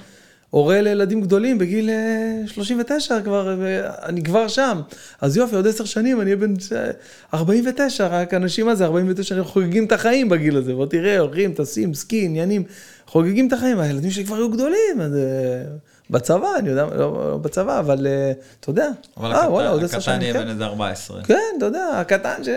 [0.49, 4.81] הורה לילדים גדולים בגיל אה, 39 כבר, ואני כבר שם.
[5.21, 6.91] אז יופי, עוד עשר שנים אני אהיה בן אה,
[7.33, 10.73] 49, רק אנשים מה זה, 49, חוגגים את החיים בגיל הזה.
[10.73, 12.63] בוא תראה, הולכים, טסים, סקי, עניינים,
[13.05, 13.79] חוגגים את החיים.
[13.79, 15.15] הילדים שלי כבר היו גדולים, אז...
[15.15, 16.97] אה, בצבא, אני יודע, לא,
[17.31, 18.87] לא בצבא, אבל אה, אתה יודע.
[19.17, 19.47] אבל אה,
[19.85, 20.39] הקטן- יהיה כן.
[20.43, 21.21] בן איזה 14.
[21.23, 22.47] כן, אתה יודע, הקטן ש...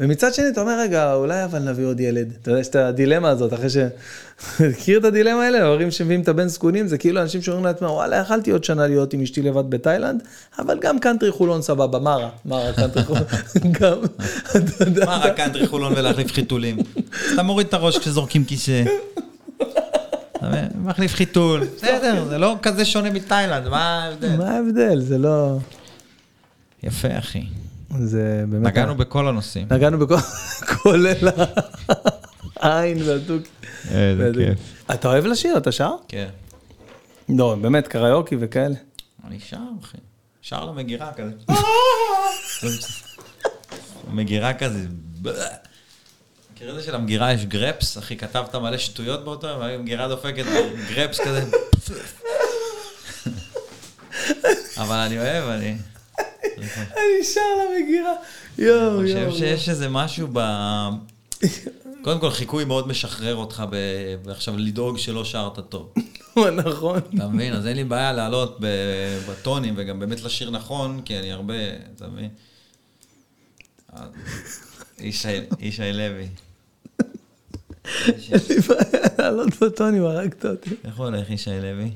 [0.00, 2.32] ומצד שני, אתה אומר, רגע, אולי אבל נביא עוד ילד.
[2.42, 3.76] אתה יודע, יש את הדילמה הזאת, אחרי ש...
[4.70, 5.62] מכיר את הדילמה האלה?
[5.62, 9.12] ההורים שמביאים את הבן זקונים, זה כאילו אנשים שאומרים לעצמם, וואלה, יכלתי עוד שנה להיות
[9.12, 10.22] עם אשתי לבד בתאילנד,
[10.58, 13.22] אבל גם קאנטרי חולון סבבה, מרה, מרה קאנטרי חולון,
[13.80, 13.96] גם,
[14.50, 16.76] אתה יודע, מה רק קאנטרי חולון ולהחליף חיתולים?
[17.34, 18.82] אתה מוריד את הראש כשזורקים כיסא.
[20.74, 21.64] מחליף חיתול.
[21.76, 24.36] בסדר, זה לא כזה שונה מתאילנד, מה ההבדל?
[24.36, 25.00] מה ההבדל?
[25.00, 25.58] זה לא...
[26.82, 27.46] יפה, אחי.
[27.98, 28.66] זה באמת...
[28.66, 29.66] נגענו בכל הנושאים.
[29.70, 30.16] נגענו בכל...
[30.82, 31.28] כולל
[32.56, 33.48] העין והתוכי.
[33.90, 34.58] איזה כיף.
[34.94, 35.56] אתה אוהב לשיר?
[35.56, 35.94] אתה שר?
[36.08, 36.28] כן.
[37.28, 38.74] לא, באמת, קריוקי וכאלה.
[39.26, 39.98] אני שר, אחי.
[40.42, 41.32] שר למגירה כזה.
[44.12, 44.86] מגירה כזה.
[46.64, 47.98] מכיר את זה שלמגירה יש גרפס?
[47.98, 50.44] אחי, כתבת מלא שטויות באותו יום, והמגירה דופקת
[50.94, 51.44] גרפס כזה.
[54.76, 55.76] אבל אני אוהב, אני...
[56.58, 58.12] אני שר למגירה.
[58.58, 59.30] יואו, אני יואו.
[59.30, 60.40] חושב שיש איזה משהו ב...
[62.02, 63.76] קודם כל, חיקוי מאוד משחרר אותך ב...
[64.24, 65.94] ועכשיו לדאוג שלא שרת טוב.
[66.66, 67.00] נכון.
[67.14, 67.52] אתה מבין?
[67.52, 68.58] אז אין לי בעיה לעלות
[69.28, 71.54] בטונים וגם באמת לשיר נכון, כי אני הרבה,
[71.96, 72.28] אתה מבין?
[74.98, 75.28] ישי
[75.60, 76.28] ישי לוי.
[78.08, 80.70] אין לי בעיה לעלות בטונים, הרגת אותי.
[80.84, 81.90] איך הולך ישי לוי?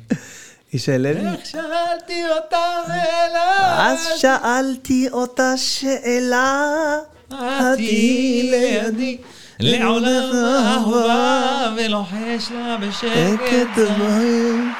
[0.76, 1.30] של לוי?
[1.30, 6.98] איך שאלתי אותה אליי, אז שאלתי אותה שאלה,
[7.30, 9.18] עתי לידי,
[9.60, 13.08] לעולם אהובה, ולוחש לה בשקט,
[13.46, 14.72] שקט במים.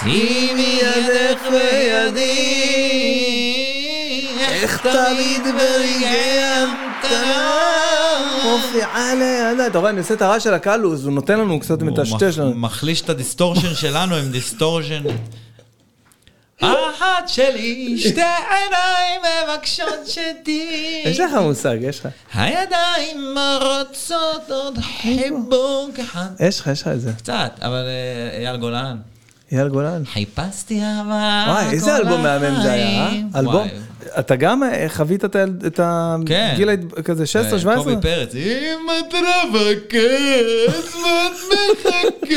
[0.00, 2.70] שימי ידך בידי,
[4.40, 7.60] איך תמיד ברגעי המתנה.
[8.44, 9.66] מופיעה לידה.
[9.66, 12.38] אתה רואה, אני עושה את הרעש של הקהל, אז הוא נותן לנו קצת הוא מטשטש
[12.38, 12.54] לנו.
[12.54, 15.02] מחליש את הדיסטורשן שלנו עם דיסטורשן.
[16.60, 21.02] אחת שלי, שתי עיניים מבקשות שתהיי.
[21.04, 22.08] יש לך מושג, יש לך.
[22.34, 26.26] הידיים רוצות עוד חיבוק אחד.
[26.40, 27.12] יש לך, יש לך את זה.
[27.12, 28.96] קצת, אבל אה, אייל גולן.
[29.52, 30.02] אייל גולן.
[30.04, 33.12] חיפשתי אהבה וואי, איזה אלבום מהמם זה היה, אה?
[33.36, 33.68] אלבום.
[34.18, 35.80] אתה גם אה, חווית את הילד- את
[36.26, 36.50] כן.
[36.52, 37.68] הגיל ההת- כזה 16-17?
[37.68, 38.34] אה, קובי פרץ.
[38.34, 39.94] אם את רווקת
[41.04, 42.36] ואת מחכה,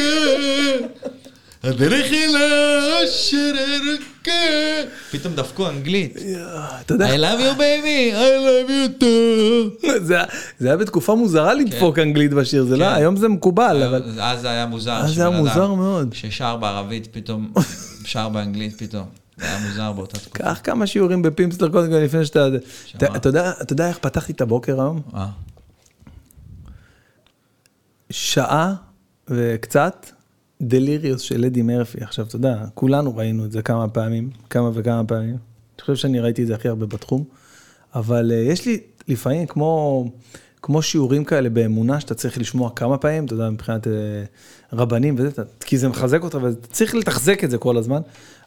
[1.64, 4.90] הדרך אל האשר ארוכה.
[5.12, 6.18] פתאום דפקו אנגלית.
[6.86, 9.88] אתה יודע, I love you baby, I love you too.
[9.98, 10.16] זה
[10.68, 12.94] היה- בתקופה מוזרה לדפוק אנגלית בשיר, זה לא, כן.
[12.96, 14.04] היום זה מקובל, אבל...
[14.22, 14.92] אז זה היה מוזר.
[14.94, 16.14] אז זה היה מוזר מאוד.
[16.14, 17.54] ששר בערבית פתאום,
[18.06, 19.23] שר באנגלית פתאום.
[19.38, 20.44] זה היה מוזר באותה תקופה.
[20.44, 22.48] קח כמה שיעורים ב Pimsleur קודם כל לפני שאתה...
[22.96, 23.30] אתה-
[23.72, 25.02] יודע- איך פתחתי את הבוקר היום?
[25.16, 25.28] אה,
[28.10, 28.74] שעה
[29.28, 30.06] וקצת
[30.62, 31.98] Delirious של אדי מרפי.
[32.02, 35.38] עכשיו, אתה יודע, כולנו ראינו את זה כמה פעמים, כמה וכמה פעמים.
[35.76, 37.24] אני חושב שאני ראיתי את זה הכי הרבה בתחום.
[37.96, 40.06] אבל uh, יש לי לפעמים כמו,
[40.62, 43.90] כמו שיעורים כאלה באמונה שאתה צריך לשמוע כמה פעמים, אתה יודע, מבחינת uh,
[44.74, 48.02] רבנים וזה, כי זה מחזק אותך ואתה צריך לתחזק את זה כל הזמן.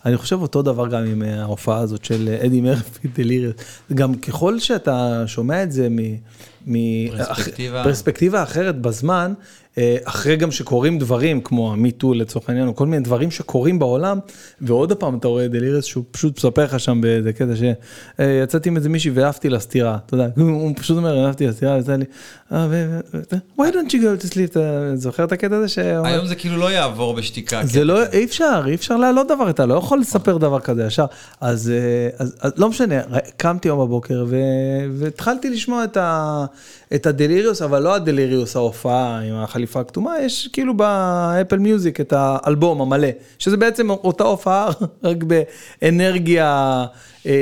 [0.07, 3.55] אני חושב אותו דבר גם עם uh, ההופעה הזאת של uh, אדי מרפי דליריוס.
[3.95, 5.99] גם ככל שאתה שומע את זה מ...
[6.67, 7.85] מ- פרספקטיבה.
[7.85, 9.43] פרספקטיבה אחרת בזמן, אה,
[10.05, 14.19] אחרי גם שקורים דברים כמו המיטו לצורך העניין, או כל מיני דברים שקורים בעולם,
[14.61, 18.89] ועוד פעם אתה רואה דלירס שהוא פשוט מספר לך שם באיזה קטע שיצאתי עם איזה
[18.89, 22.05] מישהי ועפתי לה סטירה, אתה יודע, הוא פשוט אומר, עפתי לה סטירה, יצא לי,
[22.53, 22.67] "אה,
[23.59, 25.67] why don't you go to sleep, אתה זוכר את הקטע הזה?
[26.05, 27.61] היום זה כאילו לא יעבור בשתיקה.
[27.65, 27.85] זה.
[27.85, 31.07] לא, אי אפשר, אי אפשר להעלות דבר, אתה לא יכול לספר דבר כזה ישר.
[31.41, 32.95] אז, אה, אז, אז לא משנה,
[33.37, 34.25] קמתי היום בבוקר
[34.99, 35.85] והתחלתי לשמוע
[36.95, 42.81] את הדליריוס, אבל לא הדליריוס ההופעה עם החליפה הכתומה, יש כאילו באפל מיוזיק את האלבום
[42.81, 44.69] המלא, שזה בעצם אותה הופעה,
[45.05, 46.85] רק באנרגיה,
[47.27, 47.33] אה,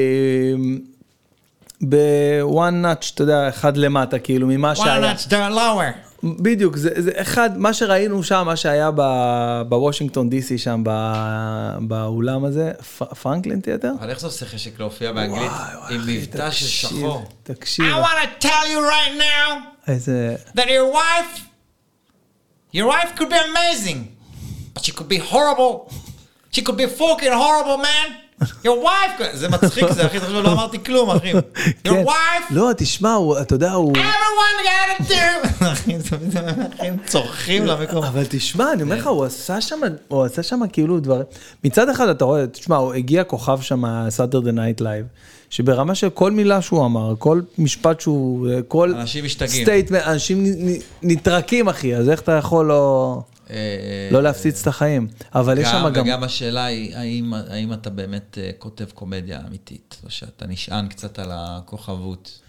[1.80, 5.12] בוואן נאץ', אתה יודע, אחד למטה, כאילו, ממה שהיה.
[5.12, 6.24] Why not start lower?
[6.24, 8.90] בדיוק, זה, זה אחד, מה שראינו שם, מה שהיה
[9.68, 13.90] בוושינגטון די.סי שם, ב- באולם הזה, פ- פרנקלין תיאטר?
[14.00, 15.50] אבל איך זה עושה חשק להופיע באנגלית
[15.90, 17.24] עם אחי, מבטא של שחור?
[17.42, 19.54] תקשיב, I want to tell you right now
[19.88, 20.36] איזה...
[20.56, 21.40] that your wife,
[22.74, 24.00] your wife could be amazing,
[24.74, 25.72] but she could be horrible.
[26.54, 28.06] She could be fucking horrible, man.
[28.64, 29.36] Your wife could...
[29.36, 31.32] זה מצחיק, זה הכי טוב, לא אמרתי כלום, אחי.
[31.86, 32.04] Your כן.
[32.06, 33.92] wife, לא, תשמע, אתה יודע, הוא...
[33.96, 35.64] everyone gotta do.
[35.72, 36.36] אחי, תמיד
[36.78, 38.04] הם צורכים למקום.
[38.04, 41.24] אבל תשמע, אני אומר לך, הוא עשה שם, הוא עשה שם כאילו דברים.
[41.64, 45.06] מצד אחד אתה רואה, תשמע, הוא הגיע כוכב שם, Saturday Night Live,
[45.54, 48.94] שברמה של כל מילה שהוא אמר, כל משפט שהוא, כל...
[48.94, 49.64] אנשים משתגעים.
[49.64, 50.44] statement, אנשים
[51.02, 53.20] נטרקים, אחי, אז איך אתה יכול לא...
[53.50, 55.08] אה, לא להפציץ את החיים.
[55.34, 56.04] אבל יש שם גם, גם...
[56.04, 61.18] וגם השאלה היא, האם, האם אתה באמת אה, כותב קומדיה אמיתית, או שאתה נשען קצת
[61.18, 62.40] על הכוכבות,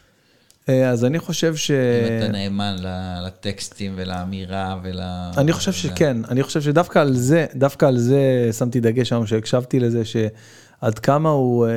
[0.69, 1.71] אה, אז אני חושב ש...
[1.71, 2.75] אם אתה נאמן
[3.25, 4.99] לטקסטים ולאמירה ול...
[5.37, 9.79] אני חושב שכן, אני חושב שדווקא על זה, דווקא על זה שמתי דגש היום, שהקשבתי
[9.79, 11.67] לזה, שעד כמה הוא,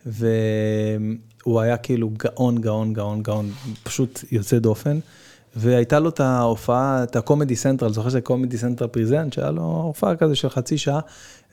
[0.06, 3.50] והוא היה כאילו גאון, גאון, גאון, גאון,
[3.82, 4.98] פשוט יוצא דופן.
[5.56, 9.62] והייתה לו את ההופעה, את ה Comedy Central, זוכר שזה Comedy Central Presents, שהיה לו
[9.62, 11.00] הופעה כזה של חצי שעה,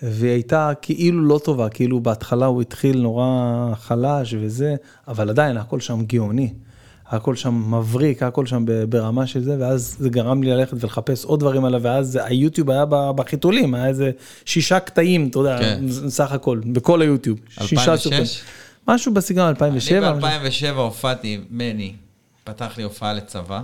[0.02, 4.76] והיא הייתה כאילו לא טובה, כאילו בהתחלה הוא התחיל נורא חלש וזה,
[5.07, 6.53] אבל עדיין הכל שם גאוני.
[7.10, 11.40] הכל שם מבריק, הכל שם ברמה של זה, ואז זה גרם לי ללכת ולחפש עוד
[11.40, 12.86] דברים עליו, ואז היוטיוב היה
[13.16, 14.12] בחיתולים, היה איזה
[14.46, 15.84] שישה קטעים, אתה יודע, כן.
[16.10, 17.40] סך הכל, בכל היוטיוב.
[17.50, 17.64] שישה
[17.94, 18.04] 2006?
[18.04, 18.26] סרטונים.
[18.88, 20.10] משהו בסגנון 2007.
[20.12, 20.30] אני משהו-
[20.74, 21.94] ב-2007 הופעתי, מני,
[22.44, 23.62] פתח לי הופעה לצבא,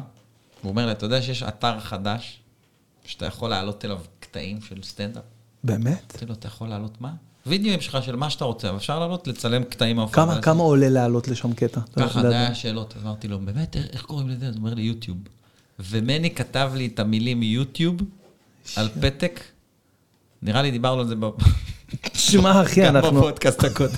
[0.62, 2.40] הוא אומר לי, אתה יודע שיש אתר חדש,
[3.06, 5.24] שאתה יכול להעלות אליו קטעים של סטנדאפ?
[5.64, 5.86] באמת?
[6.12, 7.10] אמרתי לו, אתה יכול להעלות מה?
[7.46, 10.26] וידאוים שלך של מה שאתה רוצה, אבל אפשר להעלות, לצלם קטעים מההופעה.
[10.42, 11.80] כמה, עולה לעלות לשם קטע?
[11.96, 12.94] ככה, זה היה השאלות.
[12.98, 14.48] אז אמרתי לו, באמת, איך- קוראים לזה?
[14.48, 15.18] אז הוא אומר לי, יוטיוב.
[15.80, 17.96] ומני כתב לי את המילים יוטיוב
[18.76, 19.40] על פתק.
[20.42, 21.16] נראה לי דיברנו על זה.
[23.20, 23.94] בפודקאסט הקודם.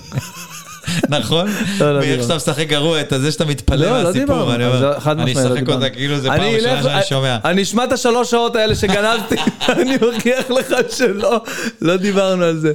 [1.10, 1.48] נכון?
[1.80, 2.24] לא, לא דיברנו.
[2.24, 4.45] שאתה משחק גרוע, את זה שאתה מתפלא לא, לא דיברנו.
[4.45, 4.56] מהסיפור.
[4.56, 5.90] אני אומר, אני לא אשחק אותה.
[5.90, 7.38] כאילו זה פעם ראשונה שאני שומע.
[7.45, 9.36] אני אשמע את השלוש שעות האלה שגנבתי,
[9.82, 11.41] אני מוכיח לך שלא,
[11.82, 12.74] לא דיברנו על זה.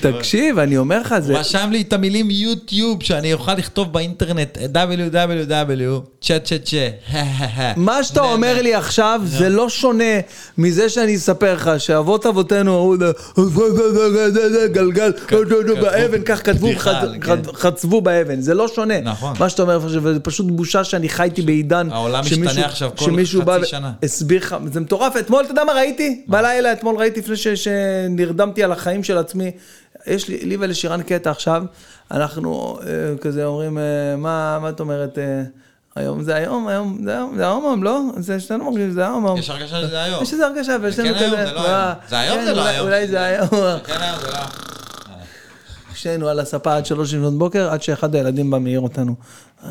[0.00, 1.38] תקשיב, אני אומר לך, זה...
[1.38, 6.88] רשם לי את המילים יוטיוב, שאני אוכל לכתוב באינטרנט www, צ'ה צ'ה צ'ה,
[7.76, 10.14] מה שאתה אומר לי עכשיו זה לא שונה
[10.58, 12.94] מזה שאני אספר לך שאבות אבותינו אמרו
[14.72, 15.12] גלגל
[15.80, 16.68] באבן, כך כתבו,
[17.22, 17.40] כן.
[17.54, 19.00] חצבו באבן, זה לא שונה.
[19.00, 19.34] נכון.
[19.40, 21.88] מה שאתה אומר זה פשוט בושה שאני חייתי בעידן.
[21.92, 23.92] העולם שמישהו- משתנה עכשיו כל שמישהו חצי בא ו- שנה.
[24.02, 26.24] הסביר לך, זה מטורף, אתמול, אתה יודע מה ראיתי?
[26.28, 29.50] בלילה, אתמול ראיתי לפני ש- שנרדמתי על החיים של עצמי.
[30.06, 31.62] יש לי, לי ולשירן קטע עכשיו,
[32.10, 32.86] אנחנו אה,
[33.20, 33.82] כזה אומרים, אה,
[34.18, 35.18] מה, מה את אומרת?
[35.18, 35.42] אה,
[35.96, 38.00] היום זה היום, היום זה היום, זה היום, היום, לא?
[38.16, 39.38] זה שנינו מרגישים שזה היום, היום.
[39.38, 40.22] יש הרגשה שזה היום.
[40.22, 41.24] יש איזה הרגשה, ויש לנו כן כזה...
[41.38, 41.94] היום, זה לא היום.
[42.08, 42.86] זה היום, כן, זה לא היום.
[42.86, 43.48] אולי זה היום.
[43.84, 44.38] כן, היום זה לא.
[46.02, 49.14] שנינו על הספה עד שלוש לפנות בוקר, עד שאחד הילדים בא מעיר אותנו.
[49.64, 49.70] אה,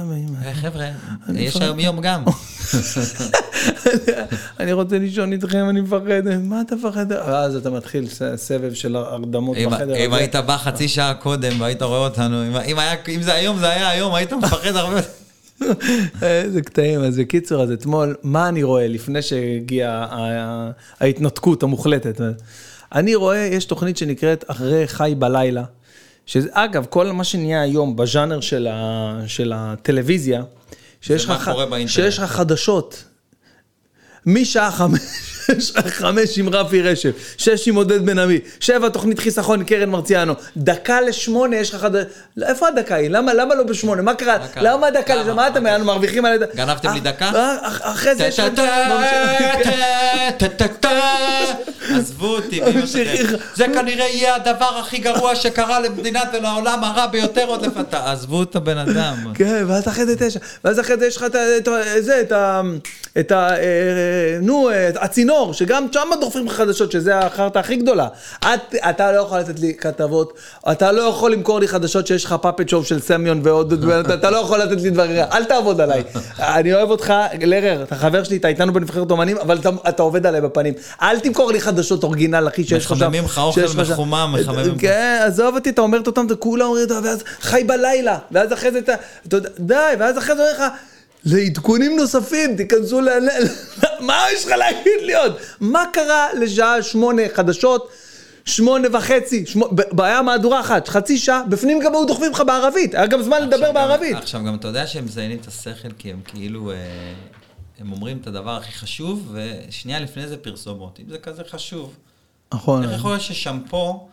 [0.54, 0.88] חבר'ה,
[1.36, 1.56] יש.
[1.62, 2.24] היום יום גם.
[4.60, 6.22] אני רוצה לישון איתכם, אני מפחד.
[6.44, 7.06] מה אתה מפחד?
[7.12, 10.14] ואז אתה מתחיל סבב של הרדמות בחדר אם.
[10.14, 14.34] היית בא חצי שעה קודם והיית רואה אותנו, אם- זה היום, זה היה היום, היית
[14.34, 15.00] מפחד הרבה.
[16.22, 20.08] איזה קטעים, אז בקיצור, אז אתמול, מה אני רואה לפני שהגיעה
[21.00, 22.22] ההתנתקות המוחלטת?
[22.96, 25.64] אני רואה, יש תוכנית שנקראת אחרי חי בלילה,
[26.26, 30.44] שזה, אגב, כל מה שנהיה היום בז'אנר של, ה, של הטלוויזיה,
[31.02, 31.52] שיש לך.
[31.88, 33.04] שיש לך חדשות,
[34.26, 35.02] משעה חמש,
[35.88, 41.02] חמש עם רפי רשף, שש עם עודד בן עמי, שבע תוכנית חיסכון קרן מרציאנו, דקה
[41.02, 42.08] לשמונה יש לך חדשות,
[42.44, 43.10] איפה הדקה היא?
[43.10, 44.02] למה, למה לא בשמונה?
[44.02, 44.38] מה קרה?
[44.62, 45.22] למה הדקה למה?
[45.24, 45.42] לשמונה?
[45.42, 46.34] מה אתם מרוויחים על...
[46.34, 47.32] ידי- גנבתם לי אה, דקה?
[47.36, 48.46] אה, אח- אחרי זה יש לך...
[51.96, 52.62] עזבו אותי.
[53.56, 58.12] זה כנראה יהיה הדבר הכי גרוע שקרה למדינת ולעולם הרע ביותר עוד לפתה.
[58.12, 59.16] עזבו את הבן אדם.
[59.34, 61.26] כן, ואז אחרי זה תשע, ואז אחרי זה יש לך
[63.20, 63.50] את ה...
[64.42, 64.98] נו, את
[65.32, 68.08] הצינור, שגם שם דוחפים לך חדשות, שזה החרטא הכי גדולה.
[68.40, 70.34] את, אתה לא יכול לתת לי כתבות,
[70.72, 74.38] אתה לא יכול למכור לי חדשות שיש לך פאפט שואו של סמיון ועוד, אתה, לא
[74.38, 76.04] יכול לתת לי דברים, אל תעבוד עליי.
[76.40, 80.26] אני אוהב אותך, לרר, אתה חבר שלי, אתה איתנו בנבחרת אומנים, אבל אתה, אתה עובד
[80.26, 80.74] עליי בפנים.
[81.02, 82.96] אל תמכור לי חדשות אורגינל, אחי, שיש לך שם.
[82.96, 84.78] מחממים לך אוכל לך מחומם, מחממים.
[84.78, 88.80] כן, עזוב אותי, אתה אומרת אותם, אתה כולה אומרת, ואז חי בלילה, ואז אחרי זה
[88.80, 88.94] אתה,
[89.60, 90.64] די, ואז אחרי זה אומר לך,
[91.26, 93.10] לעדכונים נוספים, תיכנסו ל...
[94.00, 95.36] מה יש לך להגיד לי עוד?
[95.60, 97.90] מה קרה לשעה שמונה חדשות?
[98.46, 103.08] שמונה וחצי, שמו- בעיה מהדורה אחת, חצי שעה, בפנים גם היו דוחפים לך בערבית, היה
[103.08, 104.16] גם זמן לדבר גם- בערבית.
[104.18, 106.76] עכשיו גם אתה יודע שהם מזיינים את השכל כי הם כאילו, אה,
[107.80, 109.34] הם אומרים את הדבר הכי חשוב,
[109.70, 111.00] ושנייה לפני זה פרסומות.
[111.00, 111.94] אם זה כזה חשוב,
[112.54, 112.84] נכון.
[112.84, 114.11] איך יכול להיות ששמפו נכון.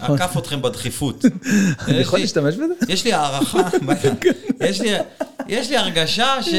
[0.00, 1.24] עקף אתכם בדחיפות?
[1.88, 2.74] אני יכול להשתמש בזה?
[2.88, 3.58] יש לי הערכה,
[4.68, 4.96] יש לי-
[5.48, 6.54] יש לי הרגשה ש...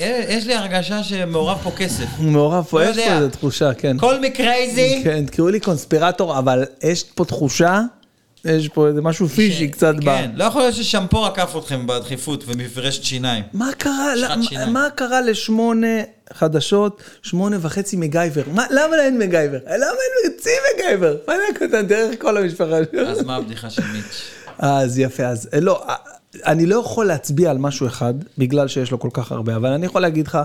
[0.00, 2.04] אה, יש לי הרגשה שמעורב פה כסף.
[2.18, 3.02] מעורב פה, לא יש פה.
[3.16, 3.96] איזו תחושה, כן.
[4.00, 5.04] call me crazy.
[5.04, 7.80] כן, תקראו לי קונספירטור, אבל יש פה תחושה,
[8.44, 10.04] יש פה איזה משהו פישי קצת ב...
[10.04, 13.44] כן, לא יכול להיות ששמפו עקף אתכם בדחיפות ומפרשת שיניים.
[13.52, 14.72] מה קרה, שחט למה- שיניים.
[14.72, 15.86] מה קרה לשמונה
[16.32, 18.42] חדשות, שמונה וחצי מגייבר?
[18.52, 19.58] מה- למה אין מגייבר?
[19.66, 19.76] למה
[20.24, 21.16] אין צי מגייבר?
[21.28, 22.76] מה זה הקטן, תראה איך כל המשפחה
[23.06, 24.22] אז מה הבדיחה של מיץ'?
[24.58, 25.94] אז יפה, אז אה, לא, אה,
[26.46, 29.86] אני לא יכול להצביע על משהו אחד, בגלל שיש לו כל כך הרבה, אבל אני
[29.86, 30.38] יכול להגיד לך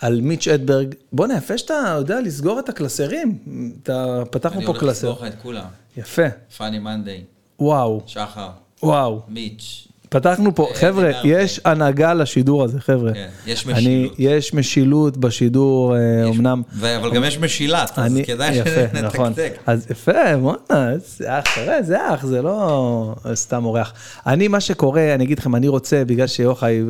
[0.00, 3.38] על מיץ' אדברג, בואנה, יפה שאתה יודע לסגור את הקלסרים,
[3.82, 5.10] אתה, פתחנו אני פה הולך קלסר.
[5.10, 5.64] לסגור לך את כולם.
[5.96, 6.22] יפה,
[6.56, 7.20] פאני מנדי,
[7.58, 8.48] וואו, שחר,
[8.82, 9.22] וואו.
[9.28, 9.86] מיץ'.
[10.10, 11.28] פתחנו פה, אה, חבר'ה, דיברתי.
[11.28, 13.12] יש הנהגה לשידור הזה, חבר'ה.
[13.14, 14.14] כן, יש אני, משילות.
[14.18, 16.62] יש משילות בשידור, אה, אמנם.
[16.80, 19.34] אבל גם יש משילת, אז אני, כדאי יפה, נכון.
[19.34, 19.58] שנתקתק.
[19.66, 23.92] אז יפה, בואנה, זה אח, תראה, זה אח, זה לא סתם אורח.
[24.26, 26.82] אני, מה שקורה, אני אגיד לכם, אני רוצה, בגלל שיוחאי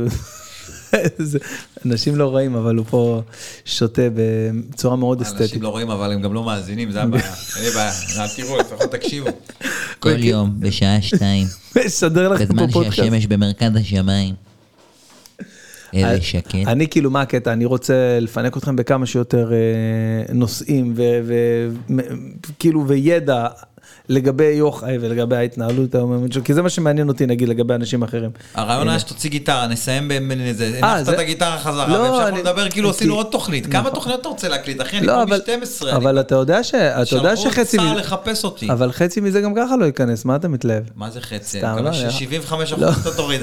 [1.87, 3.23] אנשים לא רואים, אבל הוא פה
[3.65, 5.41] שותה בצורה מאוד אסתטית.
[5.41, 7.25] אנשים לא רואים, אבל הם גם לא מאזינים, זה הבעיה.
[7.57, 9.31] אין לי בעיה, אל תראו, לפחות תקשיבו.
[9.99, 11.47] כל יום בשעה שתיים,
[11.87, 12.97] משדר לכם פה בזמן פודקאסט.
[12.97, 14.35] שהשמש במרכז השמיים.
[15.93, 16.55] איזה שקט.
[16.55, 17.53] אני כאילו, מה הקטע?
[17.53, 20.95] אני רוצה לפנק אתכם בכמה שיותר אה, נושאים
[22.57, 23.47] וכאילו וידע
[24.09, 28.31] לגבי יוחאי ולגבי ההתנהלות היומיומית שלו, כי זה מה שמעניין אותי נגיד לגבי אנשים אחרים.
[28.55, 32.71] הרעיון היה שתוציא גיטרה, נסיים באיזה, אה, הנחת את הגיטרה חזרה, לא, והמשכנו אני- לדבר
[32.71, 33.67] כאילו עשינו עוד תוכנית.
[33.67, 33.95] כמה נכון.
[33.95, 34.99] תוכניות אתה רוצה להקליט, אחי?
[34.99, 35.97] אני לא, פה אבל, מ-12.
[35.97, 36.75] אבל אתה יודע ש...
[36.75, 37.99] אתה יודע שלחו שחצי צה"ל.
[37.99, 38.71] לחפש אותי.
[38.73, 40.83] אבל חצי מזה גם ככה לא ייכנס, מה אתה מתלהב?
[40.97, 41.61] מה זה חצי?
[41.63, 42.91] אני מקווה ש-75 לא.
[42.91, 43.41] אחוז אתה תוריד.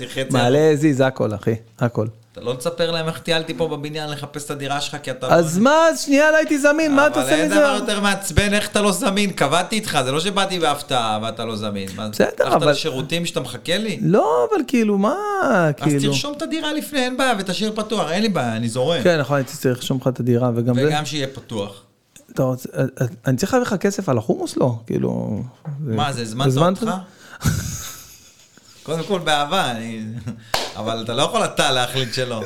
[0.30, 2.06] מעלה זיז, הכל, אחי, הכל.
[2.34, 5.26] אתה לא תספר להם איך טיילתי פה בבניין לחפש את הדירה שלך, כי אתה...
[5.34, 7.54] אז מה, אז שנייה לא הייתי זמין, מה אתה אבל עושה אין מזה?
[7.60, 9.30] דבר יותר מעצבן, איך אתה לא זמין?
[9.30, 11.88] קבעתי איתך, זה לא שבאתי בהפתעה ואתה לא זמין.
[12.10, 13.98] בסדר, הלכת אבל- לשירותים שאתה מחכה לי?
[14.02, 16.00] לא, אבל כאילו, מה, אז כאילו...
[16.12, 19.02] תרשום את הדירה לפני, אין בעיה, ותשאיר פתוח, אין לי בעיה, אני זורם.
[19.02, 20.86] כן, נכון, הייתי צריך לרשום לך את הדירה, וגם זה...
[20.88, 21.82] וגם שיהיה פתוח.
[22.32, 22.84] אתה רוצה, אה,
[23.26, 24.56] אני צריך להביא לך כסף על החומוס?
[24.56, 25.40] לא, כאילו...
[25.80, 26.94] מה, זה הזמנת אותך?
[28.82, 30.02] קודם כל באהבה, אני...
[30.76, 32.42] אבל אתה לא יכול אתה להחליט שלא.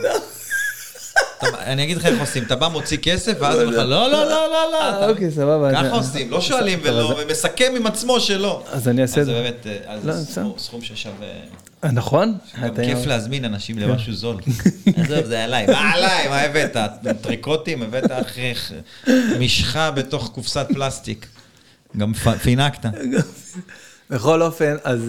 [1.38, 4.10] אתה- אני אגיד לך איך עושים, אתה בא מוציא כסף, ואז אומרים לך, לא, לא,
[4.10, 4.80] לא, לא, לא.
[4.82, 5.70] אה, אוקיי, סבבה.
[5.72, 8.64] ככה עושים, לא שואלים ולא, ומסכם עם עצמו שלא.
[8.72, 9.32] אז אני אעשה את זה.
[9.32, 10.50] באמת, אה, אז לא, בסדר.
[10.58, 11.26] סכום- ששווה...
[11.84, 12.38] אה, נכון?
[12.62, 13.82] גם כיף להזמין אנשים כן.
[13.82, 14.36] למשהו זול.
[14.96, 15.66] עזוב, זה עליי.
[15.66, 16.28] מה עליי?
[16.28, 16.76] מה הבאת?
[17.20, 17.82] טריקוטים?
[17.82, 18.54] הבאת אחרי
[19.38, 21.26] משחה בתוך קופסת פלסטיק.
[21.96, 22.86] גם פינקת.
[24.10, 25.00] בכל אופן, אז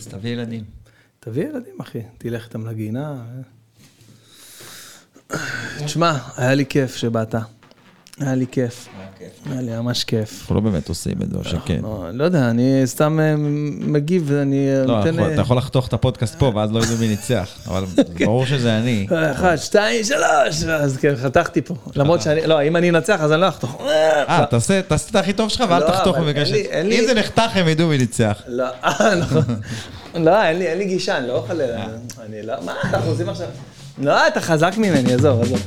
[0.00, 0.79] אז תביא ילדים.
[1.20, 3.14] תביא ילדים, אחי, תלך איתם לגינה.
[5.84, 7.34] תשמע, היה לי כיף שבאת.
[8.20, 8.88] היה לי כיף.
[9.50, 10.40] היה לי ממש כיף.
[10.40, 11.80] אנחנו לא באמת עושים את זה, או שכן.
[11.82, 13.34] לא, לא יודע, אני סתם אה,
[13.80, 15.18] מגיב ואני אה, לא, נותן...
[15.18, 17.48] אה, אתה יכול לחתוך את הפודקאסט פה, ואז לא ידעו מי ניצח.
[17.66, 17.84] אבל
[18.26, 19.06] ברור שזה אני.
[19.10, 21.74] אחד, שתיים, שלוש, אז כן, חתכתי פה.
[21.96, 23.80] למרות שאני, לא, אם אני אנצח אז אני לא אחתוך.
[23.80, 26.52] אה, תעשה תעשה את הכי טוב שלך, ואל לא, תחתוך אבל במקרה ש...
[26.84, 28.42] אם זה נחתך, הם ידעו מי ניצח.
[28.46, 29.42] לא, אה, נכון.
[30.14, 31.60] לא, אין לי, אין לי גישה, אני לא אוכל...
[32.26, 32.54] אני לא...
[32.64, 33.46] מה אנחנו עושים עכשיו?
[33.98, 35.62] לא, אתה חזק ממני, עזוב, עזוב.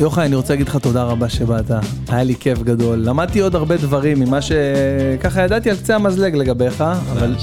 [0.00, 1.70] יוחאי, אני רוצה להגיד לך תודה רבה שבאת.
[2.08, 2.98] היה לי כיף גדול.
[2.98, 7.34] למדתי עוד הרבה דברים ממה שככה ידעתי על קצה המזלג לגביך, אבל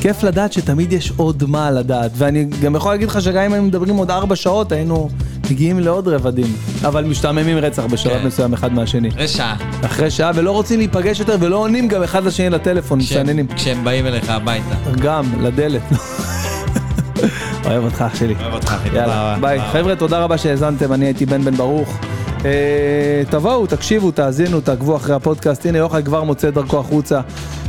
[0.00, 2.10] כיף לדעת שתמיד יש עוד מה לדעת.
[2.14, 5.08] ואני גם יכול להגיד לך שגם אם היינו מדברים עוד ארבע שעות, היינו
[5.50, 6.46] מגיעים לעוד רבדים.
[6.84, 8.26] אבל משתעממים רצח בשלב כן.
[8.26, 9.08] מסוים אחד מהשני.
[9.08, 9.56] אחרי שעה.
[9.84, 13.46] אחרי שעה, ולא רוצים להיפגש יותר, ולא עונים גם אחד לשני לטלפון, מסננים.
[13.46, 14.74] כשהם באים אליך הביתה.
[15.00, 15.82] גם, לדלת.
[17.66, 18.34] אוהב אותך אח שלי.
[18.40, 18.88] אוהב אותך, אחי.
[18.88, 19.40] תודה יאללה, רבה.
[19.40, 19.60] ביי.
[19.72, 21.98] חבר'ה, תודה רבה שהאזנתם, אני הייתי בן בן ברוך.
[22.44, 25.66] אה, תבואו, תקשיבו, תאזינו, תעקבו אחרי הפודקאסט.
[25.66, 27.20] הנה, יוחאי כבר מוצא דרכו החוצה.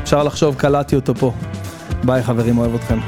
[0.03, 1.31] אפשר לחשוב, קלטתי אותו פה.
[2.03, 2.99] ביי חברים, אוהב אתכם.